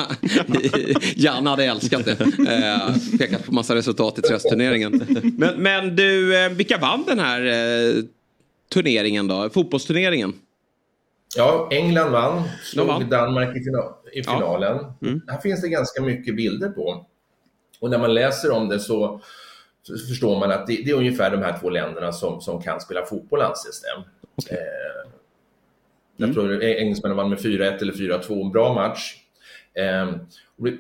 Janne 1.17 1.51
hade 1.51 1.65
älskat 1.65 2.05
det. 2.05 2.21
Eh, 2.21 3.19
pekat 3.19 3.47
på 3.47 3.53
massa 3.53 3.75
resultat 3.75 4.19
i 4.19 4.23
tröstturneringen. 4.23 5.05
Men, 5.39 5.63
men 5.63 5.97
du, 5.97 6.39
eh, 6.45 6.49
vilka 6.49 6.79
vann 6.79 7.05
den 7.07 7.19
här 7.19 7.47
eh, 7.47 7.95
turneringen 8.73 9.29
då? 9.29 9.51
Fotbollsturneringen? 9.51 10.33
Ja, 11.37 11.69
England 11.71 12.11
vann, 12.13 12.43
slog 12.63 12.87
vann. 12.87 13.11
Danmark 13.11 13.57
i, 13.57 13.61
fina- 13.65 13.95
i 14.13 14.23
finalen. 14.25 14.85
Här 15.29 15.39
finns 15.41 15.61
det 15.63 15.69
ganska 15.69 16.03
mycket 16.03 16.37
bilder 16.37 16.69
på. 16.69 17.07
Och 17.81 17.91
när 17.91 17.99
man 17.99 18.15
läser 18.15 18.51
om 18.53 18.69
det 18.69 18.79
så, 18.81 19.21
så 19.83 19.93
förstår 20.09 20.39
man 20.41 20.51
att 20.51 20.67
det, 20.67 20.83
det 20.85 20.91
är 20.91 20.95
ungefär 20.95 21.31
de 21.31 21.37
här 21.43 21.59
två 21.59 21.71
länderna 21.71 22.13
som, 22.13 22.41
som 22.41 22.63
kan 22.63 22.81
spela 22.81 23.05
fotboll 23.07 23.43
anses 23.43 23.83
det. 23.83 24.05
Eh, 24.55 25.11
jag 26.17 26.35
tror 26.35 26.63
engelsmännen 26.63 27.17
vann 27.17 27.31
med 27.31 27.39
4-1 27.39 27.83
eller 27.83 27.93
4-2, 27.93 28.45
en 28.47 28.53
bra 28.53 28.75
match. 28.75 29.15
Eh, 29.75 30.11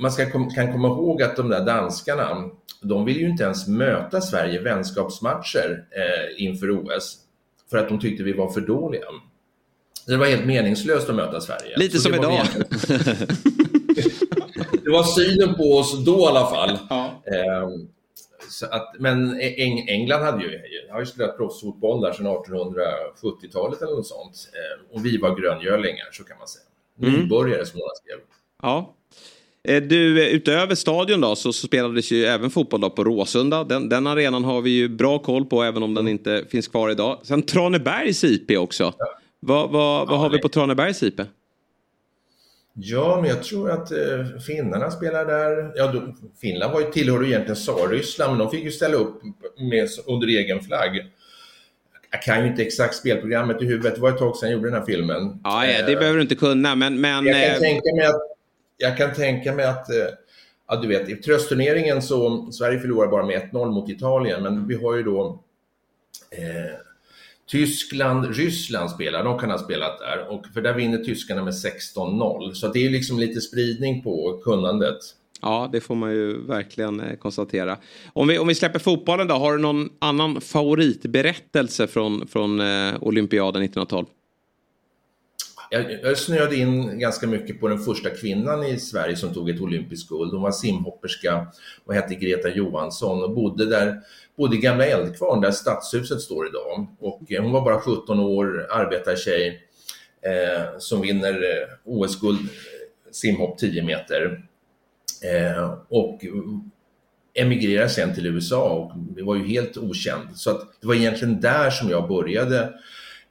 man 0.00 0.12
ska 0.12 0.26
kan 0.54 0.72
komma 0.72 0.88
ihåg 0.88 1.22
att 1.22 1.36
de 1.36 1.48
där 1.48 1.64
danskarna, 1.64 2.50
de 2.82 3.04
vill 3.04 3.20
ju 3.20 3.28
inte 3.28 3.44
ens 3.44 3.68
möta 3.68 4.20
Sverige 4.20 4.60
vänskapsmatcher 4.60 5.84
eh, 5.90 6.44
inför 6.44 6.70
OS 6.70 7.18
för 7.70 7.78
att 7.78 7.88
de 7.88 8.00
tyckte 8.00 8.22
vi 8.22 8.32
var 8.32 8.50
för 8.50 8.60
dåliga. 8.60 9.04
Det 10.06 10.16
var 10.16 10.26
helt 10.26 10.46
meningslöst 10.46 11.08
att 11.08 11.14
möta 11.14 11.40
Sverige. 11.40 11.76
Lite 11.76 11.98
som 11.98 12.14
idag. 12.14 12.46
det 14.84 14.90
var 14.90 15.02
synen 15.02 15.54
på 15.54 15.62
oss 15.62 16.04
då 16.04 16.18
i 16.20 16.26
alla 16.26 16.46
fall. 16.46 16.78
Ja. 16.90 17.22
Ehm, 17.26 17.88
att, 18.70 18.94
men 18.98 19.40
Eng 19.40 19.88
England 19.88 20.22
hade 20.22 20.44
ju, 20.44 20.60
har 20.90 21.00
ju 21.00 21.06
spelat 21.06 21.36
proffsfotboll 21.36 22.00
där 22.00 22.12
sedan 22.12 22.26
1870-talet 22.26 23.82
eller 23.82 23.92
något 23.96 24.06
sånt. 24.06 24.48
Ehm, 24.52 24.96
och 24.96 25.06
vi 25.06 25.16
var 25.16 25.40
gröngölingar, 25.40 26.08
så 26.12 26.24
kan 26.24 26.38
man 26.38 26.48
säga. 26.48 26.64
Mm. 27.02 27.20
Nybörjare 27.20 27.66
som 27.66 27.78
några 27.78 27.94
skrev. 27.94 28.18
Ja. 28.62 28.94
Eh, 29.68 29.82
Du, 29.82 30.22
eh, 30.26 30.34
utöver 30.34 30.74
stadion 30.74 31.20
då 31.20 31.36
så, 31.36 31.52
så 31.52 31.66
spelades 31.66 32.10
ju 32.10 32.24
även 32.24 32.50
fotboll 32.50 32.80
då 32.80 32.90
på 32.90 33.04
Råsunda. 33.04 33.64
Den, 33.64 33.88
den 33.88 34.06
arenan 34.06 34.44
har 34.44 34.60
vi 34.60 34.70
ju 34.70 34.88
bra 34.88 35.18
koll 35.18 35.44
på 35.44 35.62
även 35.62 35.82
om 35.82 35.94
den 35.94 36.08
inte 36.08 36.44
finns 36.50 36.68
kvar 36.68 36.90
idag. 36.90 37.18
Sen 37.22 37.42
Tranebergs 37.42 38.24
IP 38.24 38.58
också. 38.58 38.94
Vad, 39.44 39.70
vad, 39.70 40.08
vad 40.08 40.18
har 40.18 40.30
vi 40.30 40.38
på 40.38 40.48
Tranebergs 40.48 41.02
IP? 41.02 41.20
Ja, 42.74 43.18
men 43.20 43.30
jag 43.30 43.42
tror 43.42 43.70
att 43.70 43.92
eh, 43.92 44.38
finnarna 44.46 44.90
spelar 44.90 45.26
där. 45.26 45.72
Ja, 45.74 45.92
då, 45.92 46.14
Finland 46.40 46.72
var 46.72 46.80
ju, 46.80 46.86
tillhörde 46.86 47.28
egentligen 47.28 47.56
Tsarryssland, 47.56 48.30
men 48.30 48.38
de 48.38 48.50
fick 48.50 48.64
ju 48.64 48.70
ställa 48.70 48.96
upp 48.96 49.22
med, 49.58 49.88
under 50.06 50.26
egen 50.28 50.60
flagg. 50.60 51.12
Jag 52.10 52.22
kan 52.22 52.40
ju 52.40 52.46
inte 52.50 52.62
exakt 52.62 52.94
spelprogrammet 52.94 53.62
i 53.62 53.64
huvudet, 53.64 53.94
det 53.94 54.00
var 54.00 54.08
ett 54.08 54.18
tag 54.18 54.36
sedan 54.36 54.48
jag 54.48 54.56
gjorde 54.56 54.70
den 54.70 54.78
här 54.78 54.86
filmen. 54.86 55.40
Ja, 55.44 55.66
ja, 55.66 55.86
det 55.86 55.92
Eh, 55.92 55.98
behöver 55.98 56.16
du 56.16 56.22
inte 56.22 56.34
kunna 56.34 56.74
men... 56.74 57.00
men 57.00 57.26
jag, 57.26 57.42
kan 57.42 57.54
eh, 57.54 57.58
tänka 57.60 57.94
mig 57.96 58.06
att, 58.06 58.22
jag 58.76 58.96
kan 58.96 59.14
tänka 59.14 59.52
mig 59.52 59.64
att, 59.64 59.90
eh, 59.90 60.06
ja, 60.68 60.76
du 60.76 60.88
vet, 60.88 61.08
i 61.08 61.16
tröstturneringen 61.16 62.02
så, 62.02 62.48
Sverige 62.52 62.78
förlorar 62.80 63.08
bara 63.08 63.26
med 63.26 63.50
1-0 63.52 63.70
mot 63.70 63.90
Italien, 63.90 64.42
men 64.42 64.68
vi 64.68 64.74
har 64.74 64.96
ju 64.96 65.02
då 65.02 65.42
eh, 66.30 66.76
Tyskland, 67.46 68.36
Ryssland 68.36 68.90
spelar, 68.90 69.24
de 69.24 69.38
kan 69.38 69.50
ha 69.50 69.58
spelat 69.58 69.98
där, 69.98 70.26
och 70.28 70.46
för 70.54 70.62
där 70.62 70.74
vinner 70.74 70.98
tyskarna 70.98 71.44
med 71.44 71.52
16-0. 71.52 72.52
Så 72.52 72.68
det 72.68 72.86
är 72.86 72.90
liksom 72.90 73.18
lite 73.18 73.40
spridning 73.40 74.02
på 74.02 74.40
kunnandet. 74.44 74.98
Ja, 75.42 75.68
det 75.72 75.80
får 75.80 75.94
man 75.94 76.10
ju 76.10 76.46
verkligen 76.46 77.00
eh, 77.00 77.16
konstatera. 77.16 77.76
Om 78.12 78.28
vi, 78.28 78.38
om 78.38 78.48
vi 78.48 78.54
släpper 78.54 78.78
fotbollen 78.78 79.28
då, 79.28 79.34
har 79.34 79.52
du 79.52 79.58
någon 79.58 79.88
annan 79.98 80.40
favoritberättelse 80.40 81.86
från, 81.86 82.26
från 82.26 82.60
eh, 82.60 82.94
olympiaden 83.00 83.62
1912? 83.62 84.06
Jag, 85.74 85.92
jag 86.02 86.18
snöade 86.18 86.56
in 86.56 86.98
ganska 86.98 87.26
mycket 87.26 87.60
på 87.60 87.68
den 87.68 87.78
första 87.78 88.10
kvinnan 88.10 88.64
i 88.64 88.78
Sverige 88.78 89.16
som 89.16 89.34
tog 89.34 89.50
ett 89.50 89.60
olympiskt 89.60 90.08
guld. 90.08 90.32
Hon 90.32 90.42
var 90.42 90.52
simhopperska 90.52 91.46
och 91.84 91.94
hette 91.94 92.14
Greta 92.14 92.48
Johansson 92.48 93.22
och 93.22 93.34
bodde 93.34 93.66
där, 93.66 94.00
bodde 94.36 94.56
i 94.56 94.58
Gamla 94.58 94.86
Eldkvarn 94.86 95.40
där 95.40 95.50
stadshuset 95.50 96.20
står 96.20 96.48
idag. 96.48 96.86
Och 96.98 97.32
eh, 97.32 97.42
hon 97.42 97.52
var 97.52 97.60
bara 97.60 97.80
17 97.80 98.20
år, 98.20 98.66
arbetartjej 98.70 99.62
eh, 100.22 100.78
som 100.78 101.00
vinner 101.00 101.32
eh, 101.32 101.68
OS-guld 101.84 102.40
eh, 102.40 102.46
simhopp 103.10 103.58
10 103.58 103.82
meter. 103.82 104.44
Eh, 105.24 105.74
och 105.88 106.20
emigrerade 107.34 107.88
sen 107.88 108.14
till 108.14 108.26
USA 108.26 108.68
och 108.70 108.92
det 108.96 109.22
var 109.22 109.36
ju 109.36 109.46
helt 109.46 109.76
okänd. 109.76 110.28
Så 110.34 110.50
att 110.50 110.60
det 110.80 110.86
var 110.86 110.94
egentligen 110.94 111.40
där 111.40 111.70
som 111.70 111.90
jag 111.90 112.08
började 112.08 112.72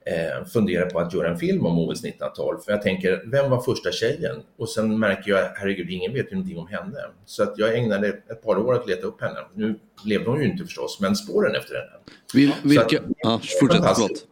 eh, 0.06 0.46
fundera 0.46 0.86
på 0.90 1.00
att 1.00 1.14
göra 1.14 1.30
en 1.30 1.38
film 1.38 1.66
om 1.66 1.80
OS 1.80 2.00
1912. 2.00 2.60
För 2.66 2.72
jag 2.72 2.82
tänker, 2.82 3.24
vem 3.32 3.50
var 3.50 3.62
första 3.62 3.92
tjejen? 3.92 4.36
Och 4.58 4.70
sen 4.70 5.00
märker 5.00 5.32
jag, 5.32 5.50
herregud, 5.56 5.90
ingen 5.90 6.14
vet 6.14 6.32
ju 6.32 6.36
någonting 6.36 6.58
om 6.58 6.68
henne. 6.68 7.00
Så 7.26 7.44
att 7.44 7.54
jag 7.58 7.78
ägnade 7.78 8.08
ett 8.08 8.44
par 8.44 8.58
år 8.58 8.74
att 8.76 8.88
leta 8.88 9.08
upp 9.08 9.22
henne. 9.22 9.40
Nu 9.56 9.80
levde 10.06 10.30
hon 10.30 10.40
ju 10.42 10.48
inte 10.52 10.64
förstås, 10.66 10.98
men 11.02 11.16
spåren 11.16 11.56
efter 11.56 11.76
henne. 11.76 11.92
Vil, 12.34 12.54
vilka... 12.64 12.84
att- 12.84 13.04
Ja, 13.18 13.42
fortsätt, 13.60 13.82
förlåt. 13.96 14.28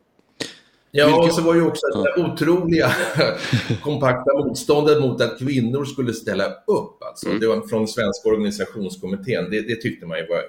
Ja, 0.92 1.06
Vilka- 1.06 1.20
och 1.22 1.34
så 1.34 1.42
var 1.42 1.56
ju 1.56 1.62
också 1.62 1.88
det 1.88 2.04
där 2.04 2.26
otroliga 2.34 2.92
kompakta 3.84 4.34
motståndet 4.38 5.02
mot 5.02 5.22
att 5.22 5.40
kvinnor 5.40 5.86
skulle 5.86 6.14
ställa 6.14 6.46
upp. 6.46 7.04
Alltså. 7.04 7.28
Mm. 7.28 7.40
Det 7.40 7.48
var 7.48 7.68
från 7.68 7.88
Svenska 7.88 8.30
organisationskommittén. 8.30 9.50
Det, 9.52 9.62
det 9.62 9.76
tyckte 9.76 10.06
man 10.06 10.18
ju 10.18 10.28
var 10.28 10.44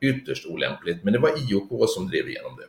ytterst 0.00 0.46
olämpligt. 0.46 1.04
Men 1.04 1.12
det 1.12 1.18
var 1.18 1.30
IOK 1.52 1.90
som 1.90 2.08
drev 2.08 2.28
igenom 2.28 2.56
det. 2.56 2.64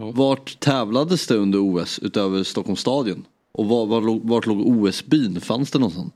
Vart 0.00 0.60
tävlades 0.60 1.26
det 1.26 1.34
under 1.36 1.58
OS 1.58 1.98
utöver 2.02 2.42
Stockholms 2.42 2.80
stadion? 2.80 3.24
Och 3.52 3.66
var, 3.66 3.86
var, 3.86 4.20
vart 4.28 4.46
låg 4.46 4.66
OS-byn? 4.66 5.40
Fanns 5.40 5.70
det 5.70 5.78
någon 5.78 5.90
sån? 5.90 6.10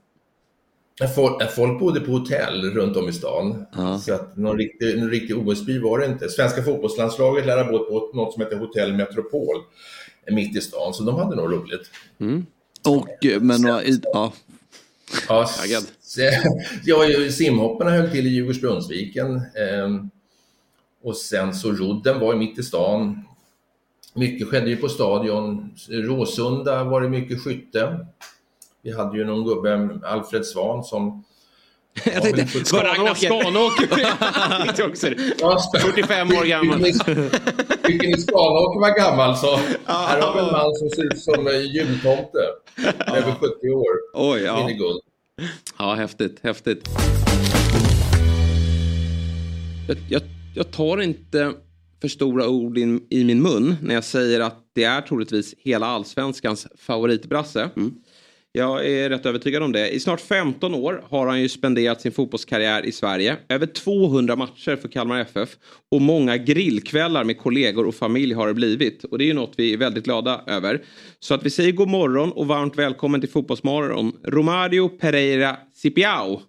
Folk, 1.15 1.51
folk 1.57 1.81
bodde 1.81 2.01
på 2.01 2.13
hotell 2.13 2.71
runt 2.71 2.97
om 2.97 3.09
i 3.09 3.13
stan. 3.13 3.65
Så 3.99 4.15
att 4.15 4.37
någon 4.37 4.59
riktig, 4.59 4.99
någon 4.99 5.11
riktig 5.11 5.49
OS-by 5.49 5.79
var 5.79 5.99
det 5.99 6.07
inte. 6.07 6.29
Svenska 6.29 6.63
fotbollslandslaget 6.63 7.47
lär 7.47 7.65
ha 7.65 7.71
bott 7.73 7.89
på 7.89 8.11
något 8.17 8.33
som 8.35 8.43
heter 8.43 8.57
Hotell 8.57 8.93
Metropol 8.93 9.57
mitt 10.31 10.57
i 10.57 10.61
stan. 10.61 10.95
Så 10.95 11.03
de 11.03 11.15
hade 11.15 11.37
nog 11.37 11.53
roligt. 11.53 11.91
Och, 12.89 13.25
eh, 13.27 13.41
men 13.41 13.61
några, 13.63 13.85
i- 13.85 14.01
ja. 14.13 14.33
Ja, 16.17 16.37
ja, 16.85 17.31
simhopparna 17.31 17.91
höll 17.91 18.11
till 18.11 18.27
i 18.27 18.31
Djurgårdsbrunnsviken. 18.31 19.35
ehm, 19.57 20.11
och 21.05 21.17
sen 21.17 21.55
så 21.55 21.73
rodden 21.73 22.21
var 22.21 22.33
ju 22.33 22.39
mitt 22.39 22.59
i 22.59 22.63
stan. 22.63 23.25
Mycket 24.15 24.49
skedde 24.49 24.71
ju 24.71 24.77
på 24.77 24.89
stadion. 24.89 25.75
Råsunda 25.89 26.85
var 26.85 27.01
det 27.01 27.09
mycket 27.09 27.41
skytte. 27.45 28.07
Vi 28.83 28.93
hade 28.93 29.19
ju 29.19 29.25
någon 29.25 29.45
gubbe, 29.45 30.01
Alfred 30.05 30.47
Svan, 30.47 30.85
som... 30.85 31.25
Jag 32.05 32.23
tänkte, 32.23 32.77
var 32.77 32.85
Ragnar 32.85 33.15
Skanåker 33.15 33.87
Tänkte 34.65 34.85
också 34.85 35.07
det. 35.11 35.81
45 35.81 36.29
år 36.29 36.45
gammal. 36.45 36.83
Tycker 37.83 38.09
ni 38.09 38.17
Skanåker 38.17 38.81
var 38.81 38.99
gammal 38.99 39.37
så 39.37 39.57
här 39.85 40.21
har 40.21 40.35
vi 40.35 40.41
en 40.41 40.53
man 40.53 40.75
som 40.75 40.91
ser 40.91 41.05
ut 41.05 41.23
som 41.23 41.47
jultomte. 41.75 42.39
Över 43.07 43.33
70 43.35 43.71
år. 43.71 43.87
Oj, 44.15 44.41
ja. 44.41 44.67
Guld. 44.67 45.01
Ja, 45.79 45.95
häftigt, 45.95 46.41
häftigt. 46.43 46.89
Jag, 49.89 49.97
jag, 50.09 50.23
jag 50.55 50.71
tar 50.71 51.01
inte 51.01 51.53
för 52.03 52.09
stora 52.09 52.49
ord 52.49 52.79
in, 52.79 53.07
i 53.11 53.25
min 53.25 53.43
mun 53.43 53.77
när 53.83 53.95
jag 53.95 54.05
säger 54.05 54.41
att 54.41 54.57
det 54.75 54.85
är 54.85 55.01
troligtvis 55.01 55.55
hela 55.59 55.87
allsvenskans 55.87 56.67
favoritbrasse. 56.79 57.71
Jag 58.53 58.87
är 58.89 59.11
rätt 59.11 59.27
övertygad 59.27 59.63
om 59.63 59.73
det. 59.73 59.91
I 59.91 60.01
snart 60.01 60.21
15 60.21 60.75
år 60.75 61.05
har 61.09 61.27
han 61.27 61.41
ju 61.41 61.49
spenderat 61.49 62.01
sin 62.01 62.13
fotbollskarriär 62.13 62.87
i 62.87 62.93
Sverige. 62.93 63.37
Över 63.49 63.67
200 63.67 64.37
matcher 64.37 64.77
för 64.77 64.89
Kalmar 64.89 65.21
FF. 65.21 65.49
Och 65.91 66.01
många 66.01 66.37
grillkvällar 66.37 67.25
med 67.25 67.39
kollegor 67.39 67.87
och 67.87 67.95
familj 67.95 68.35
har 68.35 68.47
det 68.47 68.55
blivit. 68.55 69.05
Och 69.05 69.19
det 69.19 69.25
är 69.25 69.27
ju 69.27 69.35
något 69.35 69.55
vi 69.57 69.73
är 69.73 69.77
väldigt 69.77 70.05
glada 70.05 70.41
över. 70.47 70.83
Så 71.21 71.35
att 71.35 71.47
vi 71.47 71.51
säger 71.51 71.73
god 71.73 71.89
morgon 71.89 72.33
och 72.33 72.47
varmt 72.47 72.79
välkommen 72.79 73.21
till 73.21 73.31
Fotbollsmorgon. 73.31 74.13
Romario 74.25 74.89
Pereira 74.89 75.57
Cipiao. 75.75 76.41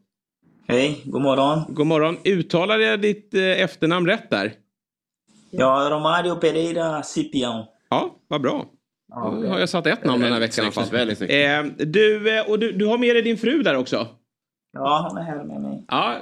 Hej, 0.67 1.01
god 1.03 1.21
morgon. 1.21 1.59
God 1.69 1.87
morgon. 1.87 2.17
Uttalade 2.23 2.83
jag 2.83 3.01
ditt 3.01 3.33
eh, 3.33 3.61
efternamn 3.61 4.07
rätt 4.07 4.29
där? 4.29 4.53
Ja, 5.57 5.87
Romario 5.91 6.35
Pereira 6.35 7.01
Cipião. 7.03 7.65
Ja, 7.89 8.15
vad 8.27 8.41
bra. 8.41 8.65
Ja, 9.09 9.37
Då 9.41 9.47
har 9.47 9.59
jag 9.59 9.69
satt 9.69 9.87
ett 9.87 10.05
namn 10.05 10.21
den 10.23 10.33
här 10.33 10.39
veckan 10.39 10.63
i 10.63 10.65
alla 10.65 10.71
fall. 10.71 10.89
väldigt 10.91 11.17
snyggt. 11.17 11.33
Eh, 11.33 11.85
du, 11.85 12.37
eh, 12.39 12.49
och 12.49 12.59
du, 12.59 12.71
du 12.71 12.85
har 12.85 12.97
med 12.97 13.15
dig 13.15 13.21
din 13.21 13.37
fru 13.37 13.63
där 13.63 13.75
också? 13.77 14.07
Ja, 14.73 15.07
hon 15.09 15.17
är 15.17 15.23
här 15.23 15.43
med 15.43 15.61
mig. 15.61 15.85
Ja, 15.87 16.15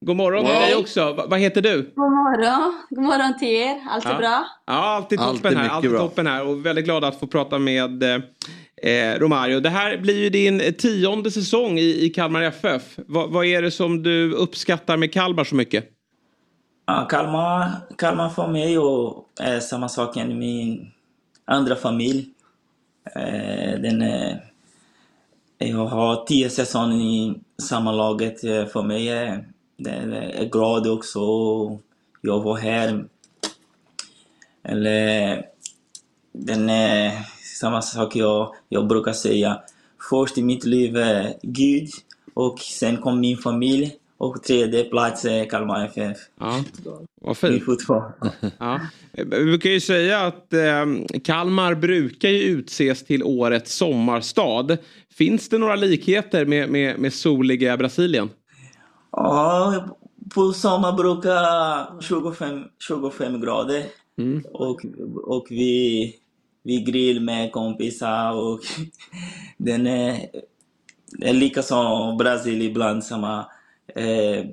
god 0.00 0.16
morgon 0.16 0.44
till 0.44 0.54
Wow. 0.54 0.60
dig 0.62 0.74
också. 0.76 1.12
Va, 1.12 1.26
vad 1.28 1.40
heter 1.40 1.62
du? 1.62 1.82
God 1.96 2.12
morgon. 2.12 2.74
God 2.90 3.04
morgon 3.04 3.38
till 3.38 3.48
er. 3.48 3.76
Allt 3.90 4.06
är 4.06 4.10
Ja. 4.10 4.18
bra? 4.18 4.44
Ja, 4.66 4.72
alltid 4.72 5.18
toppen 5.18 5.30
Alltid 5.34 5.46
här. 5.56 5.62
mycket 5.62 5.72
Alltid 5.72 5.90
bra. 5.90 6.00
toppen 6.00 6.26
här 6.26 6.46
och 6.48 6.66
väldigt 6.66 6.84
glad 6.84 7.04
att 7.04 7.20
få 7.20 7.26
prata 7.26 7.58
med 7.58 8.02
eh, 8.02 8.90
eh, 8.92 9.18
Romario. 9.18 9.60
Det 9.60 9.68
här 9.70 9.96
blir 9.98 10.18
ju 10.22 10.30
din 10.30 10.74
tionde 10.78 11.30
säsong 11.30 11.78
i, 11.78 12.04
i 12.04 12.08
Kalmar 12.08 12.42
FF. 12.42 12.82
Va, 13.06 13.26
vad 13.26 13.44
är 13.46 13.62
det 13.62 13.70
som 13.70 14.02
du 14.02 14.32
uppskattar 14.32 14.96
med 14.96 15.12
Kalmar 15.12 15.44
så 15.44 15.54
mycket? 15.54 15.88
Kalmar, 16.86 17.70
Kalmar 17.98 18.28
för 18.28 18.46
mig 18.46 18.78
och 18.78 19.28
är 19.40 19.60
samma 19.60 19.88
sak 19.88 20.16
än 20.16 20.38
min 20.38 20.92
andra 21.44 21.76
familj. 21.76 22.28
Eh, 23.16 23.80
den 23.80 24.02
är, 24.02 24.50
jag 25.58 25.86
har 25.86 26.26
tio 26.26 26.50
säsonger 26.50 26.96
i 26.96 27.34
samma 27.62 27.92
laget. 27.92 28.44
Eh, 28.44 28.66
för 28.66 28.82
mig 28.82 29.08
är 29.08 29.48
det 29.76 29.90
är 29.90 30.44
glad 30.44 30.86
också. 30.86 31.20
Jag 32.20 32.42
var 32.42 32.56
här. 32.56 33.04
Eller 34.62 35.42
den 36.32 36.70
är 36.70 37.12
samma 37.60 37.82
sak 37.82 38.16
jag, 38.16 38.54
jag 38.68 38.86
brukar 38.86 39.12
säga. 39.12 39.60
Först 40.10 40.38
i 40.38 40.42
mitt 40.42 40.64
liv 40.64 40.96
är 40.96 41.34
Gud 41.42 41.88
och 42.34 42.60
sen 42.60 42.96
kom 42.96 43.20
min 43.20 43.38
familj 43.38 43.96
och 44.18 44.42
tredje 44.42 44.84
plats 44.84 45.24
är 45.24 45.50
Kalmar 45.50 45.84
FF. 45.84 46.18
Ja, 46.40 46.64
vad 47.20 47.36
fint. 47.36 47.62
Ja. 48.58 48.80
Vi 49.12 49.24
brukar 49.24 49.70
ju 49.70 49.80
säga 49.80 50.20
att 50.20 50.52
eh, 50.52 51.20
Kalmar 51.24 51.74
brukar 51.74 52.28
ju 52.28 52.38
utses 52.42 53.04
till 53.04 53.22
årets 53.22 53.74
sommarstad. 53.74 54.76
Finns 55.14 55.48
det 55.48 55.58
några 55.58 55.76
likheter 55.76 56.46
med, 56.46 56.70
med, 56.70 56.98
med 56.98 57.12
soliga 57.14 57.76
Brasilien? 57.76 58.28
Ja, 59.12 59.84
på 60.34 60.52
sommar 60.52 60.92
brukar 60.92 62.00
25, 62.00 62.64
25 62.88 63.40
grader 63.40 63.84
och, 64.52 64.84
och 65.24 65.46
vi, 65.50 66.14
vi 66.62 66.80
grill 66.80 67.20
med 67.20 67.52
kompisar 67.52 68.32
och 68.32 68.60
den 69.56 69.86
är, 69.86 70.26
är 71.20 71.32
lika 71.32 71.62
som 71.62 72.16
Brasilien 72.16 72.70
ibland 72.70 73.04
samma. 73.04 73.46
Eh, 73.94 74.44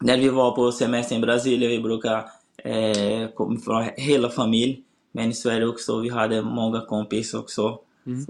när 0.00 0.18
vi 0.18 0.28
var 0.28 0.50
på 0.56 0.72
semester 0.72 1.16
i 1.16 1.18
Brasilien 1.18 1.70
vi 1.70 1.78
brukar 1.80 2.24
eh, 2.64 3.28
komma 3.34 3.60
från 3.60 3.84
hela 3.96 4.28
familj. 4.30 4.82
Men 5.12 5.30
i 5.30 5.34
Sverige 5.34 5.66
också, 5.66 6.00
vi 6.00 6.08
hade 6.08 6.42
många 6.42 6.80
kompisar 6.80 7.38
också. 7.38 7.78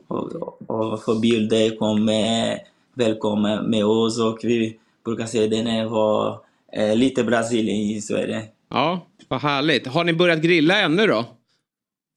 Och, 0.09 0.33
och 0.71 1.03
för 1.03 1.21
bilder 1.21 1.77
kom 1.77 2.05
med 2.05 2.61
välkommen 2.95 3.65
med 3.71 3.85
oss 3.85 4.21
och 4.21 4.39
vi 4.43 4.79
brukar 5.05 5.27
säga 5.27 5.49
den 5.49 5.67
är 5.67 5.85
var, 5.87 6.41
eh, 6.73 6.97
lite 6.97 7.25
Brasilien 7.25 7.77
i 7.77 8.01
Sverige. 8.01 8.43
Ja, 8.71 9.07
vad 9.29 9.41
härligt. 9.41 9.87
Har 9.87 10.05
ni 10.05 10.13
börjat 10.13 10.43
grilla 10.43 10.81
ännu 10.81 11.07
då? 11.07 11.25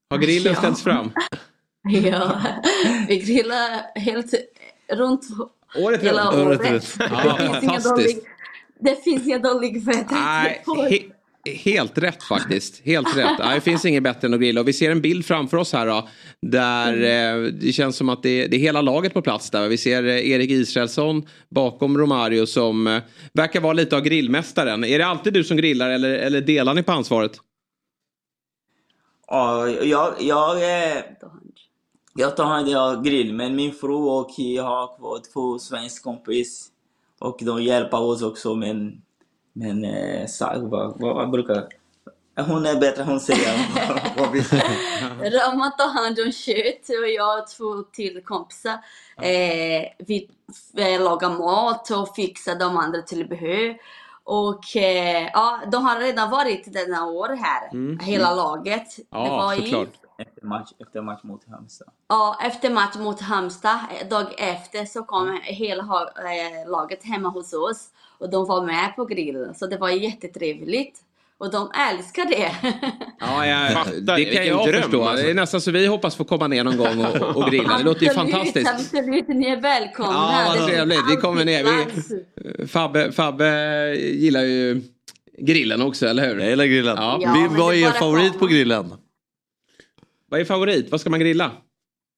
Har 0.09 0.17
grillen 0.17 0.53
Ja. 0.53 0.59
ställts 0.59 0.83
fram? 0.83 1.11
Ja, 2.03 2.31
vi 3.07 3.19
grillar 3.19 3.99
helt 3.99 4.33
runt 4.93 5.21
Året 5.77 6.03
hela 6.03 6.31
runt. 6.31 6.47
året. 6.47 6.59
Året 6.61 6.71
runt. 6.71 6.95
Ja, 6.99 7.35
det, 7.37 7.47
finns 7.47 7.63
inga 7.63 7.71
fantastiskt. 7.71 7.95
dålig, 7.95 8.17
det 8.79 9.03
finns 9.03 9.27
inga 9.27 9.39
dåliga 9.39 9.79
väder. 9.81 10.99
Helt 11.63 11.97
rätt 11.97 12.23
faktiskt. 12.23 12.81
Helt 12.85 13.17
rätt. 13.17 13.39
Nej, 13.39 13.55
det 13.55 13.61
finns 13.61 13.85
inget 13.85 14.03
bättre 14.03 14.27
än 14.27 14.33
att 14.33 14.39
grilla. 14.39 14.61
Och 14.61 14.67
vi 14.67 14.73
ser 14.73 14.91
en 14.91 15.01
bild 15.01 15.25
framför 15.25 15.57
oss 15.57 15.73
här 15.73 15.87
då. 15.87 16.07
Där 16.41 16.93
Mm. 16.93 17.45
eh, 17.45 17.51
det 17.53 17.71
känns 17.73 17.95
som 17.97 18.09
att 18.09 18.23
det, 18.23 18.47
det 18.47 18.57
är 18.57 18.59
hela 18.59 18.81
laget 18.81 19.13
på 19.13 19.21
plats 19.21 19.49
där. 19.49 19.67
Vi 19.67 19.77
ser 19.77 20.03
eh, 20.03 20.29
Erik 20.31 20.49
Israelsson 20.51 21.25
bakom 21.49 21.97
Romario 21.97 22.45
som 22.45 22.87
eh, 22.87 23.01
verkar 23.33 23.61
vara 23.61 23.73
lite 23.73 23.95
av 23.95 24.01
grillmästaren. 24.01 24.83
Är 24.83 24.97
det 24.99 25.05
alltid 25.05 25.33
du 25.33 25.43
som 25.43 25.57
grillar 25.57 25.89
eller, 25.89 26.09
eller 26.09 26.41
delar 26.41 26.73
ni 26.73 26.83
på 26.83 26.91
ansvaret? 26.91 27.31
Ja, 29.27 29.67
jag, 29.69 30.13
jag, 30.19 30.55
eh, 30.63 30.97
jag 32.19 32.37
tar 32.37 32.45
hand 32.45 32.75
om 32.75 33.03
grill, 33.03 33.33
men 33.33 33.55
min 33.55 33.73
fru 33.73 33.93
och 33.93 34.29
jag 34.37 34.63
har 34.63 34.97
kvar 34.97 35.19
två 35.33 35.59
svenska 35.59 36.03
kompis 36.03 36.71
och 37.19 37.37
de 37.41 37.63
hjälper 37.63 38.01
oss 38.01 38.21
också 38.21 38.55
men, 38.55 39.01
men 39.53 39.85
eh, 39.85 40.27
vad, 40.55 40.99
vad, 40.99 41.15
vad 41.15 41.29
brukar... 41.31 41.67
Hon 42.47 42.65
är 42.65 42.79
bättre, 42.79 43.03
hon 43.03 43.19
säger 43.19 43.53
vad 44.17 44.31
vi 44.31 44.41
Rama 45.29 45.69
tar 45.69 46.01
hand 46.03 46.19
om 46.25 46.31
kött 46.31 46.89
och 47.03 47.09
jag 47.09 47.39
och 47.39 47.47
två 47.47 47.83
till 47.93 48.21
kompisar. 48.23 48.77
Eh, 49.21 49.83
vi 49.97 50.29
eh, 50.77 51.03
lagar 51.03 51.29
mat 51.29 51.91
och 51.91 52.15
fixar 52.15 52.55
de 52.55 52.77
andra 52.77 53.01
tillbehör. 53.01 53.77
Och 54.23 54.75
eh, 54.75 55.29
ja, 55.33 55.59
de 55.71 55.85
har 55.85 55.99
redan 55.99 56.29
varit 56.29 56.73
denna 56.73 57.05
år 57.05 57.29
här, 57.29 57.69
Mm. 57.71 57.99
hela 57.99 58.35
laget. 58.35 58.87
Ja, 59.09 59.23
det 59.23 59.29
var 59.29 59.55
såklart. 59.55 60.08
Efter 60.19 60.45
match, 60.45 60.69
efter 60.79 61.01
match 61.01 61.23
mot 61.23 61.41
Halmstad. 61.51 61.87
Ja, 62.07 62.39
efter 62.43 62.69
match 62.69 62.95
mot 62.95 63.21
Halmstad, 63.21 63.79
eh, 64.01 64.07
dag 64.07 64.25
efter, 64.37 64.85
så 64.85 65.03
kom 65.03 65.39
hela 65.43 65.83
eh, 65.83 66.71
laget 66.71 67.03
hemma 67.03 67.29
hos 67.29 67.53
oss. 67.53 67.87
Och 68.17 68.29
de 68.29 68.45
var 68.47 68.65
med 68.65 68.95
på 68.95 69.05
grillen, 69.05 69.55
så 69.55 69.67
det 69.67 69.77
var 69.77 69.89
jättetrevligt. 69.89 70.99
Och 71.37 71.51
de 71.51 71.71
älskar 71.91 72.25
det. 72.25 72.51
Ja, 73.19 73.45
jag, 73.45 73.71
Fattar, 73.71 74.17
det 74.17 74.25
kan 74.25 74.47
jag 74.47 74.67
dröm, 74.67 74.81
förstå. 74.81 75.03
alltså. 75.03 75.25
Det 75.25 75.29
är 75.31 75.33
nästan 75.33 75.61
så 75.61 75.71
vi 75.71 75.85
hoppas 75.87 76.15
få 76.15 76.23
komma 76.23 76.47
ner 76.47 76.63
någon 76.63 76.77
gång 76.77 77.05
och, 77.05 77.35
och 77.35 77.51
grilla. 77.51 77.77
Det 77.77 77.83
låter 77.83 78.05
ju 78.05 78.09
fantastiskt. 78.09 78.69
Absolut, 78.69 79.27
ni 79.27 79.47
är 79.47 79.61
välkomna. 79.61 80.11
Ja, 80.11 80.55
vad 80.57 80.67
trevligt. 80.67 80.99
Vi 81.11 81.15
kommer 81.15 81.45
ner. 81.45 81.63
Vi, 81.63 82.67
Fabbe, 82.67 83.11
Fabbe 83.11 83.95
gillar 83.95 84.41
ju 84.41 84.81
grillen 85.37 85.81
också, 85.81 86.07
eller 86.07 86.27
hur? 86.27 86.39
Jag 86.39 86.49
gillar 86.49 86.65
grillen. 86.65 86.97
Ja, 86.97 87.19
vad 87.49 87.73
det 87.73 87.83
är 87.83 87.87
er 87.87 87.91
favorit 87.91 88.39
på 88.39 88.47
grillen? 88.47 88.93
Vad 90.29 90.39
är 90.39 90.45
favorit? 90.45 90.91
Vad 90.91 91.01
ska 91.01 91.09
man 91.09 91.19
grilla? 91.19 91.51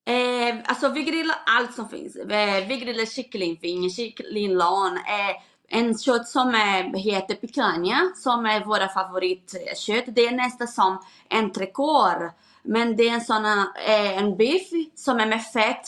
Eh, 0.08 0.56
alltså 0.66 0.90
vi 0.90 1.04
grillar 1.04 1.36
allt 1.46 1.74
som 1.74 1.90
finns. 1.90 2.16
Eh, 2.16 2.68
vi 2.68 2.78
grillar 2.78 3.06
kycklingfing, 3.06 3.90
kycklinglan, 3.90 4.98
eh, 4.98 5.36
en 5.70 5.98
kött 5.98 6.28
som 6.28 6.50
är, 6.50 6.98
heter 6.98 7.36
picanha 7.36 8.12
som 8.16 8.46
är 8.46 8.66
våra 8.66 8.88
favoritkött. 8.88 10.16
Det 10.16 10.26
är 10.26 10.32
nästan 10.32 10.68
som 10.68 10.98
entrecote. 11.30 12.32
Men 12.64 12.96
det 12.96 13.10
är 13.10 13.14
en 13.14 13.22
sån 13.22 13.46
eh, 13.46 14.18
en 14.18 14.38
biff 14.38 14.70
som 14.96 15.20
är 15.20 15.26
med 15.26 15.44
fett 15.44 15.88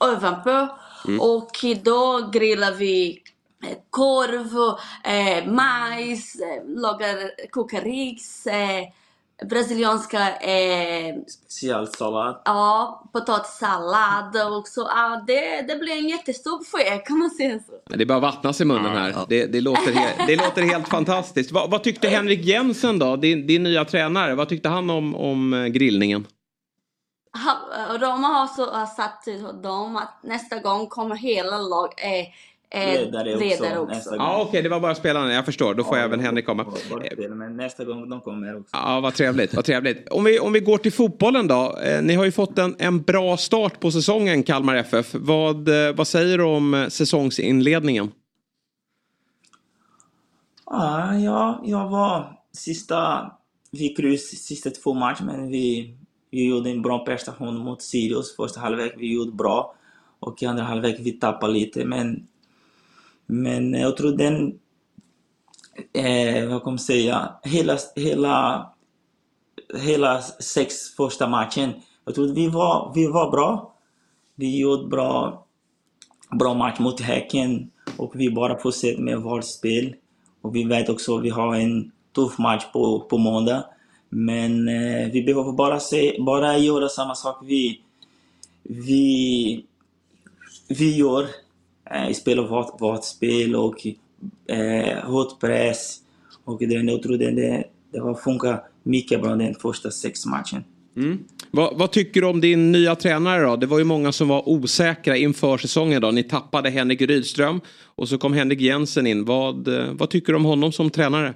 ovanpå. 0.00 0.68
Mm. 1.08 1.20
Och 1.20 1.50
då 1.84 2.30
grillar 2.32 2.72
vi 2.72 3.22
eh, 3.64 3.76
korv, 3.90 4.78
eh, 5.04 5.52
majs, 5.52 6.34
eh, 6.34 6.80
lagar, 6.80 7.50
kokar 7.50 7.80
ris, 7.80 8.46
eh, 8.46 8.82
brasilianska 9.44 10.36
eh, 10.36 11.14
Specialsallad. 11.26 12.42
Ja, 12.44 13.02
potatissallad 13.12 14.36
och 14.58 14.68
så. 14.68 14.80
Ja, 14.80 15.24
det, 15.26 15.62
det 15.62 15.76
blir 15.76 15.92
en 15.92 16.08
jättestor 16.08 16.58
buffé 16.58 16.98
kan 16.98 17.18
man 17.18 17.30
säga 17.30 17.58
så. 17.66 17.96
Det 17.96 18.02
är 18.02 18.06
bara 18.06 18.20
vattnas 18.20 18.60
i 18.60 18.64
munnen 18.64 18.96
här. 18.96 19.14
Det, 19.28 19.46
det, 19.46 19.60
låter 19.60 19.92
he- 19.92 20.26
det 20.26 20.36
låter 20.36 20.62
helt 20.62 20.88
fantastiskt. 20.88 21.52
Vad, 21.52 21.70
vad 21.70 21.82
tyckte 21.82 22.08
Henrik 22.08 22.44
Jensen 22.44 22.98
då, 22.98 23.16
din, 23.16 23.46
din 23.46 23.62
nya 23.62 23.84
tränare? 23.84 24.34
Vad 24.34 24.48
tyckte 24.48 24.68
han 24.68 24.90
om, 24.90 25.14
om 25.14 25.54
eh, 25.54 25.66
grillningen? 25.66 26.26
Han- 27.30 27.98
Roma 28.00 28.28
har 28.28 28.46
så 28.46 28.70
har 28.72 28.86
sagt 28.86 29.24
till 29.24 29.42
dem 29.62 29.96
att 29.96 30.18
nästa 30.22 30.58
gång 30.58 30.86
kommer 30.86 31.16
hela 31.16 31.58
lag 31.58 31.88
eh, 31.96 32.12
eh, 32.20 32.26
Ledare 32.74 33.34
också, 33.34 33.44
ledare 33.44 33.78
också. 33.78 34.14
Ja, 34.16 34.42
okej, 34.48 34.62
det 34.62 34.68
var 34.68 34.80
bara 34.80 34.94
spelarna. 34.94 35.32
Jag 35.32 35.44
förstår. 35.44 35.74
Då 35.74 35.84
får 35.84 35.96
även 35.96 36.20
Henrik 36.20 36.46
komma. 36.46 36.66
Men 37.28 37.56
nästa 37.56 37.84
gång 37.84 38.08
de 38.08 38.20
kommer 38.20 38.56
också. 38.56 38.70
Ja, 38.72 39.00
vad 39.00 39.14
trevligt. 39.14 39.54
Vad 39.54 39.64
trevligt. 39.64 40.08
Om, 40.08 40.24
vi, 40.24 40.38
om 40.38 40.52
vi 40.52 40.60
går 40.60 40.78
till 40.78 40.92
fotbollen 40.92 41.46
då. 41.46 41.78
Eh, 41.84 42.02
ni 42.02 42.14
har 42.14 42.24
ju 42.24 42.32
fått 42.32 42.58
en, 42.58 42.76
en 42.78 43.02
bra 43.02 43.36
start 43.36 43.80
på 43.80 43.90
säsongen, 43.90 44.42
Kalmar 44.42 44.76
FF. 44.76 45.14
Vad, 45.14 45.68
eh, 45.68 45.94
vad 45.94 46.08
säger 46.08 46.38
du 46.38 46.44
om 46.44 46.74
eh, 46.74 46.88
säsongsinledningen? 46.88 48.10
Ja, 50.66 51.14
ja, 51.14 51.62
jag 51.64 51.88
var 51.88 52.38
sista, 52.52 53.30
vi 53.70 53.88
kryss 53.88 54.46
sista 54.46 54.70
två 54.70 54.94
matcher 54.94 55.24
men 55.24 55.48
vi, 55.48 55.96
vi 56.30 56.48
gjorde 56.48 56.70
en 56.70 56.82
bra 56.82 57.04
prestation 57.04 57.58
mot 57.58 57.82
Sirius. 57.82 58.36
Första 58.36 58.60
halvlek 58.60 58.94
vi 58.96 59.14
gjorde 59.14 59.32
bra 59.32 59.74
och 60.20 60.42
i 60.42 60.46
andra 60.46 60.64
halvlek 60.64 60.96
vi 61.00 61.12
tappade 61.12 61.52
lite 61.52 61.84
men, 61.84 62.26
men 63.26 63.74
jag 63.74 63.96
tror 63.96 64.12
den, 64.12 64.58
eh, 65.92 66.48
vad 66.48 66.62
kan 66.62 66.72
man 66.72 66.78
säga, 66.78 67.32
hela, 67.42 67.78
hela, 67.96 68.66
hela 69.74 70.22
sex 70.22 70.74
första 70.96 71.28
matchen, 71.28 71.72
jag 72.04 72.14
tror 72.14 72.34
vi 72.34 72.48
var, 72.48 72.92
vi 72.94 73.06
var 73.06 73.30
bra. 73.30 73.72
Vi 74.34 74.58
gjorde 74.58 74.88
bra, 74.88 75.46
bra 76.38 76.54
match 76.54 76.78
mot 76.78 77.00
Häcken 77.00 77.70
och 77.96 78.12
vi 78.14 78.30
bara 78.30 78.58
fortsätter 78.58 79.02
med 79.02 79.22
vårt 79.22 79.44
spel. 79.44 79.94
Och 80.40 80.54
vi 80.54 80.64
vet 80.64 80.88
också 80.88 81.16
att 81.16 81.22
vi 81.24 81.30
har 81.30 81.54
en 81.54 81.92
tuff 82.14 82.38
match 82.38 82.64
på, 82.72 83.00
på 83.00 83.18
måndag. 83.18 83.64
Men 84.08 84.68
eh, 84.68 85.10
vi 85.12 85.22
behöver 85.22 85.52
bara, 85.52 85.80
se, 85.80 86.16
bara 86.20 86.58
göra 86.58 86.88
samma 86.88 87.14
sak 87.14 87.38
vi, 87.42 87.80
vi, 88.62 89.64
vi 90.68 90.96
gör. 90.96 91.26
Eh, 91.90 92.12
spela 92.12 92.42
vårt, 92.42 92.80
vårt 92.80 93.04
spel 93.04 93.56
och 93.56 93.86
eh, 94.48 95.04
hård 95.04 95.40
press. 95.40 95.98
Och 96.44 96.58
det, 96.58 96.74
jag 96.74 97.02
tror 97.02 97.16
det, 97.16 97.30
det, 97.30 97.64
det 97.92 97.98
har 97.98 98.14
funkat 98.14 98.64
mycket 98.82 99.22
bra 99.22 99.36
den 99.36 99.54
första 99.54 99.90
sex 99.90 100.26
matchen. 100.26 100.64
Mm. 100.96 101.18
Vad, 101.50 101.78
vad 101.78 101.90
tycker 101.90 102.20
du 102.20 102.26
om 102.26 102.40
din 102.40 102.72
nya 102.72 102.94
tränare 102.94 103.42
då? 103.42 103.56
Det 103.56 103.66
var 103.66 103.78
ju 103.78 103.84
många 103.84 104.12
som 104.12 104.28
var 104.28 104.48
osäkra 104.48 105.16
inför 105.16 105.58
säsongen 105.58 106.02
då. 106.02 106.10
Ni 106.10 106.22
tappade 106.22 106.70
Henrik 106.70 107.00
Rydström 107.00 107.60
och 107.84 108.08
så 108.08 108.18
kom 108.18 108.32
Henrik 108.32 108.60
Jensen 108.60 109.06
in. 109.06 109.24
Vad, 109.24 109.68
vad 109.92 110.10
tycker 110.10 110.32
du 110.32 110.36
om 110.36 110.44
honom 110.44 110.72
som 110.72 110.90
tränare? 110.90 111.34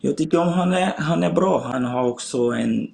Jag 0.00 0.16
tycker 0.16 0.38
om 0.38 0.48
han 0.48 0.72
är, 0.72 0.94
han 0.98 1.22
är 1.22 1.32
bra. 1.32 1.70
Han 1.72 1.84
har 1.84 2.08
också 2.08 2.38
en, 2.38 2.90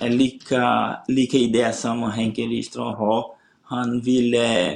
en 0.00 0.16
lika, 0.16 0.96
lika 1.08 1.36
idé 1.36 1.72
som 1.72 2.02
Henke 2.02 2.42
Rydström 2.42 2.94
har. 2.94 3.37
Han 3.70 4.00
vill 4.00 4.34
eh, 4.34 4.72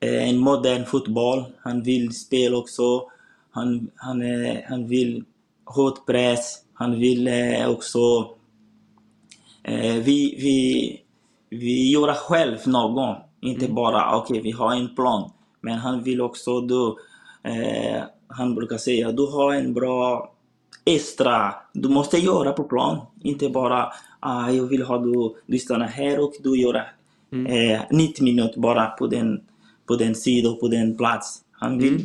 eh, 0.00 0.28
en 0.28 0.38
modern 0.38 0.84
fotboll. 0.84 1.44
Han 1.62 1.82
vill 1.82 2.14
spela 2.14 2.56
också. 2.56 3.10
Han, 3.50 3.90
han, 3.96 4.22
eh, 4.22 4.56
han 4.68 4.86
vill 4.86 5.24
hård 5.64 6.06
press. 6.06 6.58
Han 6.74 6.98
vill 6.98 7.28
eh, 7.28 7.70
också... 7.70 7.98
Eh, 9.62 9.94
vi, 9.94 10.36
vi, 10.38 11.00
vi 11.50 11.90
gör 11.90 12.14
själv 12.14 12.58
någon. 12.66 13.16
Inte 13.40 13.68
bara 13.68 14.16
okej, 14.16 14.40
vi 14.40 14.50
har 14.50 14.74
en 14.74 14.94
plan. 14.94 15.30
Men 15.60 15.78
han 15.78 16.02
vill 16.02 16.20
också 16.20 16.60
då... 16.60 16.98
Eh, 17.42 18.02
han 18.28 18.54
brukar 18.54 18.76
säga 18.76 19.12
du 19.12 19.26
har 19.26 19.54
en 19.54 19.74
bra 19.74 20.32
extra 20.84 21.54
du 21.72 21.88
måste 21.88 22.18
göra 22.18 22.52
på 22.52 22.64
plan. 22.64 22.98
Inte 23.22 23.48
bara 23.48 23.92
ah, 24.20 24.50
jag 24.50 24.66
vill 24.66 24.82
ha 24.82 24.98
du, 24.98 25.34
du 25.46 25.58
stannar 25.58 25.86
här 25.86 26.20
och 26.20 26.32
du 26.42 26.60
gör 26.60 26.94
eh, 27.46 27.80
90 27.90 28.24
minuter 28.24 28.60
bara 28.60 28.86
på 28.86 29.06
den, 29.06 29.40
på 29.88 29.96
den 29.96 30.14
sidan, 30.14 30.58
på 30.60 30.68
den 30.68 30.96
plats. 30.96 31.40
Han 31.52 31.78
vill... 31.78 32.00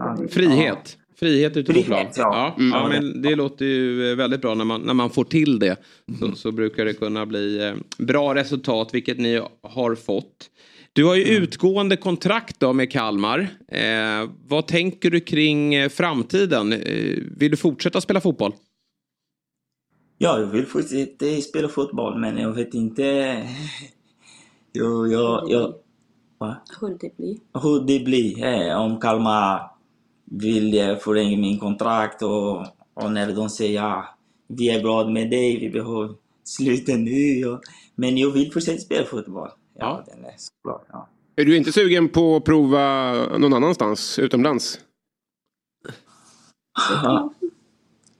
han- 0.00 0.28
Frihet. 0.28 0.98
Frihet 1.16 1.56
ute 1.56 1.72
på 1.74 1.82
plan. 1.82 2.06
Ja. 2.16 2.16
Ja, 2.16 2.54
Mm. 2.58 2.70
ja, 2.70 2.88
men 2.88 3.22
det 3.22 3.34
låter 3.36 3.64
ju 3.64 4.10
eh, 4.10 4.16
väldigt 4.16 4.40
bra 4.40 4.54
när 4.54 4.64
man, 4.64 4.80
när 4.80 4.94
man 4.94 5.10
får 5.10 5.24
till 5.24 5.58
det. 5.58 5.76
Så, 6.20 6.32
så 6.32 6.52
brukar 6.52 6.84
det 6.84 6.94
kunna 6.94 7.26
bli 7.26 7.64
eh, 7.66 8.04
bra 8.06 8.34
resultat, 8.34 8.88
vilket 8.92 9.18
ni 9.18 9.40
har 9.62 9.94
fått. 9.94 10.50
Du 10.92 11.04
har 11.04 11.14
ju 11.16 11.22
utgående 11.24 11.96
kontrakt 11.96 12.60
då 12.60 12.72
med 12.72 12.90
Kalmar. 12.92 13.48
Eh, 13.68 14.30
vad 14.48 14.66
tänker 14.66 15.10
du 15.10 15.20
kring 15.20 15.74
eh, 15.74 15.88
framtiden? 15.88 16.72
Eh, 16.72 17.18
vill 17.36 17.50
du 17.50 17.56
fortsätta 17.56 18.00
spela 18.00 18.20
fotboll? 18.20 18.52
Ja, 20.18 20.38
jag 20.38 20.46
vill 20.46 20.66
fortsätta 20.66 21.26
spela 21.40 21.68
fotboll 21.68 22.18
men 22.20 22.38
jag 22.38 22.52
vet 22.52 22.74
inte... 22.74 23.36
jag, 24.72 25.12
jag, 25.12 25.50
jag, 25.50 25.74
Va? 26.42 26.56
Hur 26.80 26.98
det 27.00 27.16
blir. 27.16 27.38
hur 27.62 27.80
det 27.86 28.04
blir. 28.04 28.44
Eh, 28.44 28.80
om 28.80 29.00
Kalmar 29.00 29.70
vill 30.24 30.78
eh, 30.78 30.96
förlänga 30.96 31.36
min 31.36 31.58
kontrakt 31.58 32.22
och, 32.22 32.66
och 32.94 33.12
när 33.12 33.32
de 33.32 33.50
säger 33.50 33.74
ja, 33.74 34.16
vi 34.46 34.70
är 34.70 34.80
glada 34.80 35.10
med 35.10 35.30
dig, 35.30 35.60
vi 35.60 35.70
behöver 35.70 36.14
sluta 36.44 36.92
nu. 36.92 37.46
Och, 37.46 37.60
men 37.94 38.18
jag 38.18 38.30
vill 38.30 38.52
fortsätta 38.52 38.78
spela 38.78 39.06
fotboll. 39.06 39.48
Ja, 39.78 40.04
den 40.06 40.24
är 40.24 40.34
såklart. 40.36 40.86
Ja. 40.92 41.08
Är 41.36 41.44
du 41.44 41.56
inte 41.56 41.72
sugen 41.72 42.08
på 42.08 42.36
att 42.36 42.44
prova 42.44 43.12
någon 43.38 43.52
annanstans 43.52 44.18
utomlands? 44.18 44.80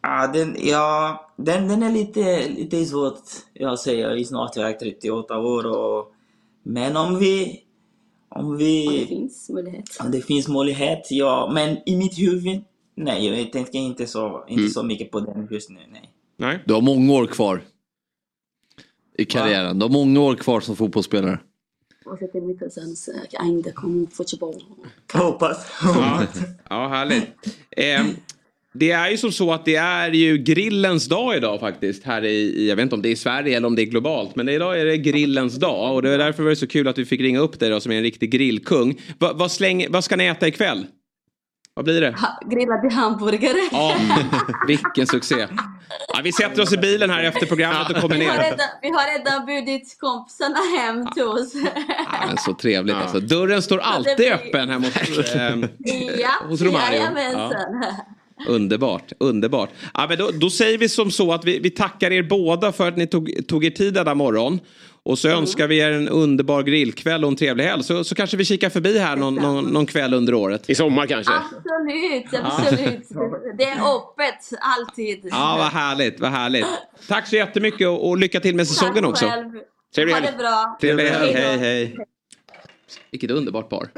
Ja, 0.04 0.26
den, 0.26 0.56
ja, 0.58 1.30
den, 1.36 1.68
den 1.68 1.82
är 1.82 1.92
lite, 1.92 2.48
lite 2.48 2.84
svårt. 2.84 3.20
Jag 3.52 3.78
säger 3.78 4.24
snart 4.24 4.56
jag 4.56 4.70
är 4.70 4.72
38 4.72 5.38
år. 5.38 5.66
Och, 5.66 6.12
men 6.62 6.96
om 6.96 7.18
vi... 7.18 7.60
Om, 8.28 8.56
vi, 8.56 8.88
om 8.88 8.94
det 8.94 9.06
finns 9.06 9.50
möjlighet. 9.50 9.96
Om 10.00 10.10
det 10.10 10.22
finns 10.22 10.48
möjlighet, 10.48 11.10
ja. 11.10 11.50
Men 11.54 11.76
i 11.86 11.96
mitt 11.96 12.18
huvud, 12.18 12.64
nej, 12.94 13.26
jag 13.26 13.52
tänker 13.52 13.78
inte 13.78 14.06
så, 14.06 14.44
inte 14.48 14.60
mm. 14.60 14.70
så 14.70 14.82
mycket 14.82 15.10
på 15.10 15.20
den 15.20 15.48
just 15.50 15.70
nu, 15.70 15.80
nej. 15.92 16.10
nej. 16.36 16.58
Du 16.66 16.74
har 16.74 16.80
många 16.80 17.12
år 17.12 17.26
kvar 17.26 17.62
i 19.18 19.24
karriären. 19.24 19.78
Du 19.78 19.84
har 19.84 19.90
många 19.90 20.20
år 20.20 20.34
kvar 20.34 20.60
som 20.60 20.76
fotbollsspelare. 20.76 21.40
Jag. 25.12 25.20
Hoppas. 25.20 25.66
Ja, 25.82 26.26
ja 26.70 26.88
härligt. 26.88 27.24
Eh, 27.70 28.06
det 28.74 28.90
är 28.90 29.10
ju 29.10 29.16
som 29.16 29.32
så 29.32 29.52
att 29.52 29.64
det 29.64 29.76
är 29.76 30.10
ju 30.10 30.38
grillens 30.38 31.08
dag 31.08 31.36
idag 31.36 31.60
faktiskt. 31.60 32.04
Här 32.04 32.24
i, 32.24 32.68
jag 32.68 32.76
vet 32.76 32.82
inte 32.82 32.94
om 32.94 33.02
det 33.02 33.08
är 33.08 33.12
i 33.12 33.16
Sverige 33.16 33.56
eller 33.56 33.66
om 33.66 33.76
det 33.76 33.82
är 33.82 33.86
globalt. 33.86 34.36
Men 34.36 34.48
idag 34.48 34.80
är 34.80 34.84
det 34.84 34.96
grillens 34.96 35.56
dag. 35.56 35.94
Och 35.94 36.02
det 36.02 36.10
är 36.10 36.18
därför 36.18 36.42
var 36.42 36.50
det 36.50 36.56
så 36.56 36.66
kul 36.66 36.88
att 36.88 36.98
vi 36.98 37.04
fick 37.04 37.20
ringa 37.20 37.40
upp 37.40 37.60
dig 37.60 37.70
då 37.70 37.80
som 37.80 37.92
är 37.92 37.96
en 37.96 38.02
riktig 38.02 38.30
grillkung. 38.30 39.00
Va, 39.18 39.32
vad, 39.34 39.52
släng, 39.52 39.86
vad 39.90 40.04
ska 40.04 40.16
ni 40.16 40.26
äta 40.26 40.48
ikväll? 40.48 40.86
Vad 41.74 41.84
blir 41.84 42.00
det? 42.00 42.16
Grillade 42.50 42.94
hamburgare. 42.94 43.68
Ja, 43.72 43.96
vilken 44.66 45.06
succé. 45.06 45.48
Ja, 46.14 46.20
vi 46.24 46.32
sätter 46.32 46.62
oss 46.62 46.72
i 46.72 46.76
bilen 46.76 47.10
här 47.10 47.24
efter 47.24 47.46
programmet 47.46 47.90
och 47.90 47.96
kommer 47.96 48.16
Vi 48.16 48.24
har 48.24 48.36
ner. 48.36 48.42
redan, 48.42 48.66
vi 48.82 48.88
har 48.90 49.18
redan 49.18 49.46
bjudit 49.46 49.96
kompisarna 50.00 50.58
hem 50.78 51.06
till 51.14 51.22
oss. 51.22 51.52
Ja, 51.98 52.26
men 52.26 52.36
så 52.38 52.54
trevligt 52.54 52.94
alltså. 52.96 53.20
Dörren 53.20 53.62
står 53.62 53.78
alltid 53.78 54.32
öppen 54.32 54.68
hemma 54.68 54.86
hos, 54.86 55.34
ehm, 55.34 55.66
ja, 56.20 56.30
hos 56.48 56.60
Romario. 56.60 56.98
jajamensan. 56.98 57.84
Underbart, 58.48 59.12
underbart. 59.18 59.70
Ja, 59.94 60.06
men 60.08 60.18
då, 60.18 60.30
då 60.40 60.50
säger 60.50 60.78
vi 60.78 60.88
som 60.88 61.10
så 61.10 61.32
att 61.32 61.44
vi, 61.44 61.58
vi 61.58 61.70
tackar 61.70 62.10
er 62.12 62.22
båda 62.22 62.72
för 62.72 62.88
att 62.88 62.96
ni 62.96 63.06
tog, 63.06 63.32
tog 63.48 63.64
er 63.64 63.70
tid 63.70 63.94
denna 63.94 64.14
morgon. 64.14 64.60
Och 65.04 65.18
så 65.18 65.28
önskar 65.28 65.66
vi 65.66 65.78
er 65.78 65.90
en 65.90 66.08
underbar 66.08 66.62
grillkväll 66.62 67.24
och 67.24 67.30
en 67.30 67.36
trevlig 67.36 67.64
helg. 67.64 67.82
Så, 67.84 68.04
så 68.04 68.14
kanske 68.14 68.36
vi 68.36 68.44
kikar 68.44 68.70
förbi 68.70 68.98
här 68.98 69.16
någon, 69.16 69.34
någon, 69.34 69.64
någon 69.64 69.86
kväll 69.86 70.14
under 70.14 70.34
året. 70.34 70.70
I 70.70 70.74
sommar 70.74 71.06
kanske? 71.06 71.32
Absolut, 71.32 72.44
absolut. 72.44 73.08
Det 73.58 73.64
är 73.64 73.96
öppet, 73.96 74.58
alltid. 74.60 75.28
Ja, 75.30 75.54
vad 75.58 75.66
härligt, 75.66 76.20
vad 76.20 76.30
härligt. 76.30 76.66
Tack 77.08 77.26
så 77.26 77.36
jättemycket 77.36 77.88
och, 77.88 78.08
och 78.08 78.18
lycka 78.18 78.40
till 78.40 78.54
med 78.54 78.68
säsongen 78.68 79.04
också. 79.04 79.32
Trevlig 79.94 80.14
Ha 80.14 80.20
helg. 80.20 80.32
det 80.32 80.38
bra. 80.42 80.78
Trevlig 80.80 81.04
helg, 81.04 81.32
Hej 81.32 81.58
hej. 81.58 81.96
Vilket 83.12 83.30
underbart 83.30 83.68
par. 83.70 83.88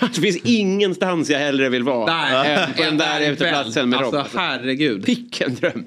Det 0.14 0.20
finns 0.20 0.36
ingenstans 0.36 1.30
jag 1.30 1.38
hellre 1.38 1.68
vill 1.68 1.82
vara 1.82 2.06
Nej, 2.14 2.54
än 2.54 2.72
på 2.74 2.82
den 2.82 2.98
där 2.98 3.30
uteplatsen 3.30 3.88
med 3.88 3.98
Alltså 3.98 4.16
Rob. 4.18 4.26
herregud. 4.34 5.04
Vilken 5.06 5.54
dröm. 5.54 5.84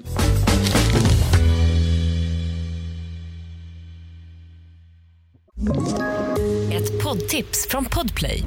Ett 6.72 7.02
poddtips 7.04 7.66
från 7.70 7.84
Podplay. 7.84 8.42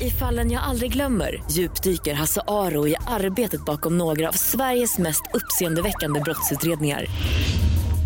I 0.00 0.10
fallen 0.10 0.50
jag 0.50 0.62
aldrig 0.62 0.92
glömmer 0.92 1.42
djupdyker 1.50 2.14
Hasse 2.14 2.40
Aro 2.48 2.88
i 2.88 2.96
arbetet 3.06 3.64
bakom 3.64 3.98
några 3.98 4.28
av 4.28 4.32
Sveriges 4.32 4.98
mest 4.98 5.22
uppseendeväckande 5.34 6.20
brottsutredningar. 6.20 7.06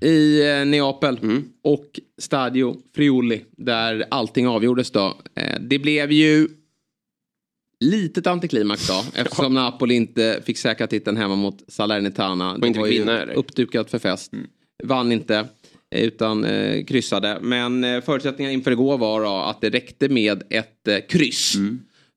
I 0.00 0.48
eh, 0.50 0.66
Neapel 0.66 1.18
och 1.62 2.00
Stadio 2.18 2.76
Friuli 2.94 3.44
där 3.50 4.04
allting 4.10 4.48
avgjordes 4.48 4.90
då. 4.90 5.16
Eh, 5.34 5.60
det 5.60 5.78
blev 5.78 6.12
ju 6.12 6.48
litet 7.80 8.26
antiklimax 8.26 8.88
då 8.88 9.04
eftersom 9.14 9.54
Napoli 9.54 9.94
inte 9.94 10.42
fick 10.44 10.58
säkra 10.58 10.86
titeln 10.86 11.16
hemma 11.16 11.36
mot 11.36 11.64
Salernitana. 11.68 12.58
Det 12.58 12.66
inte 12.66 12.80
fick 12.80 12.92
ju 12.92 12.98
vinna, 12.98 13.24
uppdukat 13.24 13.90
för 13.90 13.98
fest. 13.98 14.32
Vann 14.84 15.12
inte 15.12 15.48
eh, 15.94 16.02
utan 16.04 16.44
eh, 16.44 16.84
kryssade. 16.84 17.38
Men 17.42 17.84
eh, 17.84 18.00
förutsättningarna 18.00 18.52
inför 18.52 18.70
igår 18.70 18.98
var 18.98 19.22
då 19.22 19.36
att 19.36 19.60
det 19.60 19.70
räckte 19.70 20.08
med 20.08 20.42
ett 20.50 20.88
eh, 20.88 20.98
kryss 21.08 21.54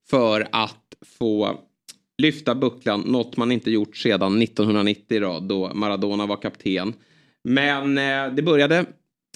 för 0.09 0.47
att 0.51 0.95
få 1.05 1.59
lyfta 2.17 2.55
bucklan. 2.55 3.01
Något 3.01 3.37
man 3.37 3.51
inte 3.51 3.71
gjort 3.71 3.97
sedan 3.97 4.41
1990 4.41 5.21
då, 5.21 5.39
då 5.39 5.71
Maradona 5.73 6.25
var 6.25 6.37
kapten. 6.37 6.93
Men 7.43 7.97
eh, 7.97 8.35
det 8.35 8.41
började 8.41 8.85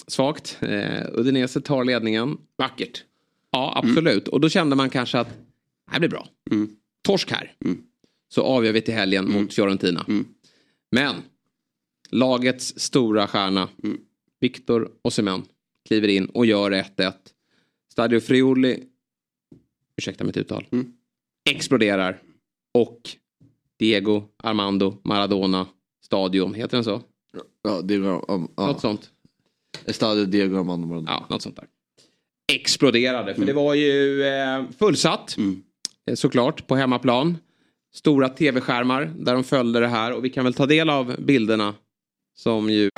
svagt. 0.08 0.58
Eh, 0.62 1.06
Udinese 1.14 1.62
tar 1.62 1.84
ledningen. 1.84 2.38
Vackert. 2.58 3.04
Ja, 3.52 3.74
absolut. 3.76 4.28
Och 4.28 4.42
då 4.42 4.50
kände 4.50 4.76
man 4.76 4.90
kanske 4.90 5.20
att 5.20 5.30
det 5.30 5.92
här 5.92 6.00
blir 6.00 6.10
bra. 6.10 6.28
Torsk 7.04 7.32
här. 7.32 7.54
Så 8.30 8.44
avgör 8.44 8.74
vi 8.74 8.82
till 8.82 8.94
helgen 8.94 9.32
mot 9.32 9.54
Fiorentina. 9.54 10.06
Men 10.92 11.16
lagets 12.10 12.80
stora 12.80 13.28
stjärna 13.28 13.70
Victor 14.40 14.92
Osimhen 15.02 15.44
kliver 15.88 16.08
in 16.08 16.26
och 16.26 16.46
gör 16.46 16.72
1-1. 16.72 17.14
Stadio 17.92 18.20
Friuli, 18.20 18.84
ursäkta 19.98 20.24
mitt 20.24 20.38
uttal, 20.38 20.66
exploderar. 21.50 22.22
Och 22.74 23.02
Diego 23.80 24.24
Armando 24.38 24.98
Maradona 25.04 25.68
Stadium, 26.06 26.54
heter 26.54 26.78
den 26.78 26.84
så? 26.84 27.02
Ja, 27.64 27.82
var, 27.82 28.32
um, 28.32 28.52
ja. 28.58 28.68
Något 28.68 28.82
sånt. 28.82 29.10
Estadio 29.86 30.26
Diego 30.26 30.60
Armando. 30.60 31.04
Ja, 31.08 31.26
något 31.30 31.42
sånt 31.42 31.56
där. 31.56 31.66
Exploderade, 32.54 33.36
för 33.36 33.46
det 33.46 33.54
var 33.54 33.74
ju 33.74 34.24
eh, 34.24 34.64
fullsatt. 34.80 35.36
Eh, 36.10 36.16
Såklart, 36.16 36.68
på 36.68 36.76
hemmaplan. 36.76 37.38
Stora 37.94 38.30
tv-skärmar 38.30 39.14
där 39.18 39.34
de 39.34 39.44
följde 39.44 39.80
det 39.80 39.88
här. 39.88 40.14
Och 40.14 40.26
vi 40.26 40.30
kan 40.30 40.44
väl 40.44 40.54
ta 40.54 40.66
del 40.66 40.90
av 40.90 41.16
bilderna 41.20 41.74
som 42.36 42.70
ju... 42.70 42.90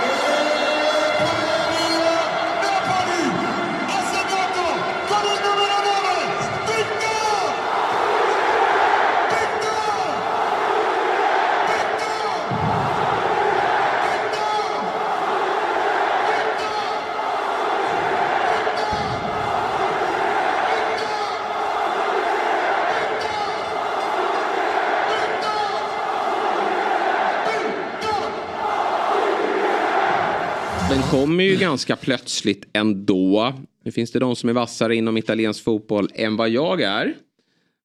ganska 31.68 31.96
plötsligt 31.96 32.66
ändå. 32.74 33.54
Nu 33.84 33.92
finns 33.92 34.12
det 34.12 34.20
de 34.20 34.36
som 34.36 34.50
är 34.50 34.54
vassare 34.54 34.96
inom 34.96 35.18
italiensk 35.18 35.64
fotboll 35.64 36.10
än 36.14 36.36
vad 36.36 36.50
jag 36.50 36.82
är. 36.82 37.16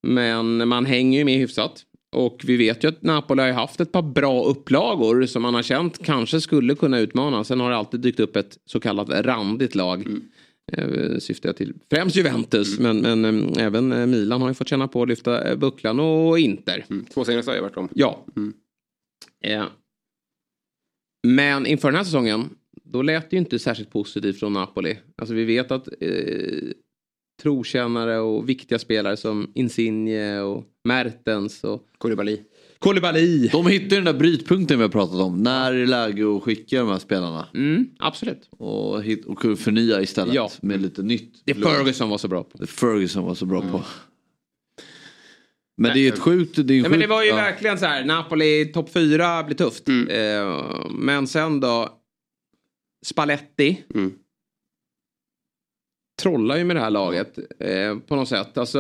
Men 0.03 0.69
man 0.69 0.87
hänger 0.87 1.19
ju 1.19 1.25
med 1.25 1.39
hyfsat. 1.39 1.83
Och 2.13 2.43
vi 2.45 2.57
vet 2.57 2.85
ju 2.85 2.89
att 2.89 3.03
Napoli 3.03 3.43
har 3.43 3.53
haft 3.53 3.81
ett 3.81 3.93
par 3.93 4.03
bra 4.03 4.45
upplagor 4.45 5.27
som 5.27 5.43
man 5.43 5.55
har 5.55 5.63
känt 5.63 6.05
kanske 6.05 6.41
skulle 6.41 6.75
kunna 6.75 6.99
utmana. 6.99 7.45
Sen 7.45 7.61
har 7.61 7.71
det 7.71 7.77
alltid 7.77 8.01
dykt 8.01 8.21
upp 8.21 8.37
ett 8.37 8.59
så 8.67 8.81
kallat 8.81 9.09
randigt 9.09 9.75
lag. 9.75 10.07
Eh, 10.73 11.19
syftar 11.19 11.49
jag 11.49 11.57
till 11.57 11.75
främst 11.91 12.17
Juventus 12.17 12.79
men, 12.79 13.01
men 13.01 13.25
eh, 13.25 13.65
även 13.65 13.93
eh, 13.93 14.07
Milan 14.07 14.41
har 14.41 14.49
ju 14.49 14.55
fått 14.55 14.69
känna 14.69 14.89
på 14.89 15.03
att 15.03 15.09
lyfta 15.09 15.57
bucklan 15.57 16.01
och 16.01 16.39
Inter. 16.39 16.85
Två 17.15 17.25
senaste 17.25 17.51
har 17.51 17.57
jag 17.57 17.63
varit 17.63 17.77
om. 17.77 17.89
Ja. 17.95 18.25
Eh, 19.45 19.65
men 21.27 21.67
inför 21.67 21.89
den 21.89 21.97
här 21.97 22.05
säsongen 22.05 22.49
då 22.93 23.03
lät 23.03 23.31
det 23.31 23.37
ju 23.37 23.39
inte 23.39 23.59
särskilt 23.59 23.91
positivt 23.91 24.39
från 24.39 24.53
Napoli. 24.53 24.99
Alltså 25.17 25.35
vi 25.35 25.45
vet 25.45 25.71
att 25.71 25.89
eh, 26.01 26.11
trotjänare 27.43 28.19
och 28.19 28.49
viktiga 28.49 28.79
spelare 28.79 29.17
som 29.17 29.53
Insigne 29.55 30.41
och 30.41 30.65
Mertens 30.85 31.65
och 31.65 31.83
Koulibaly. 31.99 32.39
Koulibaly. 32.79 33.49
De 33.49 33.67
hittar 33.67 33.97
den 33.97 34.05
där 34.05 34.15
brytpunkten 34.15 34.79
vi 34.79 34.83
har 34.83 34.91
pratat 34.91 35.21
om. 35.21 35.43
När 35.43 35.73
är 35.73 35.79
det 35.79 35.87
läge 35.87 36.37
att 36.37 36.43
skicka 36.43 36.79
de 36.79 36.89
här 36.89 36.99
spelarna? 36.99 37.47
Mm, 37.55 37.87
absolut. 37.99 38.49
Och, 38.51 39.03
hit, 39.03 39.27
och 39.27 39.59
förnya 39.59 40.01
istället 40.01 40.35
Ja. 40.35 40.51
med 40.63 40.83
lite 40.83 41.03
nytt. 41.03 41.43
Det 41.45 41.55
Ferguson 41.55 42.09
var 42.09 42.19
så 42.19 42.29
bra 42.29 42.43
på. 42.43 42.59
Det 42.59 42.67
Ferguson 42.67 43.25
var 43.25 43.35
så 43.35 43.47
bra 43.47 43.61
på. 43.61 43.83
Men 45.77 45.95
det 45.95 46.09
är 46.09 46.13
ett 46.13 46.19
sjukt... 46.19 46.67
Det, 46.67 46.75
är 46.75 46.83
Ja, 46.83 46.89
men 46.89 47.01
det 47.01 47.07
var 47.07 47.23
ju 47.23 47.29
ja. 47.29 47.37
verkligen 47.37 47.79
så 47.79 47.87
här, 47.87 48.05
Napoli 48.05 48.65
topp 48.65 48.93
fyra 48.93 49.43
blir 49.43 49.57
tufft. 49.57 49.89
Mm. 49.89 50.09
Eh, 50.09 50.91
men 50.91 51.27
sen 51.27 51.61
då, 51.61 52.02
Spalletti. 53.07 53.85
Mm. 53.95 54.13
Trollar 56.23 56.57
ju 56.57 56.65
med 56.65 56.77
det 56.77 56.81
här 56.81 56.91
laget 56.91 57.39
eh, 57.59 57.99
på 57.99 58.17
något 58.17 58.29
sätt. 58.29 58.59
Alltså, 58.59 58.79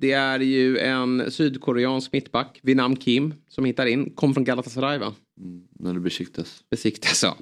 det 0.00 0.12
är 0.12 0.40
ju 0.40 0.78
en 0.78 1.30
sydkoreansk 1.30 2.12
mittback, 2.12 2.60
Vinam 2.62 2.96
Kim, 2.96 3.34
som 3.48 3.64
hittar 3.64 3.86
in. 3.86 4.10
Kom 4.14 4.34
från 4.34 4.44
Galatasaray 4.44 4.98
va? 4.98 5.14
När 5.80 5.94
det 5.94 6.00
besiktas. 6.00 6.64
Besiktas 6.70 7.22
ja. 7.22 7.36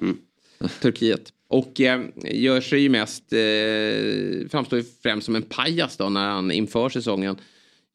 Turkiet. 0.81 1.33
Och 1.47 1.81
eh, 1.81 2.01
gör 2.23 2.61
sig 2.61 2.79
ju 2.79 2.89
mest, 2.89 3.33
eh, 3.33 4.49
framstår 4.49 4.79
ju 4.79 4.85
främst 5.03 5.25
som 5.25 5.35
en 5.35 5.41
pajas 5.41 5.97
då 5.97 6.09
när 6.09 6.29
han 6.29 6.51
inför 6.51 6.89
säsongen. 6.89 7.35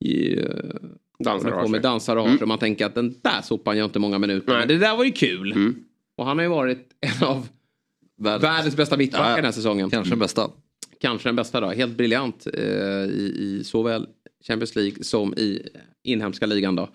I, 0.01 0.39
eh, 0.39 0.47
Dansar 1.25 1.51
och 1.53 1.61
har 1.61 1.69
sig. 1.69 1.81
dansar 1.81 2.17
och 2.17 2.23
har 2.23 2.29
Mm. 2.29 2.43
Och 2.43 2.49
man 2.49 2.59
tänker 2.59 2.87
att 2.87 2.95
den 2.95 3.15
där 3.23 3.43
sopan 3.43 3.77
gör 3.77 3.85
inte 3.85 3.99
många 3.99 4.19
minuter. 4.19 4.59
Men 4.59 4.69
det 4.69 4.79
där 4.79 4.97
var 4.97 5.05
ju 5.05 5.11
kul. 5.11 5.75
Och 6.17 6.27
han 6.27 6.39
har 6.39 6.43
ju 6.43 6.51
varit 6.51 6.89
en 7.01 7.27
av 7.29 7.49
världens, 8.19 8.77
bästa 8.77 8.97
mittbackar 8.97 9.31
Ja, 9.31 9.37
den 9.37 9.45
här 9.45 9.53
säsongen. 9.53 9.91
Kanske 9.91 10.11
den 10.13 10.19
bästa. 10.19 10.51
Kanske 11.01 11.29
den 11.29 11.37
bästa 11.37 11.61
då. 11.61 11.67
Helt 11.71 11.97
briljant 11.97 12.47
eh, 12.55 12.63
i, 12.63 13.35
i 13.39 13.65
såväl 13.65 14.07
Champions 14.49 14.77
League 14.77 15.05
som 15.05 15.35
i 15.35 15.69
inhemska 16.05 16.47
ligan 16.47 16.77
då. 16.77 16.89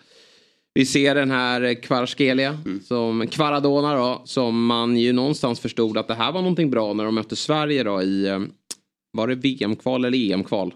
Vi 0.73 0.85
ser 0.85 1.15
den 1.15 1.31
här 1.31 1.81
Kvarskelia, 1.81 2.59
som 2.83 3.27
Kvaradona 3.27 3.95
då, 3.95 4.21
som 4.25 4.65
man 4.65 4.97
ju 4.97 5.13
någonstans 5.13 5.59
förstod 5.59 5.97
att 5.97 6.07
det 6.07 6.13
här 6.13 6.31
var 6.31 6.41
någonting 6.41 6.69
bra 6.69 6.93
när 6.93 7.03
de 7.05 7.15
mötte 7.15 7.35
Sverige 7.35 7.83
då 7.83 8.01
i, 8.01 8.27
eh, 8.27 8.41
var 9.11 9.27
det 9.27 9.35
VM-kval 9.35 10.05
eller 10.05 10.31
EM-kval? 10.31 10.73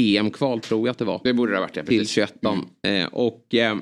EM-kval 0.00 0.60
tror 0.60 0.86
jag 0.86 0.92
att 0.92 0.98
det 0.98 1.04
var. 1.04 1.20
Det 1.24 1.32
borde 1.32 1.52
det 1.52 1.56
ha 1.56 1.62
varit, 1.62 1.76
ja, 1.76 1.82
Till 1.84 1.98
precis. 1.98 2.14
21 2.14 2.34
eh, 2.82 3.06
Och 3.06 3.54
eh, 3.54 3.76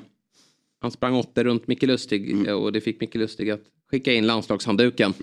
han 0.81 0.91
sprang 0.91 1.15
åtta 1.15 1.43
runt 1.43 1.67
Micke 1.67 1.83
Lustig 1.83 2.31
Mm. 2.31 2.47
eh, 2.47 2.53
och 2.53 2.71
det 2.71 2.81
fick 2.81 3.01
Micke 3.01 3.15
Lustig 3.15 3.49
att 3.49 3.63
skicka 3.95 4.13
in 4.13 4.27
landslagshandduken. 4.27 5.13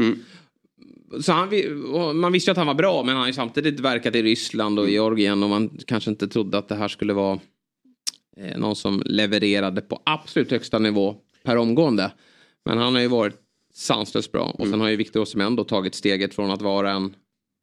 Så 1.20 1.32
han, 1.32 1.48
och 1.94 2.16
man 2.16 2.32
visste 2.32 2.50
ju 2.50 2.52
att 2.52 2.56
han 2.58 2.66
var 2.66 2.74
bra 2.74 3.02
men 3.02 3.08
han 3.08 3.20
har 3.20 3.26
ju 3.26 3.32
samtidigt 3.32 3.80
verkat 3.80 4.14
i 4.14 4.22
Ryssland 4.22 4.78
Mm. 4.78 4.84
och 4.84 4.90
Georgien 4.90 5.42
och 5.42 5.50
man 5.50 5.78
kanske 5.86 6.10
inte 6.10 6.28
trodde 6.28 6.58
att 6.58 6.68
det 6.68 6.74
här 6.74 6.88
skulle 6.88 7.12
vara 7.12 7.40
eh, 8.36 8.58
någon 8.58 8.76
som 8.76 9.02
levererade 9.06 9.80
på 9.80 10.00
absolut 10.04 10.50
högsta 10.50 10.78
nivå 10.78 11.16
per 11.44 11.56
omgående. 11.56 12.12
Men 12.64 12.78
han 12.78 12.94
har 12.94 13.00
ju 13.02 13.08
varit 13.08 13.34
sanslöst 13.74 14.32
bra 14.32 14.44
och 14.44 14.60
Mm. 14.60 14.70
sen 14.72 14.80
har 14.80 14.88
ju 14.88 14.96
Victor 14.96 15.20
Osimhen 15.20 15.56
då 15.56 15.64
tagit 15.64 15.94
steget 15.94 16.34
från 16.34 16.50
att 16.50 16.62
vara 16.62 16.90
en, 16.92 17.14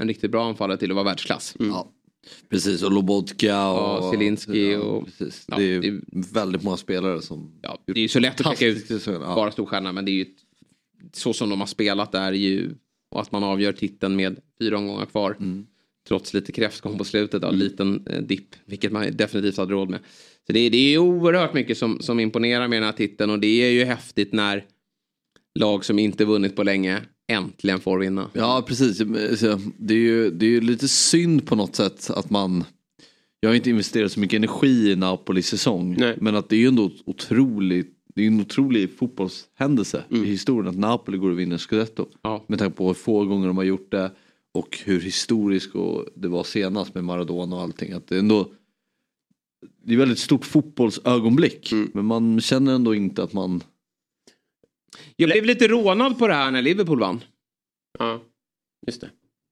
en 0.02 0.08
riktigt 0.08 0.32
bra 0.32 0.46
anfallare 0.48 0.78
till 0.78 0.92
att 0.92 0.96
vara 0.96 1.06
världsklass. 1.06 1.56
Ja. 1.60 1.92
Precis, 2.50 2.84
och 2.84 2.92
Lobotka 2.92 3.70
och... 3.70 4.04
Ja, 4.06 4.12
Zielinski 4.12 4.76
och- 4.76 5.06
precis. 5.06 5.46
Ja, 5.48 5.58
det 5.58 5.64
är 5.64 5.82
ju 5.84 6.02
väldigt 6.34 6.64
många 6.64 6.78
spelare 6.78 7.22
som... 7.22 7.52
Ja, 7.62 7.78
det 7.86 7.92
är 7.92 7.98
ju 7.98 8.08
så 8.08 8.20
lätt 8.20 8.42
att 8.42 8.48
peka 8.60 8.66
ut 8.68 8.90
ja. 9.08 9.20
bara 9.36 9.52
storstjärna 9.52 9.92
men 9.92 10.06
det 10.06 10.12
är 10.12 10.14
ju 10.14 10.26
så 11.14 11.34
som 11.34 11.50
de 11.50 11.60
har 11.60 11.68
spelat 11.68 12.16
är 12.16 12.32
ju 12.32 12.72
och 13.12 13.22
att 13.22 13.32
man 13.32 13.44
avgör 13.44 13.72
titeln 13.74 14.16
med 14.16 14.40
fyra 14.60 14.78
omgångar 14.78 15.06
kvar. 15.06 15.36
Mm. 15.40 15.66
Trots 16.08 16.34
lite 16.34 16.52
kräftgång 16.52 16.98
på 16.98 17.04
slutet, 17.04 17.42
då, 17.42 17.52
liten 17.52 18.08
eh, 18.08 18.22
dipp, 18.22 18.56
vilket 18.66 18.92
man 18.92 19.18
definitivt 19.18 19.58
hade 19.58 19.74
råd 19.74 19.90
med. 19.90 20.00
Så 20.48 20.54
det, 20.54 20.60
är- 20.60 20.70
det 20.70 20.78
är 20.78 20.90
ju 20.90 20.98
oerhört 20.98 21.54
mycket 21.54 21.78
som, 21.78 22.00
som 22.02 22.20
imponerar 22.20 22.68
med 22.68 22.78
den 22.82 22.86
här 22.86 22.92
titeln 22.98 23.32
och 23.32 23.40
det 23.40 23.48
är 23.48 23.70
ju 23.70 23.84
häftigt 23.84 24.34
när 24.34 24.66
lag 25.60 25.86
som 25.86 26.00
inte 26.00 26.26
vunnit 26.26 26.56
på 26.56 26.64
länge 26.64 27.02
äntligen 27.28 27.80
får 27.80 28.00
vinna. 28.00 28.30
Ja 28.34 28.64
precis, 28.68 28.98
det 29.78 29.94
är, 29.94 29.98
ju, 29.98 30.32
det 30.32 30.46
är 30.46 30.50
ju 30.50 30.62
lite 30.62 30.88
synd 30.88 31.46
på 31.48 31.56
något 31.56 31.76
sätt 31.76 32.10
att 32.10 32.30
man 32.30 32.64
Jag 33.40 33.50
har 33.50 33.56
inte 33.56 33.70
investerat 33.70 34.12
så 34.12 34.20
mycket 34.20 34.38
energi 34.38 34.92
i 34.92 34.96
Napolis 34.96 35.48
säsong 35.48 36.04
men 36.18 36.36
att 36.36 36.50
det 36.50 36.56
är 36.56 36.60
ju 36.60 36.68
ändå 36.68 36.92
otroligt 37.06 37.94
det 38.16 38.24
är 38.24 38.28
en 38.28 38.40
otrolig 38.42 38.98
fotbollshändelse 38.98 40.04
Mm. 40.12 40.24
i 40.26 40.28
historien 40.28 40.68
att 40.70 40.78
Napoli 40.78 41.18
går 41.18 41.32
och 41.32 41.40
vinner 41.40 41.58
Scudetto. 41.58 42.06
Med 42.48 42.60
tanke 42.60 42.78
på 42.78 42.88
hur 42.88 42.94
få 42.94 43.26
gånger 43.26 43.48
de 43.48 43.58
har 43.58 43.64
gjort 43.64 43.92
det 43.92 44.12
och 44.54 44.80
hur 44.86 45.00
historiskt 45.02 45.74
det 46.16 46.28
var 46.28 46.44
senast 46.44 46.96
med 46.96 47.04
Maradona 47.04 47.56
och 47.56 47.62
allting. 47.62 47.92
Att 47.94 48.08
det 48.08 48.16
är 48.16 48.20
ändå 48.20 48.52
det 49.84 49.94
är 49.94 49.98
väldigt 49.98 50.20
stort 50.20 50.46
fotbollsögonblick 50.46 51.72
Mm. 51.72 51.92
men 51.94 52.06
man 52.06 52.42
känner 52.42 52.74
ändå 52.76 52.96
inte 52.96 53.24
att 53.24 53.34
man 53.34 53.64
Jag 55.16 55.30
blev 55.30 55.46
lite 55.46 55.68
rånad 55.68 56.20
på 56.20 56.28
det 56.28 56.34
här 56.34 56.52
när 56.52 56.62
Liverpool 56.62 57.00
vann. 57.00 57.24
Ja, 58.00 58.22
just 58.88 59.02
det. 59.02 59.10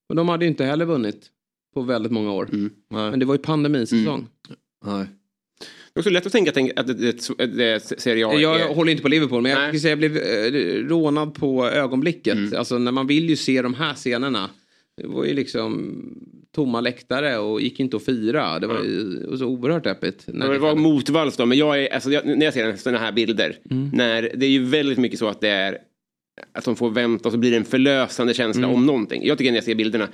Och 0.09 0.15
de 0.15 0.29
hade 0.29 0.45
ju 0.45 0.51
inte 0.51 0.65
heller 0.65 0.85
vunnit 0.85 1.31
på 1.73 1.81
väldigt 1.81 2.11
många 2.11 2.31
år. 2.31 2.49
Mm. 2.53 2.69
Men 2.89 3.19
det 3.19 3.25
var 3.25 3.33
ju 3.35 3.41
pandemisäsong. 3.41 4.27
Nej. 4.85 5.07
Det 5.97 5.99
är 5.99 6.01
också 6.01 6.09
lätt 6.09 6.25
att 6.25 6.31
tänka 6.31 6.49
att 6.51 6.55
det, 6.55 6.79
att 6.79 6.87
det, 6.87 7.37
det, 7.37 7.45
det 7.45 7.79
Serie 8.01 8.27
A 8.27 8.33
Jag 8.33 8.61
är... 8.61 8.67
håller 8.67 8.91
inte 8.91 9.03
på 9.03 9.09
Liverpool 9.09 9.41
men 9.41 9.51
jag 9.51 9.79
säga 9.79 9.91
jag 9.91 9.97
blev 9.99 10.17
eh, 10.17 10.51
rånad 10.87 11.33
på 11.33 11.65
ögonblicket. 11.67 12.33
Mm. 12.33 12.53
Alltså 12.57 12.77
när 12.77 12.91
man 12.91 13.07
vill 13.07 13.29
ju 13.29 13.35
se 13.35 13.61
de 13.61 13.73
här 13.73 13.93
scenerna. 13.93 14.49
Det 15.01 15.07
var 15.07 15.25
ju 15.25 15.33
liksom 15.33 16.01
tomma 16.55 16.81
läktare 16.81 17.37
och 17.37 17.61
gick 17.61 17.79
inte 17.79 17.97
att 17.97 18.05
fira. 18.05 18.59
Det 18.59 18.67
var 18.67 18.75
var 19.29 19.37
så 19.37 19.45
oerhört 19.45 19.83
deppigt. 19.83 20.23
Ja, 20.25 20.47
det 20.47 20.59
var 20.59 20.75
motvalls 20.75 21.37
då, 21.37 21.45
men 21.45 21.57
jag 21.57 21.83
är, 21.83 21.93
alltså, 21.93 22.11
jag, 22.11 22.25
när 22.25 22.45
jag 22.45 22.53
ser 22.53 22.75
sådana 22.75 22.99
här 22.99 23.11
bilder, 23.11 23.57
Mm. 23.71 23.89
när, 23.93 24.31
det 24.35 24.45
är 24.45 24.49
ju 24.49 24.63
väldigt 24.65 24.97
mycket 24.97 25.19
så 25.19 25.27
att 25.27 25.41
det 25.41 25.49
är 25.49 25.77
att 26.53 26.65
de 26.65 26.75
får 26.75 26.89
vänta 26.89 27.29
och 27.29 27.33
så 27.33 27.37
blir 27.37 27.51
det 27.51 27.57
en 27.57 27.65
förlösande 27.65 28.33
känsla 28.33 28.63
Mm. 28.63 28.75
om 28.75 28.85
någonting. 28.85 29.25
Jag 29.25 29.37
tycker 29.37 29.51
när 29.51 29.57
jag 29.57 29.63
ser 29.65 29.75
bilderna, 29.75 30.07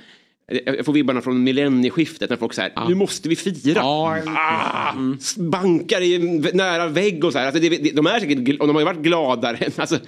jag 0.46 0.84
får 0.84 0.92
vibbarna 0.92 1.20
från 1.20 1.44
millennieskiftet 1.44 2.30
när 2.30 2.36
folk 2.36 2.52
säger 2.52 2.88
nu 2.88 2.94
måste 2.94 3.28
vi 3.28 3.36
fira. 3.36 3.80
Ah, 3.84 4.94
Bankar 5.36 6.00
i 6.00 6.18
nära 6.54 6.88
vägg 6.88 7.24
och 7.24 7.32
så 7.32 7.38
här. 7.38 7.46
Alltså, 7.46 7.60
det, 7.60 7.96
de 7.96 8.06
är 8.06 8.20
säkert, 8.20 8.60
och 8.60 8.66
de 8.66 8.76
har 8.76 8.80
ju 8.80 8.86
varit 8.86 9.02
gladare. 9.02 9.58
Alltså, 9.76 9.98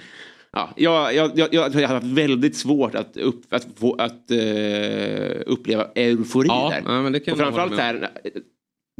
ja, 0.51 0.73
jag, 0.75 1.37
jag, 1.37 1.53
jag, 1.53 1.69
har 1.69 1.87
haft 1.87 2.05
väldigt 2.05 2.55
svårt 2.55 2.95
att, 2.95 3.17
upp, 3.17 3.53
att, 3.53 3.67
få, 3.75 3.95
att 3.95 4.31
eh, 4.31 5.41
uppleva 5.45 5.87
eufori 5.95 6.47
Ja, 6.47 6.69
där. 6.69 6.91
ja, 6.91 7.01
men 7.01 7.11
det 7.11 7.19
kan 7.19 7.31
och 7.31 7.39
framförallt 7.39 7.71
hålla 7.71 7.83
här, 7.83 7.93
med 7.93 8.09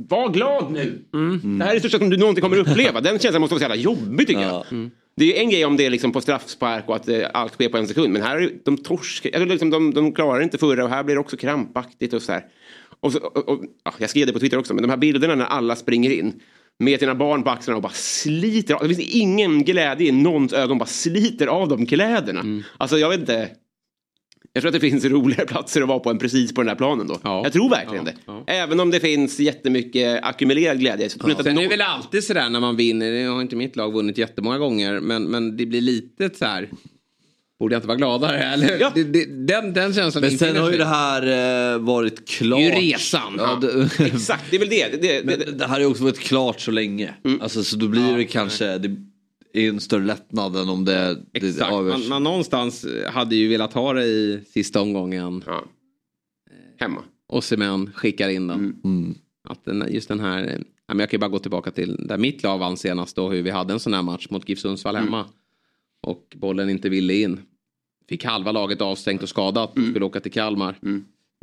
var 0.10 0.30
glad 0.30 0.72
nu. 0.72 1.06
Det 1.58 1.64
här 1.64 1.72
är 1.72 1.74
det 1.74 1.80
största 1.80 1.98
som 1.98 2.10
du 2.10 2.18
någonsin 2.18 2.42
kommer 2.42 2.58
uppleva. 2.58 3.02
Den 3.02 3.20
känslan 3.20 3.42
måste 3.42 3.54
vara 3.54 3.60
så 3.60 3.64
jävla 3.64 3.76
jobbig 3.76 4.28
tycker 4.28 4.42
jag. 4.42 4.66
Det 5.18 5.24
är 5.24 5.28
ju 5.28 5.36
en 5.36 5.50
grej 5.50 5.66
om 5.66 5.78
det 5.78 5.86
är 5.86 5.90
liksom 5.90 6.12
på 6.12 6.22
straffspark 6.22 6.90
och 6.90 6.96
att 6.96 7.08
eh, 7.08 7.28
allt 7.34 7.54
sker 7.54 7.70
på 7.70 7.78
en 7.78 7.88
sekund. 7.88 8.14
Men 8.14 8.22
här 8.22 8.38
är 8.38 8.52
de 8.66 8.78
torskar, 8.78 9.30
eller 9.34 9.46
liksom, 9.46 9.70
de, 9.70 9.94
de 9.94 10.12
klarar 10.12 10.42
inte 10.42 10.58
förra 10.58 10.84
och 10.84 10.90
här 10.90 11.04
blir 11.04 11.16
det 11.16 11.22
också 11.22 11.38
krampaktigt 11.38 12.14
och 12.14 12.22
så 12.22 12.32
här. 12.32 12.46
Och 13.00 13.12
så, 13.12 13.20
och, 13.20 13.50
och, 13.50 13.64
ja, 13.84 13.94
jag 13.98 14.10
skrev 14.10 14.28
det 14.28 14.34
på 14.34 14.40
Twitter 14.40 14.58
också, 14.58 14.74
men 14.74 14.82
de 14.82 14.90
här 14.90 14.98
bilderna 14.98 15.36
när 15.36 15.46
alla 15.46 15.76
springer 15.76 16.10
in 16.10 16.34
med 16.80 17.00
sina 17.00 17.16
barn 17.16 17.44
på 17.44 17.50
axlarna 17.50 17.76
och 17.76 17.84
bara 17.84 17.94
sliter 17.94 18.74
av. 18.74 18.88
Det 18.88 18.96
finns 18.96 19.16
ingen 19.16 19.64
glädje 19.64 20.08
i 20.08 20.12
någons 20.12 20.54
ögon, 20.54 20.78
bara 20.78 20.86
sliter 20.86 21.48
av 21.48 21.68
de 21.68 21.86
kläderna. 21.86 22.64
Alltså 22.78 22.98
jag 22.98 23.10
vet 23.10 23.20
inte. 23.20 23.50
Jag 24.54 24.62
tror 24.62 24.70
att 24.70 24.82
det 24.82 24.90
finns 24.90 25.06
roligare 25.06 25.46
platser 25.46 25.82
att 25.82 25.88
vara 25.88 26.00
på 26.00 26.10
än 26.10 26.18
precis 26.18 26.54
på 26.54 26.62
den 26.62 26.68
här 26.70 26.76
planen 26.76 27.08
då. 27.08 27.20
Jag 27.24 27.54
tror 27.54 27.70
verkligen 27.70 28.06
det. 28.06 28.14
Även 28.48 28.80
om 28.80 28.92
det 28.92 29.00
finns 29.00 29.40
jättemycket 29.40 30.24
ackumulerad 30.24 30.80
glädje. 30.80 31.10
Så 31.10 31.18
att 31.20 31.24
Sen 31.24 31.40
är 31.40 31.44
det 31.44 31.54
någon- 31.54 31.70
väl 31.70 31.82
alltid 31.82 32.24
sådär 32.24 32.50
när 32.50 32.60
man 32.60 32.76
vinner, 32.76 33.12
det 33.12 33.24
har 33.24 33.42
inte 33.42 33.56
mitt 33.56 33.76
lag 33.76 33.94
vunnit 33.94 34.18
jättemånga 34.18 34.58
gånger, 34.58 35.00
men, 35.00 35.24
men 35.24 35.58
det 35.58 35.66
blir 35.66 35.82
lite 35.82 36.30
så 36.38 36.46
här. 36.46 36.70
Borde 37.60 37.76
jag 37.76 37.78
inte 37.80 37.88
vara 37.88 37.98
gladare? 37.98 38.40
Eller? 38.44 38.92
Det, 38.96 39.04
det, 39.04 39.26
den, 39.48 39.74
den 39.74 39.94
känslan 39.94 40.22
Men 40.22 40.38
sen 40.38 40.58
har 40.58 40.72
ju 40.72 40.78
det 40.78 40.86
här 40.86 41.74
eh, 41.74 41.80
varit 41.80 42.28
klart. 42.30 42.60
Det 42.60 42.66
är 42.66 42.82
ju 42.82 42.92
resan. 42.92 43.36
Ja, 43.38 43.60
det, 43.62 44.06
Exakt, 44.06 44.44
det 44.50 44.56
är 44.56 44.60
väl 44.60 44.70
det. 44.70 44.88
det, 44.92 44.98
det, 44.98 45.22
Men 45.26 45.40
det 45.40 45.52
det 45.52 45.64
här 45.66 45.74
har 45.74 45.80
ju 45.80 45.86
också 45.86 46.04
varit 46.04 46.20
klart 46.20 46.60
så 46.62 46.72
länge. 46.72 47.14
Alltså, 47.42 47.64
så 47.64 47.76
då 47.78 47.88
blir 47.88 48.18
det 48.18 48.24
kanske 48.26 48.78
det 48.78 48.96
är 49.54 49.70
en 49.70 49.80
större 49.80 50.06
lättnad 50.06 50.56
än 50.56 50.70
om 50.70 50.86
det, 50.86 51.24
det 51.32 51.48
Exakt, 51.48 51.72
avgörs. 51.72 52.00
man, 52.00 52.08
man 52.10 52.24
någonstans 52.24 52.86
hade 53.08 53.36
ju 53.36 53.48
velat 53.48 53.74
ha 53.74 53.94
det 53.94 54.06
i 54.06 54.44
sista 54.50 54.82
omgången. 54.82 55.44
Hemma. 56.80 57.04
Och 57.28 57.44
Semen 57.44 57.92
skickar 57.94 58.30
in 58.30 58.48
den. 58.48 58.80
Mm. 58.84 59.16
Att 59.50 59.66
den, 59.66 59.86
just 59.90 60.08
den 60.08 60.20
här, 60.20 60.64
ja, 60.88 60.94
men 60.94 61.00
jag 61.00 61.10
kan 61.10 61.18
ju 61.18 61.22
bara 61.22 61.30
gå 61.30 61.40
tillbaka 61.40 61.72
till 61.72 62.08
där 62.08 62.18
mitt 62.18 62.44
lag 62.44 62.58
vann 62.58 62.78
senast 62.78 63.16
då, 63.16 63.30
hur 63.30 63.42
vi 63.42 63.50
hade 63.50 63.74
en 63.74 63.80
sån 63.80 63.94
här 63.94 64.02
match 64.02 64.28
mot 64.30 64.50
GIF 64.50 64.60
Sundsvall 64.60 64.96
hemma. 64.96 65.26
Och 66.08 66.36
bollen 66.36 66.70
inte 66.70 66.90
ville 66.90 67.14
in. 67.14 67.40
Fick 68.10 68.26
halva 68.26 68.52
laget 68.52 68.82
avstängt 68.82 69.24
och 69.24 69.30
skadat 69.30 69.78
och 69.78 69.84
skulle 69.84 70.06
åka 70.06 70.20
till 70.20 70.32
Kalmar. 70.32 70.80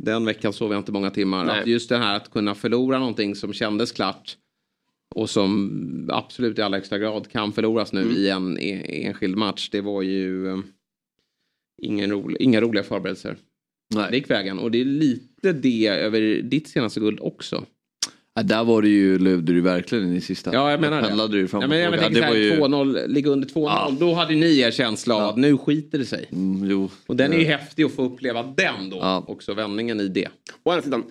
Den 0.03 0.25
veckan 0.25 0.53
sov 0.53 0.71
jag 0.71 0.79
inte 0.79 0.91
många 0.91 1.11
timmar. 1.11 1.45
Nej. 1.45 1.59
Att 1.59 1.67
just 1.67 1.89
det 1.89 1.97
här 1.97 2.15
att 2.15 2.31
kunna 2.31 2.55
förlora 2.55 2.99
någonting 2.99 3.35
som 3.35 3.53
kändes 3.53 3.91
klart. 3.91 4.37
Och 5.15 5.29
som 5.29 6.09
absolut 6.11 6.59
i 6.59 6.61
allra 6.61 6.77
högsta 6.77 6.97
grad 6.97 7.31
kan 7.31 7.53
förloras 7.53 7.93
nu 7.93 8.01
i 8.01 8.29
en 8.29 8.59
e- 8.59 9.05
enskild 9.07 9.37
match. 9.37 9.69
Det 9.71 9.81
var 9.81 10.01
ju 10.01 10.47
eh, 10.49 10.57
ingen 11.81 12.11
rolig, 12.11 12.41
inga 12.41 12.61
roliga 12.61 12.83
förberedelser. 12.83 13.37
Nej. 13.95 14.07
Det 14.11 14.17
gick 14.17 14.29
vägen. 14.29 14.59
Och 14.59 14.71
det 14.71 14.81
är 14.81 14.85
lite 14.85 15.53
det 15.53 15.87
över 15.87 16.41
ditt 16.41 16.67
senaste 16.67 16.99
guld 16.99 17.19
också. 17.21 17.65
Ja, 18.37 18.43
där 18.43 18.63
var 18.63 18.81
det 18.81 18.87
ju, 18.89 19.19
lövde 19.19 19.53
du 19.53 19.61
verkligen 19.61 20.13
i 20.13 20.21
sista. 20.21 20.53
Ja, 20.53 20.71
jag 20.71 20.81
menar 20.81 20.95
Där 20.95 21.01
det. 21.01 21.07
pendlade 21.07 21.37
du 21.37 21.47
fram 21.47 21.61
ja, 21.61 21.67
men 21.67 21.79
jag 21.79 21.93
Ja, 22.03 22.09
det 22.09 22.21
var 22.21 22.35
ju- 22.35 22.51
2-0, 22.51 23.07
ligga 23.07 23.29
under 23.29 23.47
2-0. 23.47 23.97
Då 23.99 24.13
hade 24.13 24.35
ni 24.35 24.59
er 24.59 24.71
känsla 24.71 25.15
av 25.15 25.21
att 25.29 25.37
nu 25.37 25.57
skiter 25.57 25.97
det 25.97 26.05
sig. 26.05 26.29
Mm, 26.31 26.69
jo. 26.71 26.89
Och 27.07 27.15
den 27.15 27.33
är 27.33 27.37
ju 27.37 27.43
Ja. 27.43 27.57
häftig 27.57 27.83
att 27.83 27.91
få 27.91 28.03
uppleva 28.03 28.43
den 28.43 28.89
då. 28.89 29.23
Också 29.27 29.53
vändningen 29.53 29.99
i 29.99 30.07
det. 30.07 30.27
Å 30.63 30.71
andra 30.71 30.81
sidan, 30.83 31.03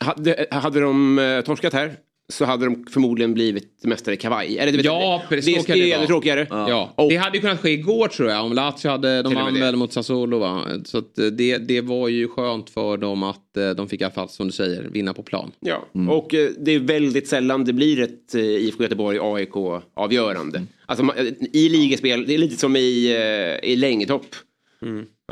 hade, 0.00 0.46
hade 0.50 0.80
de 0.80 1.18
eh, 1.18 1.40
torskat 1.40 1.72
här 1.72 1.96
så 2.32 2.44
hade 2.44 2.64
de 2.64 2.84
förmodligen 2.90 3.34
blivit 3.34 3.80
mästare 3.84 4.14
i 4.14 4.18
kavaj. 4.18 4.58
Eller, 4.58 4.72
det 4.72 4.78
vet 4.78 4.86
Ja, 4.86 5.02
jag. 5.02 5.28
precis. 5.28 5.64
det, 5.66 5.72
det 5.72 5.80
det 5.80 5.92
är 5.92 5.96
ännu 5.98 6.06
tråkigare. 6.06 6.46
Ja. 6.50 7.06
Det 7.10 7.16
hade 7.16 7.36
ju 7.36 7.40
kunnat 7.40 7.60
ske 7.60 7.70
igår 7.70 8.08
tror 8.08 8.30
jag. 8.30 8.44
Om 8.44 8.52
Lazio 8.52 8.88
hade, 8.90 9.22
de 9.22 9.34
vann 9.34 9.54
det. 9.54 9.60
väl 9.60 9.76
mot 9.76 9.92
Sassuolo 9.92 10.38
va. 10.38 10.64
Så 10.84 10.98
att 10.98 11.18
eh, 11.18 11.26
det, 11.26 11.58
det 11.58 11.80
var 11.80 12.08
ju 12.08 12.28
skönt 12.28 12.70
för 12.70 12.96
dem 12.96 13.22
att 13.22 13.56
eh, 13.56 13.70
de 13.70 13.88
fick 13.88 14.00
i 14.00 14.04
alla 14.04 14.12
fall 14.14 14.28
som 14.28 14.46
du 14.46 14.52
säger 14.52 14.82
vinna 14.82 15.14
på 15.14 15.22
plan. 15.22 15.50
Ja, 15.60 15.88
och 16.10 16.34
eh, 16.34 16.50
det 16.58 16.72
är 16.72 16.78
väldigt 16.78 17.28
sällan 17.28 17.64
det 17.64 17.72
blir 17.72 18.00
ett 18.00 18.34
IFK 18.34 18.82
Göteborg 18.82 19.18
AIK 19.22 19.56
avgörande. 19.94 20.62
Alltså 20.86 21.04
i 21.52 21.68
ligespel, 21.68 22.24
det 22.26 22.34
är 22.34 22.38
lite 22.38 22.56
som 22.56 22.76
i, 22.76 23.16
i 23.62 23.76
längdhopp. 23.76 24.26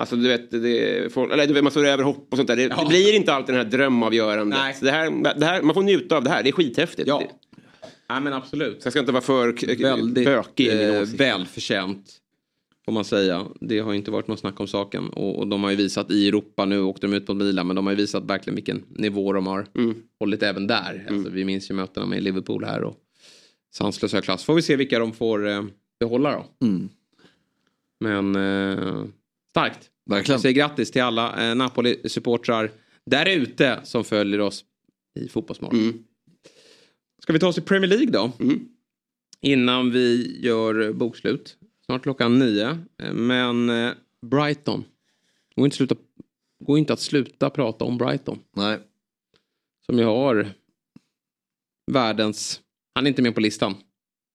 Alltså 0.01 0.17
du 0.17 0.29
vet, 0.29 0.51
det, 0.51 1.13
folk, 1.13 1.33
eller, 1.33 1.47
du 1.47 1.53
vet 1.55 1.63
man 1.65 1.71
står 1.71 1.87
över 1.87 2.05
hopp 2.05 2.29
och 2.31 2.37
sånt 2.37 2.49
där. 2.49 2.57
Det, 2.57 2.69
det 2.69 2.87
blir 2.89 3.15
inte 3.17 3.33
alltid 3.33 3.55
den 3.55 3.65
här 3.65 3.71
drömavgörandet. 3.71 4.59
Nej. 4.59 4.75
Så 4.75 4.85
Det 4.85 4.91
här, 4.91 5.35
det 5.39 5.47
här, 5.47 5.63
man 5.63 5.75
får 5.75 5.83
njuta 5.83 6.17
av 6.17 6.25
det 6.25 6.31
här, 6.31 6.43
det 6.43 6.49
är 6.51 6.53
skithäftigt. 6.53 7.09
Ja. 7.09 7.23
Nej 8.11 8.21
men 8.21 8.33
absolut. 8.33 8.83
Så 8.83 8.87
jag 8.87 8.93
ska 8.93 9.01
inte 9.01 9.13
vara 9.13 9.23
för 9.23 9.77
Väldigt 9.83 10.25
bökig 10.25 10.67
i 10.67 10.77
min 10.77 10.95
eh, 10.95 11.03
välförtjänt. 11.03 12.17
Får 12.85 12.93
man 12.93 13.05
säga. 13.05 13.47
Det 13.61 13.79
har 13.79 13.93
ju 13.93 13.99
inte 13.99 14.11
varit 14.11 14.29
något 14.29 14.39
snack 14.41 14.61
om 14.61 14.67
saken. 14.67 15.09
Och, 15.09 15.39
och 15.39 15.47
de 15.49 15.63
har 15.63 15.71
ju 15.71 15.77
visat 15.77 16.11
i 16.11 16.29
Europa, 16.29 16.65
nu 16.65 16.81
åkte 16.81 17.07
de 17.07 17.17
ut 17.17 17.29
mot 17.29 17.37
Milan, 17.37 17.67
men 17.67 17.77
de 17.77 17.87
har 17.87 17.93
ju 17.93 17.97
visat 17.97 18.25
verkligen 18.25 18.55
vilken 18.55 18.85
nivå 18.89 19.33
de 19.33 19.47
har 19.47 19.67
Mm. 19.77 19.95
hållit 20.19 20.43
även 20.43 20.67
där. 20.67 21.07
Alltså, 21.11 21.31
vi 21.31 21.45
minns 21.45 21.71
ju 21.71 21.75
mötena 21.75 22.07
med 22.07 22.23
Liverpool 22.23 22.65
här 22.65 22.83
och 22.85 22.97
sanslös 23.75 24.13
hög 24.13 24.25
klass. 24.25 24.45
Får 24.45 24.55
vi 24.55 24.63
se 24.63 24.77
vilka 24.77 24.99
de 24.99 25.13
får 25.13 25.49
eh, 25.49 25.63
behålla 26.01 26.33
då. 26.33 26.67
Mm. 26.67 26.89
Men 28.01 28.37
eh, 28.37 29.05
starkt. 29.51 29.91
Verkligen. 30.11 30.35
Jag 30.35 30.41
säger 30.41 30.55
grattis 30.55 30.91
till 30.91 31.03
alla 31.03 31.51
eh, 31.51 31.55
Napoli-supportrar 31.55 32.71
där 33.07 33.27
ute 33.27 33.81
som 33.85 34.05
följer 34.05 34.41
oss 34.41 34.65
i 35.21 35.29
Fotbollsmorgon. 35.29 35.81
Mm. 35.81 36.05
Ska 37.23 37.33
vi 37.33 37.39
ta 37.39 37.49
oss 37.49 37.55
till 37.55 37.65
Premier 37.65 37.89
League 37.89 38.11
då? 38.11 38.33
Innan 39.41 39.91
vi 39.91 40.37
gör 40.41 40.93
bokslut. 40.93 41.57
Snart 41.87 42.03
klockan 42.03 42.39
nio. 42.39 42.79
Eh, 43.03 43.13
Men 43.13 43.71
eh, 43.71 43.93
Brighton. 44.27 44.85
Går 45.57 45.65
inte, 45.65 45.77
sluta, 45.77 45.95
går 46.65 46.79
inte 46.79 46.93
att 46.93 47.01
sluta 47.01 47.51
prata 47.51 47.85
om 47.85 47.99
Brighton. 47.99 48.39
Nej. 48.57 48.79
Som 49.87 49.99
ju 49.99 50.05
har 50.05 50.49
världens... 51.93 52.61
Han 52.95 53.07
är 53.07 53.09
inte 53.09 53.23
med 53.23 53.35
på 53.35 53.41
listan. 53.41 53.75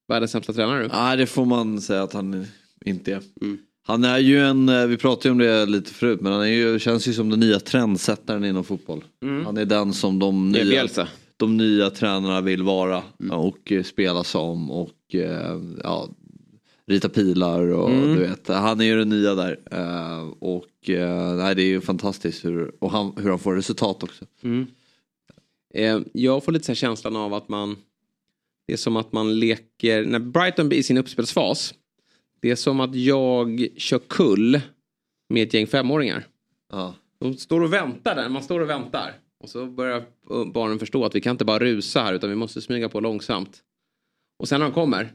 Världens 0.07 0.31
sämsta 0.31 0.53
tränare. 0.53 0.87
Nej, 0.87 1.17
det 1.17 1.27
får 1.27 1.45
man 1.45 1.81
säga 1.81 2.03
att 2.03 2.13
han 2.13 2.45
inte 2.85 3.13
är. 3.13 3.21
Mm. 3.41 3.57
Han 3.87 4.03
är 4.03 4.17
ju 4.19 4.39
en, 4.39 4.69
eh, 4.69 4.85
vi 4.87 4.97
pratade 4.97 5.27
ju 5.27 5.31
om 5.31 5.37
det 5.37 5.65
lite 5.65 5.93
förut, 5.93 6.21
men 6.21 6.31
han 6.31 6.41
är 6.41 6.45
ju, 6.45 6.79
känns 6.79 7.07
ju 7.07 7.13
som 7.13 7.29
den 7.29 7.39
nya 7.39 7.59
trendsättaren 7.59 8.45
inom 8.45 8.63
fotboll. 8.63 9.03
Mm. 9.23 9.45
Han 9.45 9.57
är 9.57 9.65
den 9.65 9.93
som 9.93 10.19
de 10.19 10.51
nya, 10.51 10.87
de 11.37 11.57
nya 11.57 11.89
tränarna 11.89 12.41
vill 12.41 12.63
vara 12.63 13.03
Mm. 13.19 13.37
och 13.39 13.71
eh, 13.71 13.83
spela 13.83 14.23
som 14.23 14.71
och 14.71 15.15
eh, 15.15 15.59
ja, 15.83 16.09
rita 16.87 17.09
pilar 17.09 17.61
och 17.61 17.89
Mm. 17.91 18.13
du 18.15 18.19
vet. 18.19 18.47
Han 18.47 18.81
är 18.81 18.85
ju 18.85 18.97
den 18.97 19.09
nya 19.09 19.35
där. 19.35 19.59
Och 20.43 20.65
nej, 21.37 21.55
det 21.55 21.61
är 21.63 21.67
ju 21.67 21.81
fantastiskt 21.81 22.45
hur, 22.45 22.71
och 22.79 22.91
han, 22.91 23.13
hur 23.17 23.29
han 23.29 23.39
får 23.39 23.55
resultat 23.55 24.03
också. 24.03 24.25
Mm. 24.43 24.65
Jag 26.13 26.43
får 26.43 26.51
lite 26.51 26.65
så 26.65 26.71
här 26.71 26.75
känslan 26.75 27.15
av 27.15 27.33
att 27.33 27.49
man... 27.49 27.75
Det 28.67 28.73
är 28.73 28.77
som 28.77 28.95
att 28.95 29.13
man 29.13 29.39
leker... 29.39 30.05
När 30.05 30.19
Brighton 30.19 30.71
är 30.71 30.75
i 30.75 30.83
sin 30.83 30.97
uppspelsfas. 30.97 31.73
Det 32.41 32.51
är 32.51 32.55
som 32.55 32.79
att 32.79 32.95
jag 32.95 33.67
kör 33.77 33.99
kull 33.99 34.61
med 35.29 35.47
ett 35.47 35.53
gäng 35.53 35.67
femåringar. 35.67 36.27
Ja. 36.71 36.95
De 37.19 37.33
står 37.37 37.61
och 37.61 37.73
väntar 37.73 38.15
där. 38.15 38.29
Man 38.29 38.43
står 38.43 38.59
och 38.59 38.69
väntar. 38.69 39.13
Och 39.43 39.49
så 39.49 39.65
börjar 39.65 40.03
barnen 40.53 40.79
förstå 40.79 41.05
att 41.05 41.15
vi 41.15 41.21
kan 41.21 41.31
inte 41.31 41.45
bara 41.45 41.59
rusa 41.59 41.99
här 42.01 42.13
utan 42.13 42.29
vi 42.29 42.35
måste 42.35 42.61
smyga 42.61 42.89
på 42.89 42.99
långsamt. 42.99 43.61
Och 44.39 44.47
sen 44.47 44.59
när 44.59 44.67
de 44.67 44.73
kommer. 44.73 45.13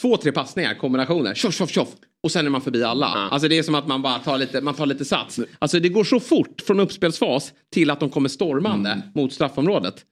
Två, 0.00 0.16
tre 0.16 0.32
passningar, 0.32 0.74
kombinationer. 0.74 1.34
Tjoff, 1.34 1.54
tjoff, 1.54 1.70
tjoff. 1.70 1.88
Och 2.22 2.32
sen 2.32 2.46
är 2.46 2.50
man 2.50 2.60
förbi 2.60 2.84
alla. 2.84 3.06
Alltså 3.06 3.48
det 3.48 3.58
är 3.58 3.62
som 3.62 3.74
att 3.74 3.86
man 3.86 4.02
bara 4.02 4.18
tar 4.18 4.38
lite, 4.38 4.60
man 4.60 4.74
tar 4.74 4.86
lite 4.86 5.04
sats. 5.04 5.40
Alltså 5.58 5.80
det 5.80 5.88
går 5.88 6.04
så 6.04 6.20
fort 6.20 6.60
från 6.60 6.80
uppspelsfas 6.80 7.52
till 7.72 7.90
att 7.90 8.00
de 8.00 8.10
kommer 8.10 8.28
stormande 8.28 9.02
mot 9.14 9.32
straffområdet. 9.32 10.06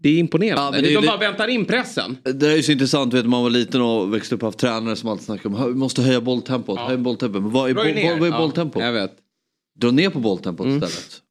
Det 0.00 0.08
är 0.08 0.18
imponerande. 0.18 0.62
Ja, 0.62 0.70
men 0.70 0.82
det 0.82 0.88
de 0.94 1.00
det- 1.00 1.06
bara 1.06 1.16
väntar 1.16 1.48
in 1.48 1.64
pressen. 1.64 2.16
Det 2.22 2.46
är 2.52 2.56
ju 2.56 2.62
så 2.62 2.72
intressant, 2.72 3.14
vet, 3.14 3.26
man 3.26 3.42
var 3.42 3.50
liten 3.50 3.80
och 3.82 4.14
växte 4.14 4.34
upp 4.34 4.42
och 4.42 4.46
haft 4.46 4.58
tränare 4.58 4.96
som 4.96 5.08
alltid 5.08 5.24
snackade 5.26 5.56
om 5.56 5.68
vi 5.68 5.74
måste 5.74 6.02
höja 6.02 6.20
bolltempot. 6.20 6.78
Höja 6.78 6.98
bolltempot. 6.98 7.42
Men 7.42 7.50
vad 7.50 7.70
är, 7.70 7.74
ner. 7.74 8.10
vad, 8.10 8.18
vad 8.18 8.28
är 8.28 8.32
Ja, 8.32 8.38
bolltempot? 8.38 8.82
jag 8.82 8.92
vet. 8.92 9.12
Dra 9.78 9.90
ner 9.90 10.10
på 10.10 10.18
bolltempot 10.20 10.66
Mm. 10.66 10.82
istället. 10.82 11.22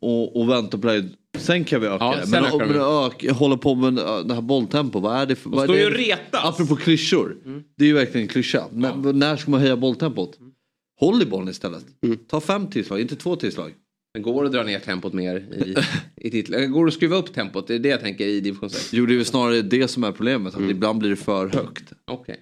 Och, 0.00 0.40
och 0.40 0.50
vänta 0.50 0.78
på 0.78 0.86
det. 0.86 1.08
Sen 1.38 1.64
kan 1.64 1.80
vi 1.80 1.86
öka 1.86 1.96
Ja, 2.04 2.14
det. 2.24 2.30
Men, 2.30 2.44
ökar 2.44 2.58
men 2.58 2.68
vi. 2.72 2.78
ök, 3.28 3.36
hålla 3.38 3.56
på 3.56 3.74
med 3.74 3.98
äh, 3.98 4.18
det 4.18 4.34
här 4.34 4.40
bolltempot. 4.42 5.02
Vad 5.02 5.16
är 5.16 5.26
det 5.26 5.36
för... 5.36 5.50
Vad 5.50 5.64
står 5.64 5.76
ju 5.76 5.86
och 5.86 5.92
retas. 5.92 6.44
Apropå 6.44 6.76
klyschor. 6.76 7.36
Det 7.78 7.84
är 7.84 7.88
ju 7.88 7.94
verkligen 7.94 8.22
en 8.22 8.28
klyscha. 8.28 8.64
Men 8.72 9.18
när 9.18 9.36
ska 9.36 9.50
man 9.50 9.60
höja 9.60 9.76
bolltempot? 9.76 10.38
Håll 11.00 11.22
i 11.22 11.26
bollen 11.26 11.48
istället. 11.48 11.84
Ta 12.30 12.40
fem 12.40 12.66
tillslag, 12.66 13.00
inte 13.00 13.16
två 13.16 13.36
tillslag. 13.36 13.72
Det 14.16 14.22
går 14.22 14.44
att 14.44 14.52
dra 14.52 14.62
ner 14.62 14.78
tempot 14.78 15.12
mer 15.12 15.36
i, 15.36 15.76
i 16.16 16.30
titlar. 16.30 16.58
Det 16.58 16.66
går 16.66 16.86
att 16.86 16.94
skruva 16.94 17.16
upp 17.16 17.32
tempot. 17.32 17.66
Det 17.66 17.74
är 17.74 17.78
det 17.78 17.88
jag 17.88 18.00
tänker 18.00 18.26
i 18.26 18.40
division 18.40 18.70
6. 18.70 18.92
Jo, 18.92 19.06
det 19.06 19.14
är 19.14 19.16
väl 19.16 19.24
snarare 19.24 19.62
det 19.62 19.88
som 19.88 20.04
är 20.04 20.12
problemet. 20.12 20.54
Att 20.54 20.60
ibland 20.60 20.98
blir 20.98 21.10
det 21.10 21.16
för 21.16 21.48
högt. 21.48 21.92
Okej. 22.04 22.40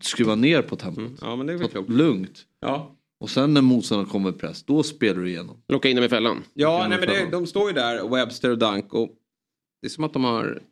Skruva 0.00 0.34
ner 0.34 0.62
på 0.62 0.76
tempot. 0.76 1.12
Ja, 1.20 1.36
men 1.36 1.46
det 1.46 1.52
är 1.52 1.56
väl 1.56 1.68
klokt. 1.68 1.90
Lugnt. 1.90 2.46
Ja. 2.60 2.96
Och 3.20 3.30
sen 3.30 3.54
när 3.54 3.62
motståndaren 3.62 4.10
kommer 4.10 4.30
i 4.30 4.32
press, 4.32 4.62
då 4.62 4.82
spelar 4.82 5.20
du 5.20 5.28
igenom. 5.28 5.62
Locka 5.68 5.88
in 5.88 5.96
dem 5.96 6.04
i 6.04 6.08
fällan. 6.08 6.42
Ja, 6.54 6.86
nej, 6.88 6.98
men 6.98 7.08
det, 7.08 7.28
de 7.30 7.46
står 7.46 7.68
ju 7.68 7.74
där, 7.74 8.08
Webster 8.08 8.50
och 8.50 8.58
Dunk. 8.58 8.94
Och 8.94 9.10
det 9.82 9.86
är 9.86 9.90
som 9.90 10.04
att 10.04 10.12
de 10.12 10.24
har 10.24 10.62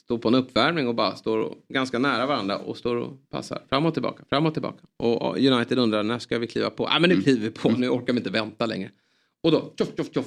står 0.00 0.18
på 0.18 0.28
en 0.28 0.34
uppvärmning 0.34 0.88
och 0.88 0.94
bara 0.94 1.14
står 1.14 1.38
och, 1.38 1.54
ganska 1.68 1.98
nära 1.98 2.26
varandra 2.26 2.58
och 2.58 2.76
står 2.76 2.96
och 2.96 3.30
passar 3.30 3.62
fram 3.68 3.86
och 3.86 3.92
tillbaka, 3.94 4.24
fram 4.28 4.46
och 4.46 4.52
tillbaka. 4.52 4.86
Och, 4.96 5.38
United 5.38 5.78
undrar 5.78 6.02
när 6.02 6.18
ska 6.18 6.38
vi 6.38 6.46
kliva 6.46 6.70
på? 6.70 6.88
Nej 6.88 7.00
men 7.00 7.10
nu 7.10 7.22
kliver 7.22 7.40
vi 7.40 7.50
på, 7.50 7.70
nu 7.70 7.88
orkar 7.88 8.12
vi 8.12 8.18
inte 8.18 8.30
vänta 8.30 8.66
längre. 8.66 8.90
Och 9.46 9.52
då, 9.52 9.72
tjoff, 9.78 9.88
tjoff, 9.96 10.14
tjoff. 10.14 10.26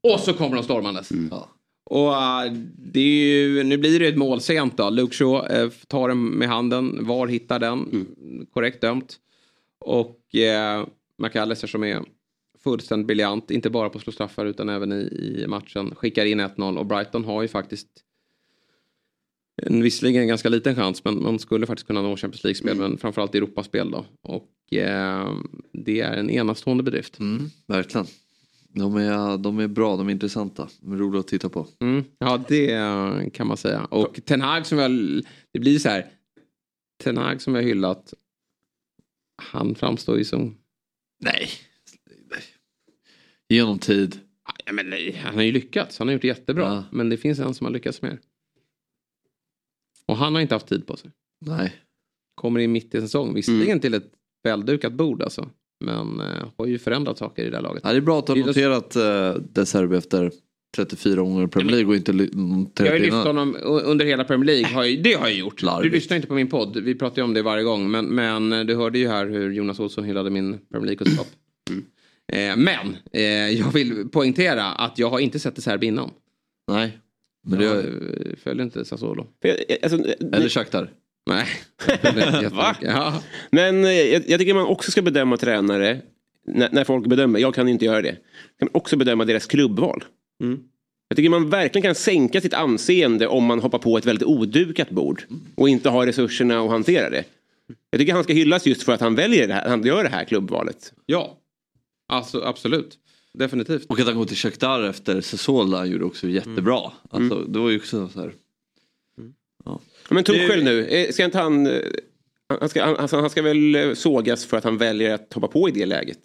Och 0.00 0.20
så 0.20 0.32
kommer 0.34 0.56
de 0.56 0.64
stormandes. 0.64 1.08
Ja. 1.30 1.48
Och 1.84 2.14
äh, 2.14 2.52
det 2.78 3.00
är 3.00 3.36
ju, 3.36 3.64
nu 3.64 3.78
blir 3.78 4.00
det 4.00 4.06
ett 4.06 4.16
mål 4.16 4.40
sent 4.40 4.76
då. 4.76 4.90
Luke 4.90 5.14
Shaw 5.14 5.46
äh, 5.46 5.70
tar 5.86 6.08
den 6.08 6.24
med 6.24 6.48
handen. 6.48 7.06
VAR 7.06 7.26
hittar 7.26 7.58
den. 7.58 8.06
Korrekt 8.52 8.80
dömt. 8.80 9.16
Och 9.78 10.34
äh, 10.34 10.86
McAllister 11.18 11.66
som 11.66 11.84
är 11.84 12.02
fullständigt 12.64 13.06
briljant. 13.06 13.50
Inte 13.50 13.70
bara 13.70 13.88
på 13.88 13.98
att 13.98 14.04
slå 14.04 14.12
straffar 14.12 14.46
utan 14.46 14.68
även 14.68 14.92
i, 14.92 15.36
i 15.42 15.46
matchen. 15.46 15.94
Skickar 15.94 16.24
in 16.24 16.40
1-0 16.40 16.78
och 16.78 16.86
Brighton 16.86 17.24
har 17.24 17.42
ju 17.42 17.48
faktiskt 17.48 17.88
en 19.62 19.82
visserligen 19.82 20.22
en 20.22 20.28
ganska 20.28 20.48
liten 20.48 20.76
chans 20.76 21.04
men 21.04 21.22
man 21.22 21.38
skulle 21.38 21.66
faktiskt 21.66 21.86
kunna 21.86 22.02
nå 22.02 22.16
Champions 22.16 22.44
League-spel 22.44 22.76
men 22.76 22.98
framförallt 22.98 23.34
Europaspel 23.34 23.90
då. 23.90 24.06
Och 24.22 24.72
äh, 24.78 25.32
det 25.72 26.00
är 26.00 26.16
en 26.16 26.30
enastående 26.30 26.82
bedrift. 26.82 27.18
Mm, 27.18 27.50
verkligen. 27.66 28.06
De 28.74 28.96
är, 28.96 29.38
de 29.38 29.58
är 29.58 29.68
bra, 29.68 29.96
de 29.96 30.08
är 30.08 30.12
intressanta. 30.12 30.68
De 30.80 30.92
är 30.92 30.96
roliga 30.96 31.20
att 31.20 31.28
titta 31.28 31.48
på. 31.48 31.66
Mm, 31.80 32.04
ja, 32.18 32.44
det 32.48 33.34
kan 33.34 33.46
man 33.46 33.56
säga. 33.56 33.84
Och 33.84 34.20
Ten 34.24 34.40
Hag 34.40 34.66
som 34.66 34.78
jag... 34.78 34.90
Det 35.52 35.58
blir 35.58 35.78
så 35.78 35.88
här. 35.88 36.10
Ten 37.02 37.16
Hag 37.16 37.42
som 37.42 37.54
jag 37.54 37.62
hyllat. 37.62 38.14
Han 39.42 39.74
framstår 39.74 40.18
ju 40.18 40.24
som... 40.24 40.58
Nej. 41.24 41.48
Genom 43.48 43.78
tid. 43.78 44.20
Ja, 44.66 44.72
men 44.72 44.90
nej, 44.90 45.12
han 45.24 45.34
har 45.34 45.42
ju 45.42 45.52
lyckats. 45.52 45.98
Han 45.98 46.08
har 46.08 46.12
gjort 46.12 46.22
det 46.22 46.28
jättebra. 46.28 46.64
Ja. 46.64 46.84
Men 46.92 47.08
det 47.08 47.16
finns 47.16 47.38
en 47.38 47.54
som 47.54 47.64
har 47.64 47.72
lyckats 47.72 48.02
mer. 48.02 48.18
Och 50.06 50.16
han 50.16 50.34
har 50.34 50.42
inte 50.42 50.54
haft 50.54 50.66
tid 50.68 50.86
på 50.86 50.96
sig. 50.96 51.10
Nej. 51.46 51.76
Kommer 52.34 52.60
in 52.60 52.72
mitt 52.72 52.94
i 52.94 53.00
säsong. 53.00 53.34
Visserligen 53.34 53.80
till 53.80 53.94
ett 53.94 54.12
väldukat 54.42 54.92
bord 54.92 55.22
alltså. 55.22 55.50
Men 55.80 56.20
eh, 56.20 56.26
har 56.56 56.66
ju 56.66 56.78
förändrat 56.78 57.18
saker 57.18 57.44
i 57.44 57.50
det 57.50 57.56
här 57.56 57.62
laget. 57.62 57.82
Ja, 57.84 57.90
det 57.90 57.96
är 57.96 58.00
bra 58.00 58.18
att 58.18 58.26
du 58.26 58.32
har 58.32 58.46
noterat 58.46 58.96
uh, 58.96 59.42
De 59.52 59.66
Serbi 59.66 59.96
efter 59.96 60.32
34 60.76 61.20
gånger 61.22 61.46
Premier 61.46 61.70
League 61.70 61.88
och 61.88 61.96
inte 61.96 62.12
ly- 62.12 62.30
Jag 62.32 62.38
har 62.38 62.44
ju 62.44 62.58
noterat 62.58 63.00
lyft 63.00 63.12
honom 63.14 63.56
under 63.62 64.04
hela 64.04 64.24
Premier 64.24 64.46
League. 64.46 64.74
Har 64.74 64.84
jag, 64.84 65.02
det 65.02 65.12
har 65.12 65.28
jag 65.28 65.36
gjort. 65.36 65.62
Larvigt. 65.62 65.92
Du 65.92 65.96
lyssnar 65.98 66.16
inte 66.16 66.28
på 66.28 66.34
min 66.34 66.48
podd. 66.48 66.76
Vi 66.76 66.94
pratar 66.94 67.16
ju 67.16 67.22
om 67.22 67.34
det 67.34 67.42
varje 67.42 67.64
gång. 67.64 67.90
Men, 67.90 68.04
men 68.06 68.66
du 68.66 68.74
hörde 68.74 68.98
ju 68.98 69.08
här 69.08 69.26
hur 69.26 69.52
Jonas 69.52 69.80
Olsson 69.80 70.04
hyllade 70.04 70.30
min 70.30 70.58
Premier 70.72 70.86
League-kunskap. 70.86 71.26
Eh, 72.32 72.56
men 72.56 72.96
eh, 73.12 73.22
jag 73.58 73.72
vill 73.72 74.08
poängtera 74.08 74.64
att 74.64 74.98
jag 74.98 75.10
har 75.10 75.18
inte 75.20 75.38
sett 75.38 75.66
här 75.66 75.84
innan. 75.84 76.10
Nej. 76.70 76.98
Men 77.46 77.60
jag 77.60 77.76
det, 77.76 77.88
eh, 78.30 78.36
följer 78.36 78.64
inte 78.64 78.84
Sassuolo. 78.84 79.26
Alltså, 79.82 79.98
eller 80.32 80.48
Shakhtar. 80.48 80.90
Nej. 81.28 81.46
Va? 82.52 82.76
Ja. 82.80 83.22
Men 83.50 83.84
eh, 83.84 83.90
jag, 83.90 84.22
jag 84.26 84.40
tycker 84.40 84.54
man 84.54 84.66
också 84.66 84.90
ska 84.90 85.02
bedöma 85.02 85.36
tränare 85.36 86.00
när, 86.46 86.68
när 86.72 86.84
folk 86.84 87.06
bedömer. 87.06 87.40
Jag 87.40 87.54
kan 87.54 87.68
inte 87.68 87.84
göra 87.84 88.02
det. 88.02 88.12
Kan 88.12 88.20
man 88.60 88.70
också 88.72 88.96
bedöma 88.96 89.24
deras 89.24 89.46
klubbval. 89.46 90.04
Mm. 90.42 90.60
Jag 91.08 91.16
tycker 91.16 91.30
man 91.30 91.50
verkligen 91.50 91.82
kan 91.82 91.94
sänka 91.94 92.40
sitt 92.40 92.54
anseende 92.54 93.26
om 93.26 93.44
man 93.44 93.60
hoppar 93.60 93.78
på 93.78 93.98
ett 93.98 94.06
väldigt 94.06 94.28
odukat 94.28 94.90
bord. 94.90 95.22
Och 95.54 95.68
inte 95.68 95.88
har 95.88 96.06
resurserna 96.06 96.60
att 96.60 96.70
hantera 96.70 97.10
det. 97.10 97.24
Jag 97.90 98.00
tycker 98.00 98.12
han 98.12 98.24
ska 98.24 98.32
hyllas 98.32 98.66
just 98.66 98.82
för 98.82 98.92
att 98.92 99.00
han 99.00 99.14
väljer 99.14 99.48
det 99.48 99.54
här, 99.54 99.68
han 99.68 99.84
gör 99.84 100.02
det 100.02 100.08
här 100.08 100.24
klubbvalet. 100.24 100.92
Ja, 101.06 101.38
alltså, 102.08 102.42
absolut. 102.42 102.98
Definitivt. 103.34 103.86
Och 103.88 104.00
att 104.00 104.06
han 104.06 104.16
går 104.16 104.24
till 104.24 104.36
Shakhtar 104.36 104.82
efter 104.82 105.20
Sassuolo 105.20 105.76
han 105.76 105.90
gjorde 105.90 106.04
också 106.04 106.28
jättebra. 106.28 106.92
Alltså, 107.10 107.44
Det 107.44 107.58
var 107.58 107.70
ju 107.70 107.76
också 107.76 108.08
så 108.08 108.20
här. 108.20 108.32
Ja, 109.64 109.80
Men 110.10 110.24
Tuchel 110.24 110.64
nu, 110.64 110.86
eh, 110.86 111.10
ska 111.10 111.24
inte 111.24 111.38
han... 111.38 111.66
eh, 111.66 111.80
Han 112.60 112.68
ska, 112.68 112.84
han, 112.84 112.96
alltså, 112.96 113.16
han 113.20 113.30
ska 113.30 113.42
väl 113.42 113.74
eh, 113.74 113.94
sågas 113.94 114.46
för 114.46 114.56
att 114.56 114.64
han 114.64 114.78
väljer 114.78 115.14
att 115.14 115.32
hoppa 115.34 115.48
på 115.48 115.68
i 115.68 115.72
det 115.72 115.86
läget? 115.86 116.18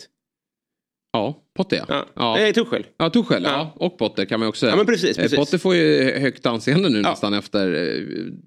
Ja, 1.14 1.38
Potter 1.56 1.78
ja. 1.78 1.86
Ja. 1.88 2.06
ja. 2.16 2.36
Nej, 2.36 2.54
Tuchel. 2.54 2.86
Ja, 2.98 3.10
Tuchel. 3.10 3.44
Ja. 3.44 3.74
Och 3.76 3.98
Potter 3.98 4.26
kan 4.26 4.40
man 4.40 4.50
också 4.50 4.60
säga. 4.60 4.72
Ja, 4.72 4.76
men 4.76 4.86
precis, 4.86 5.18
precis. 5.18 5.38
Potter 5.40 5.58
får 5.58 5.76
ju 5.76 6.12
högt 6.20 6.46
anseende 6.46 6.90
nu 6.90 7.02
nästan 7.02 7.34
efter. 7.34 7.68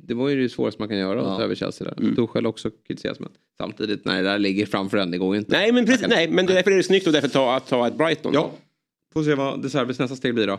Det 0.07 0.14
var 0.14 0.28
ju 0.28 0.43
det 0.43 0.49
svåraste 0.49 0.82
man 0.82 0.89
kan 0.89 0.99
göra 0.99 1.20
att 1.20 1.39
ta 1.39 1.43
över 1.43 1.55
Chelsea 1.55 1.89
där. 1.89 2.03
Mm. 2.03 2.16
Tuchel 2.16 2.47
också 2.47 2.70
kritiseras 2.87 3.20
men 3.20 3.28
samtidigt, 3.59 4.05
nej, 4.05 4.22
det 4.22 4.28
där 4.28 4.39
ligger 4.39 4.66
framför 4.66 4.99
en, 4.99 5.11
det 5.11 5.18
går 5.18 5.34
ju 5.34 5.39
inte. 5.39 5.53
Nej, 5.53 5.72
men, 5.72 5.87
precis, 5.87 6.07
nej, 6.09 6.28
men 6.28 6.47
därför 6.47 6.70
är 6.70 6.76
det 6.76 6.82
snyggt 6.82 7.07
och 7.07 7.12
därför 7.12 7.28
ta, 7.28 7.57
att 7.57 7.66
ta 7.68 7.87
ett 7.87 7.99
Brighton. 7.99 8.32
Ja. 8.34 8.51
Får 9.12 9.22
se 9.22 9.34
vad 9.34 9.62
De 9.62 9.70
Serbis 9.70 9.99
nästa 9.99 10.16
steg 10.16 10.34
blir 10.34 10.47
då. 10.47 10.59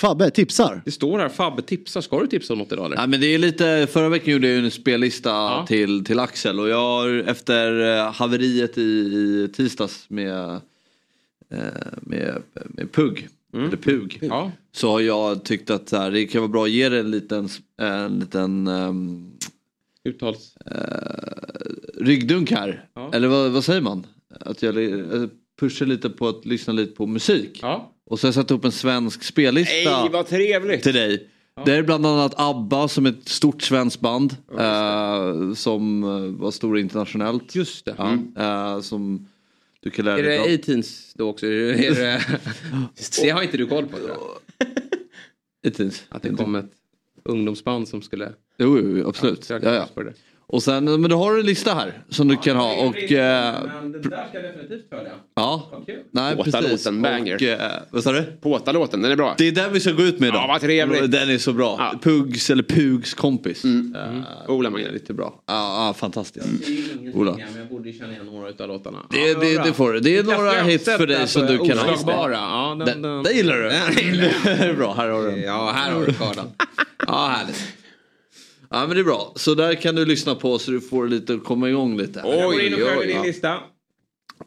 Fabbe 0.00 0.30
tipsar. 0.30 0.82
Det 0.84 0.90
står 0.90 1.18
här, 1.18 1.28
Fabbe 1.28 1.62
tipsar. 1.62 2.00
Ska 2.00 2.20
du 2.20 2.26
tipsa 2.26 2.52
om 2.52 2.58
något 2.58 2.72
idag 2.72 2.86
eller? 2.86 2.96
Ja, 2.96 3.06
men 3.06 3.20
det 3.20 3.26
är 3.26 3.38
lite, 3.38 3.86
förra 3.90 4.08
veckan 4.08 4.32
gjorde 4.32 4.48
jag 4.48 4.64
en 4.64 4.70
spellista 4.70 5.66
till, 5.66 6.04
till 6.04 6.18
Axel 6.18 6.60
och 6.60 6.68
jag 6.68 6.76
har 6.78 7.08
efter 7.08 7.96
eh, 7.98 8.12
haveriet 8.12 8.78
i, 8.78 8.82
i 8.82 9.48
tisdags 9.52 10.04
med, 10.08 10.60
eh, 11.50 11.58
med, 12.00 12.42
med 12.52 12.92
Pugg, 12.92 13.28
eller 13.54 13.76
Pug, 13.76 14.18
Ja. 14.22 14.52
så 14.72 14.90
har 14.90 15.00
jag 15.00 15.44
tyckt 15.44 15.70
att 15.70 15.92
här, 15.92 16.10
det 16.10 16.26
kan 16.26 16.40
vara 16.40 16.48
bra 16.52 16.64
att 16.64 16.70
ge 16.70 16.88
det 16.88 16.98
en 17.00 17.10
liten, 17.10 17.48
en 17.80 18.18
liten 18.18 18.66
ehm, 18.68 19.30
Uttals... 20.04 20.54
ryggdunk 21.98 22.50
här. 22.50 22.84
Ja. 22.94 23.10
Eller 23.14 23.28
vad, 23.28 23.50
vad 23.50 23.64
säger 23.64 23.80
man? 23.80 24.06
Att 24.40 24.62
jag 24.62 24.74
pushar 25.60 25.86
lite 25.86 26.10
på 26.10 26.28
att 26.28 26.46
lyssna 26.46 26.72
lite 26.72 26.92
på 26.92 27.06
musik. 27.06 27.58
Ja. 27.62 27.92
Och 28.06 28.20
så 28.20 28.26
har 28.26 28.28
jag 28.28 28.34
satt 28.34 28.50
upp 28.50 28.64
en 28.64 28.72
svensk 28.72 29.22
spellista 29.22 30.00
Nej, 30.02 30.08
vad 30.12 30.26
trevligt! 30.26 30.82
till 30.82 30.94
dig. 30.94 31.28
Det 31.64 31.74
är 31.74 31.82
bland 31.82 32.06
annat 32.06 32.34
ABBA 32.36 32.88
som 32.88 33.06
är 33.06 33.10
ett 33.10 33.28
stort 33.28 33.62
svenskt 33.62 34.00
band. 34.00 34.36
eh, 34.58 35.52
som 35.54 36.04
eh, 36.04 36.40
var 36.40 36.50
stora 36.50 36.80
internationellt. 36.80 37.54
Just 37.54 37.84
det. 37.84 37.94
Ja, 37.98 38.18
eh, 38.76 38.80
som 38.80 39.28
du 39.80 39.90
kan 39.90 40.04
lära 40.04 40.18
Är 40.18 40.22
dig 40.22 40.38
det 40.38 40.42
av. 40.42 40.48
18s 40.78 41.12
då 41.14 41.28
också? 41.28 41.46
Är 41.46 41.50
det, 41.50 41.86
är 41.86 41.94
det... 41.94 42.20
det 43.22 43.30
har 43.30 43.42
inte 43.42 43.56
du 43.56 43.66
koll 43.66 43.86
på 43.86 43.96
tror 43.96 44.10
jag. 45.64 45.72
18s. 45.72 46.02
Att 46.08 46.22
det 46.22 46.30
kom 46.30 46.54
ett 46.54 46.70
ungdomsband 47.24 47.88
som 47.88 48.02
skulle... 48.02 48.32
Jo, 48.58 48.78
jo, 48.78 48.98
jo, 48.98 49.08
absolut. 49.08 49.50
Ja, 49.50 49.58
Ja, 49.62 49.88
ja. 49.96 50.02
Och 50.52 50.62
sen, 50.62 50.84
men 50.84 51.10
då 51.10 51.16
har 51.16 51.32
du 51.34 51.40
en 51.40 51.46
lista 51.46 51.74
här 51.74 52.02
som 52.08 52.28
du 52.28 52.36
kan 52.36 52.56
ha. 52.56 52.72
Och, 52.86 53.12
eh, 53.12 53.54
Men 53.82 53.92
det 53.92 53.98
där 53.98 54.08
ska 54.28 54.38
jag 54.38 54.42
definitivt 54.44 54.88
följa. 54.90 55.10
ja, 55.36 55.70
nej 56.10 56.36
Påta 56.36 56.50
precis. 56.50 56.70
låten, 56.86 57.02
banger. 57.02 57.34
Och, 57.34 57.42
eh, 57.42 57.70
vad 57.90 58.02
sa 58.02 58.12
du? 58.12 58.22
Påta-låten, 58.40 59.02
den 59.02 59.12
är 59.12 59.16
bra. 59.16 59.34
Det 59.38 59.48
är 59.48 59.52
den 59.52 59.72
vi 59.72 59.80
ska 59.80 59.90
gå 59.92 60.02
ut 60.02 60.20
med 60.20 60.28
idag. 60.28 60.42
Ja, 60.42 60.46
vad 60.46 60.60
trevligt. 60.60 61.10
Den 61.10 61.30
är 61.30 61.38
så 61.38 61.52
bra. 61.52 61.76
Ja. 61.78 61.98
Pugs 62.02 62.50
eller 62.50 62.62
Pugs 62.62 63.14
kompis. 63.14 63.64
Mm. 63.64 63.94
Eh, 63.94 64.50
Ola 64.50 64.70
det 64.70 64.72
är 64.72 64.78
Magnell. 64.78 64.92
lite 64.92 65.14
bra. 65.14 65.42
Ja, 65.46 65.86
ja 65.86 65.94
fantastiskt. 65.94 66.46
Ingenting, 66.68 67.12
Ola. 67.14 67.32
men 67.32 67.58
jag 67.58 67.68
borde 67.68 67.92
känna 67.92 68.12
igen 68.12 68.26
några 68.26 68.48
av 68.64 68.68
låtarna. 68.68 68.98
Det, 69.10 69.18
Ja, 69.18 69.38
det, 69.40 69.54
bra. 69.54 69.64
det 69.64 69.72
får 69.72 69.92
du. 69.92 70.00
Det 70.00 70.16
är 70.18 70.22
några 70.22 70.52
hits 70.62 70.84
för 70.84 71.06
dig 71.06 71.28
som 71.28 71.46
du 71.46 71.52
alltså, 71.58 71.66
kan 71.68 71.78
ha. 71.78 71.94
Oslagbara. 71.94 72.32
Ja, 72.32 72.76
den, 72.78 72.86
Den, 72.86 73.02
den, 73.02 73.22
det 73.22 73.32
gillar 73.32 73.56
du. 73.56 73.62
Den 73.68 74.58
Det 74.58 74.64
är 74.64 74.74
bra, 74.76 74.94
här 74.94 75.08
har 75.08 75.22
du 75.22 75.30
den. 75.30 75.42
Ja, 75.42 75.70
här 75.74 75.92
har 75.92 76.00
du 76.06 76.12
kardan. 76.12 76.46
Ja, 77.06 77.26
härligt. 77.26 77.62
Ja 78.70 78.86
men 78.86 78.90
det 78.96 79.00
är 79.00 79.04
bra. 79.04 79.32
Så 79.36 79.54
där 79.54 79.74
kan 79.74 79.94
du 79.94 80.04
lyssna 80.04 80.34
på 80.34 80.58
så 80.58 80.70
du 80.70 80.80
får 80.80 81.08
lite 81.08 81.36
komma 81.44 81.68
igång 81.68 81.96
lite. 81.96 82.22
Jag 82.24 82.52
går 82.52 82.62
in 82.62 82.74
och 82.74 82.80
följer 82.80 83.06
din 83.06 83.22
lista. 83.22 83.58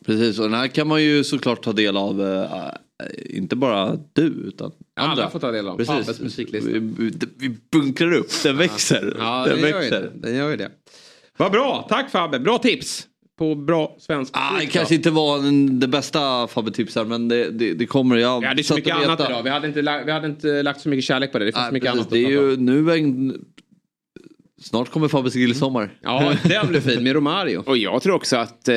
Precis 0.06 0.40
och 0.40 0.46
den 0.46 0.54
här 0.54 0.68
kan 0.68 0.88
man 0.88 1.04
ju 1.04 1.24
såklart 1.24 1.64
ta 1.64 1.72
del 1.74 1.98
av. 1.98 2.22
eh, 2.22 2.70
inte 3.38 3.56
bara 3.56 4.00
du 4.14 4.26
utan 4.26 4.72
Alla 4.96 5.12
andra. 5.12 5.30
får 5.30 5.40
ta 5.40 5.52
del 5.52 5.68
av 5.68 5.78
Precis. 5.78 5.94
Fabbes 5.94 6.20
musiklista. 6.20 6.70
Vi, 6.72 6.80
vi, 7.38 7.56
bunkrar 7.72 8.14
upp, 8.14 8.44
den 8.44 8.58
växer. 8.58 9.16
Ja, 9.20 9.46
den 9.48 9.50
den 9.50 9.60
gör, 9.60 9.68
ju 9.68 9.74
växer. 9.74 10.02
det. 10.02 10.12
den 10.28 10.36
gör 10.36 10.50
ju 10.50 10.58
det. 10.58 10.72
Vad 11.38 11.52
bra, 11.52 11.86
tack 11.90 12.12
Fabbe. 12.12 12.40
Bra 12.40 12.58
tips 12.58 13.08
på 13.38 13.56
bra 13.56 13.96
svensk 14.00 14.32
Ah, 14.36 14.60
det 14.60 14.66
kanske 14.66 14.96
inte 14.96 15.12
var 15.12 15.40
den, 15.40 15.80
det 15.80 15.88
bästa 15.88 16.48
Fabbe-tipsar 16.48 17.06
men 17.06 17.28
det, 17.28 17.50
det, 17.50 17.74
det 17.74 17.86
kommer. 17.86 18.16
Jag 18.16 18.40
Vi 18.40 18.48
hade 18.48 18.60
ju 18.60 18.64
så 18.64 18.76
mycket 18.76 18.96
annat 18.96 19.20
idag. 19.20 19.44
Vi 19.44 19.50
hade, 19.50 19.68
inte, 19.68 19.82
vi 20.06 20.12
hade 20.12 20.28
inte 20.28 20.64
lagt 20.64 20.82
så 20.82 20.90
mycket 20.90 21.06
kärlek 21.06 21.32
på 21.32 21.40
det. 21.40 21.46
Det 21.46 21.52
finns 21.52 21.68
så 21.68 21.74
mycket 21.74 21.92
precis. 21.92 22.00
annat 22.00 22.12
det 22.12 22.26
är 22.26 22.30
ju 22.30 22.58
nu 22.58 22.92
en, 22.94 23.46
Snart 24.64 24.90
kommer 24.90 25.08
Fabbes 25.08 25.34
grillsommar. 25.34 25.98
Ja, 26.02 26.36
den 26.44 26.68
blir 26.68 26.82
fin 26.82 27.04
med 27.04 27.14
Romario. 27.14 27.64
Och 27.66 27.78
jag 27.78 28.02
tror 28.02 28.16
också 28.16 28.38
att 28.38 28.68
eh, 28.68 28.76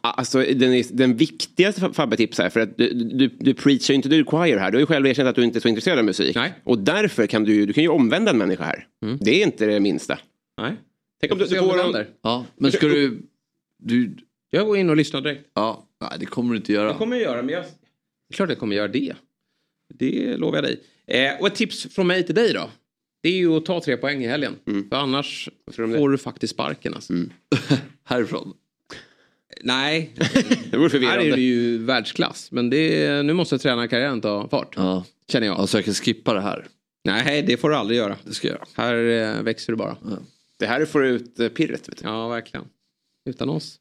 alltså, 0.00 0.38
den, 0.38 0.74
är, 0.74 0.96
den 0.96 1.16
viktigaste 1.16 1.80
Fabbe-tips 1.92 2.38
här, 2.38 2.48
för 2.48 2.60
att 2.60 2.76
du, 2.76 2.92
du, 2.92 3.28
du 3.38 3.54
preachar 3.54 3.94
ju 3.94 3.96
inte 3.96 4.08
the 4.08 4.24
choir 4.24 4.56
här. 4.56 4.70
Du 4.70 4.76
har 4.76 4.80
ju 4.80 4.86
själv 4.86 5.06
erkänt 5.06 5.28
att 5.28 5.36
du 5.36 5.44
inte 5.44 5.58
är 5.58 5.60
så 5.60 5.68
intresserad 5.68 5.98
av 5.98 6.04
musik. 6.04 6.36
Nej. 6.36 6.52
Och 6.64 6.78
därför 6.78 7.26
kan 7.26 7.44
du, 7.44 7.66
du 7.66 7.72
kan 7.72 7.82
ju 7.82 7.88
omvända 7.88 8.30
en 8.30 8.38
människa 8.38 8.64
här. 8.64 8.86
Det 9.20 9.30
är 9.30 9.46
inte 9.46 9.66
det 9.66 9.80
minsta. 9.80 10.18
Nej. 10.60 10.72
Tänk 11.20 11.32
om 11.32 11.38
du, 11.38 11.44
du 11.44 11.58
om 11.58 11.68
får 11.68 11.92
det 11.92 12.00
en. 12.00 12.06
Ja, 12.22 12.46
men 12.56 12.72
ska 12.72 12.86
du... 12.86 13.22
du 13.82 14.16
Jag 14.50 14.66
går 14.66 14.76
in 14.76 14.90
och 14.90 14.96
lyssnar 14.96 15.20
direkt. 15.20 15.50
ja, 15.54 15.86
nej, 16.00 16.10
det 16.20 16.26
kommer 16.26 16.50
du 16.50 16.56
inte 16.56 16.72
göra. 16.72 16.92
Det 16.92 16.98
kommer 16.98 17.16
jag 17.16 17.22
göra, 17.22 17.42
men 17.42 17.54
jag... 17.54 17.62
Det 17.62 18.34
är 18.34 18.36
klart 18.36 18.48
jag 18.48 18.58
kommer 18.58 18.76
göra 18.76 18.88
det. 18.88 19.14
Det 19.94 20.36
lovar 20.36 20.56
jag 20.56 20.64
dig. 20.64 20.80
Eh, 21.06 21.40
och 21.40 21.46
ett 21.46 21.54
tips 21.54 21.94
från 21.94 22.06
mig 22.06 22.26
till 22.26 22.34
dig 22.34 22.52
då. 22.52 22.70
Det 23.20 23.28
är 23.28 23.32
ju 23.36 23.56
att 23.56 23.64
ta 23.64 23.80
tre 23.80 23.96
poäng 23.96 24.24
i 24.24 24.26
helgen. 24.26 24.56
För 24.64 24.96
annars 24.96 25.48
får 25.72 26.08
du 26.08 26.18
faktiskt 26.18 26.54
sparken 26.54 26.94
alltså. 26.94 27.12
Härifrån. 28.04 28.54
Nej, 29.62 30.12
det 30.70 30.76
vore 30.76 30.82
här 30.82 30.88
förvirrande. 30.88 31.26
är 31.28 31.36
det 31.36 31.40
ju 31.42 31.78
världsklass. 31.78 32.52
Men 32.52 32.70
det 32.70 33.04
är, 33.04 33.22
nu 33.22 33.32
måste 33.32 33.58
tränarkarriären 33.58 34.20
ta 34.20 34.48
fart. 34.48 34.74
Ja. 34.76 35.04
Känner 35.28 35.46
jag. 35.46 35.56
Alltså 35.56 35.78
jag 35.78 35.84
kan 35.84 35.94
skippa 35.94 36.34
det 36.34 36.40
här. 36.40 36.66
Nej, 37.04 37.42
det 37.42 37.56
får 37.56 37.70
du 37.70 37.76
aldrig 37.76 37.98
göra. 37.98 38.16
Det 38.24 38.34
ska 38.34 38.48
jag 38.48 38.54
göra. 38.54 38.66
Här 38.74 38.94
eh, 39.36 39.42
växer 39.42 39.72
du 39.72 39.76
bara. 39.76 39.96
Det 40.56 40.66
här 40.66 40.84
får 40.84 41.06
ut 41.06 41.40
eh, 41.40 41.48
pirret. 41.48 41.88
Vet 41.88 41.96
du. 41.96 42.04
Ja, 42.04 42.28
verkligen. 42.28 42.64
Utan 43.26 43.48
oss 43.48 43.78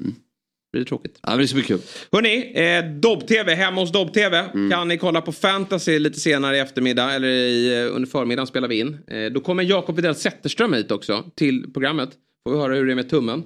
blir 0.77 0.85
det 0.85 0.89
tråkigt. 0.89 1.19
Ja, 1.21 1.29
men 1.29 1.39
det 1.39 1.47
ska 1.47 1.55
bli 1.55 1.63
kul. 1.63 1.79
Hörni, 2.11 2.51
eh, 2.55 2.99
Dobb-TV, 2.99 3.55
hemma 3.55 3.81
hos 3.81 3.91
Dobb-TV. 3.91 4.37
Mm. 4.37 4.71
Kan 4.71 4.87
ni 4.87 4.97
kolla 4.97 5.21
på 5.21 5.31
Fantasy 5.31 5.99
lite 5.99 6.19
senare 6.19 6.57
i 6.57 6.59
eftermiddag 6.59 7.13
eller 7.13 7.27
i, 7.27 7.81
eh, 7.81 7.95
under 7.95 8.09
förmiddagen 8.09 8.47
spelar 8.47 8.67
vi 8.67 8.79
in. 8.79 8.97
Eh, 9.07 9.25
då 9.25 9.39
kommer 9.39 9.63
Jakob 9.63 9.95
Widell 9.95 10.15
Zetterström 10.15 10.73
hit 10.73 10.91
också 10.91 11.23
till 11.35 11.73
programmet. 11.73 12.09
Får 12.43 12.51
vi 12.51 12.59
höra 12.59 12.75
hur 12.75 12.85
det 12.85 12.93
är 12.93 12.95
med 12.95 13.09
tummen 13.09 13.43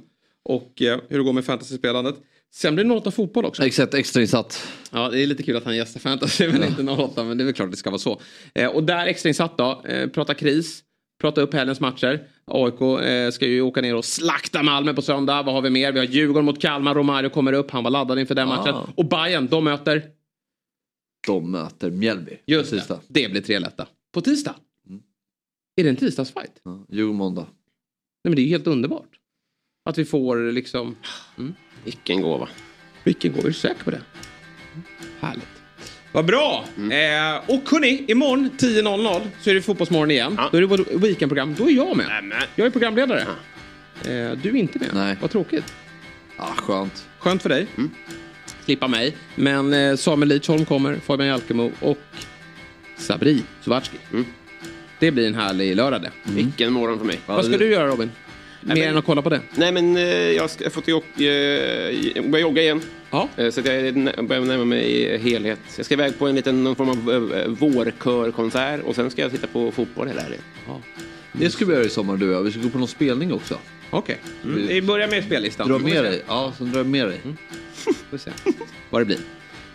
och 0.50 0.82
eh, 0.82 1.00
hur 1.10 1.18
det 1.18 1.24
går 1.24 1.34
med 1.34 1.46
fantasy-spelandet. 1.46 2.16
Sen 2.54 2.76
blir 2.76 2.86
det 2.86 2.94
08 2.94 3.12
fotboll 3.12 3.46
också. 3.46 3.64
Exakt, 3.64 3.94
extrainsatt. 3.94 4.68
Ja, 4.92 5.10
det 5.10 5.24
är 5.24 5.28
lite 5.28 5.44
kul 5.44 5.58
att 5.58 5.66
han 5.66 5.76
gästar 5.76 6.00
fantasy 6.00 6.48
men 6.48 6.64
inte 6.64 6.92
08 6.92 7.24
men 7.24 7.38
det 7.38 7.44
är 7.44 7.46
väl 7.46 7.54
klart 7.54 7.66
att 7.66 7.72
det 7.72 7.78
ska 7.78 7.90
vara 7.90 8.00
så. 8.00 8.22
Eh, 8.56 8.68
och 8.68 8.84
där 8.84 9.06
extrainsatt 9.06 9.58
då, 9.58 9.84
eh, 9.88 10.10
prata 10.10 10.34
kris, 10.34 10.84
prata 11.22 11.42
upp 11.42 11.54
helgens 11.54 11.80
matcher. 11.80 12.22
AIK 12.46 12.82
eh, 13.06 13.32
ska 13.32 13.46
ju 13.48 13.62
åka 13.62 13.82
ner 13.82 13.96
och 13.96 14.06
slakta 14.06 14.64
Malmö 14.64 14.94
på 14.94 15.02
söndag. 15.02 15.44
Vad 15.44 15.56
har 15.56 15.62
vi 15.62 15.70
mer? 15.70 15.92
Vi 15.92 16.00
har 16.00 16.06
Djurgården 16.06 16.46
mot 16.46 16.62
Kalmar, 16.62 16.96
Romario 16.96 17.30
kommer 17.30 17.54
upp, 17.54 17.72
han 17.72 17.84
var 17.84 17.92
laddad 17.92 18.20
inför 18.20 18.36
den 18.36 18.50
Ah. 18.50 18.56
matchen. 18.58 18.76
Och 18.98 19.06
Bayern, 19.06 19.48
de 19.48 19.64
möter, 19.64 20.04
De 21.28 21.52
möter 21.52 21.90
Mjällby. 21.92 22.38
just 22.46 22.72
det, 22.72 23.00
det 23.08 23.32
blir 23.32 23.42
tre 23.42 23.60
lätta. 23.60 23.88
På 24.14 24.22
tisdag? 24.22 24.56
Är 25.76 25.84
det 25.84 25.90
en 25.90 25.96
tisdagsfight? 25.96 26.52
Ja, 26.64 26.86
Jo, 26.90 27.14
måndag. 27.14 27.42
Nej 28.24 28.30
men 28.30 28.36
det 28.36 28.42
är 28.42 28.44
ju 28.44 28.50
helt 28.50 28.68
underbart. 28.68 29.10
Att 29.86 29.98
vi 29.98 30.06
får 30.06 30.52
liksom... 30.52 30.96
Mm. 31.38 31.54
Vilken 31.84 32.22
gåva. 32.22 32.48
Vilken 33.04 33.32
går, 33.34 33.40
är 33.40 33.44
du 33.44 33.54
säker 33.54 33.84
på 33.84 33.92
det? 33.92 34.02
Härligt. 35.20 35.48
Vad 36.12 36.26
bra! 36.26 36.66
Eh, 36.78 37.50
och 37.50 37.70
hörni, 37.72 38.06
imorgon 38.08 38.50
10.00 38.58 39.22
så 39.42 39.50
är 39.50 39.54
det 39.54 39.62
Fotbollsmorgon 39.62 40.12
igen. 40.12 40.40
Då 40.52 40.58
är 40.58 40.62
det 40.62 40.68
vårt 40.68 40.92
weekendprogram. 40.92 41.56
Då 41.58 41.70
är 41.70 41.74
jag 41.74 41.98
med. 41.98 42.08
Nämen. 42.08 42.38
Jag 42.56 42.68
är 42.68 42.72
programledare. 42.72 43.22
Eh, 43.22 44.32
du 44.44 44.50
är 44.50 44.56
inte 44.56 44.80
med. 44.80 44.90
Nej. 44.94 45.18
Vad 45.22 45.32
tråkigt. 45.32 45.74
Ja, 46.38 46.46
skönt. 46.58 47.08
Skönt 47.20 47.42
för 47.42 47.50
dig. 47.50 47.68
Slippa 48.66 48.88
mig. 48.88 49.16
Men 49.36 49.74
eh, 49.74 49.96
Samuel 49.96 50.30
Lidsholm 50.30 50.66
kommer, 50.66 50.96
Fabian 50.96 51.28
Jalkemo 51.30 51.72
och 51.80 51.98
Sabri 52.98 53.44
Suvatski. 53.62 53.98
Det 55.00 55.12
blir 55.12 55.28
en 55.28 55.36
härlig 55.36 55.76
lördag 55.76 56.02
det. 56.02 56.12
Vilken 56.24 56.74
morgon 56.74 56.98
för 56.98 57.06
mig. 57.06 57.20
Vad 57.26 57.46
ska 57.46 57.58
du 57.58 57.72
göra 57.72 57.88
Robin? 57.88 58.12
Mer 58.62 58.76
men- 58.76 58.84
än 58.84 58.98
att 58.98 59.06
kolla 59.06 59.22
på 59.22 59.30
det? 59.30 59.42
Nej 59.56 59.72
men 59.72 59.98
eh, 59.98 60.04
jag 60.14 60.50
ska 60.50 60.64
jag 60.64 60.74
får 60.74 60.82
till 60.82 60.94
eh, 60.94 62.30
börja 62.32 62.42
jogga 62.42 62.62
igen. 62.62 62.82
Ja. 63.12 63.30
Eh, 63.38 63.50
Så 63.52 63.60
att 63.60 63.66
jag 63.66 63.94
börjar 64.28 64.42
närma 64.42 64.66
mig 64.66 65.18
helhet. 65.18 65.60
Jag 65.78 65.86
ska 65.86 65.94
iväg 65.94 66.20
på 66.20 66.28
en 66.28 66.36
liten 66.36 66.64
någon 66.64 66.76
form 66.76 66.90
av 66.90 67.34
eh, 67.36 67.48
vårkörkonsert 67.48 68.82
och 68.84 68.96
sen 68.96 69.12
ska 69.12 69.22
jag 69.22 69.32
titta 69.32 69.48
på 69.48 69.72
fotboll 69.72 70.08
hela 70.08 70.22
helgen. 70.22 70.42
Det 71.34 71.50
ska 71.50 71.66
vi 71.66 71.74
göra 71.74 71.84
i 71.84 71.90
sommar 71.90 72.18
du 72.18 72.30
och 72.30 72.34
jag. 72.36 72.42
Vi 72.44 72.52
ska 72.52 72.62
gå 72.62 72.70
på 72.70 72.78
någon 72.78 72.88
spelning 72.88 73.34
också. 73.34 73.58
Okej. 73.90 74.18
Mm. 74.44 74.68
Vi 74.68 74.82
börjar 74.82 75.08
med 75.08 75.24
spellistan. 75.24 75.68
Dra 75.68 75.78
med 75.80 76.04
dig. 76.04 76.22
Ja, 76.28 76.54
så 76.58 76.64
drar 76.64 76.78
jag 76.78 76.88
med 76.88 77.08
dig. 77.08 77.22
Får 78.10 78.18
se 78.18 78.32
vad 78.90 79.02
det 79.02 79.06
blir. 79.06 79.20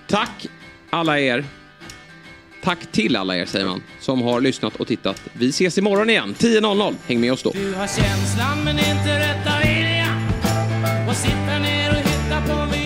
Tack 0.07 0.47
alla 0.91 1.21
er. 1.21 1.45
Tack 2.63 2.93
till 2.93 3.17
alla 3.17 3.37
er 3.37 3.45
säger 3.47 3.67
man 3.67 3.83
som 4.01 4.23
har 4.23 4.41
lyssnat 4.41 4.77
och 4.77 4.87
tittat. 4.87 5.23
Vi 5.33 5.49
ses 5.49 5.79
imorgon 5.79 6.11
igen 6.11 6.35
10.00. 6.39 6.95
Häng 7.07 7.21
med 7.21 7.33
oss 7.33 7.43
då. 7.43 7.51
Du 7.55 7.73
har 7.75 7.87
känslan 7.87 8.65
men 8.65 8.79
inte 8.79 9.19
rätta 9.21 9.53
viljan 9.65 10.29
Och 11.09 11.17
sitta 11.17 11.59
ner 11.59 11.91
och 11.91 11.97
hitta 11.97 12.43
på 12.47 12.53
en 12.63 12.86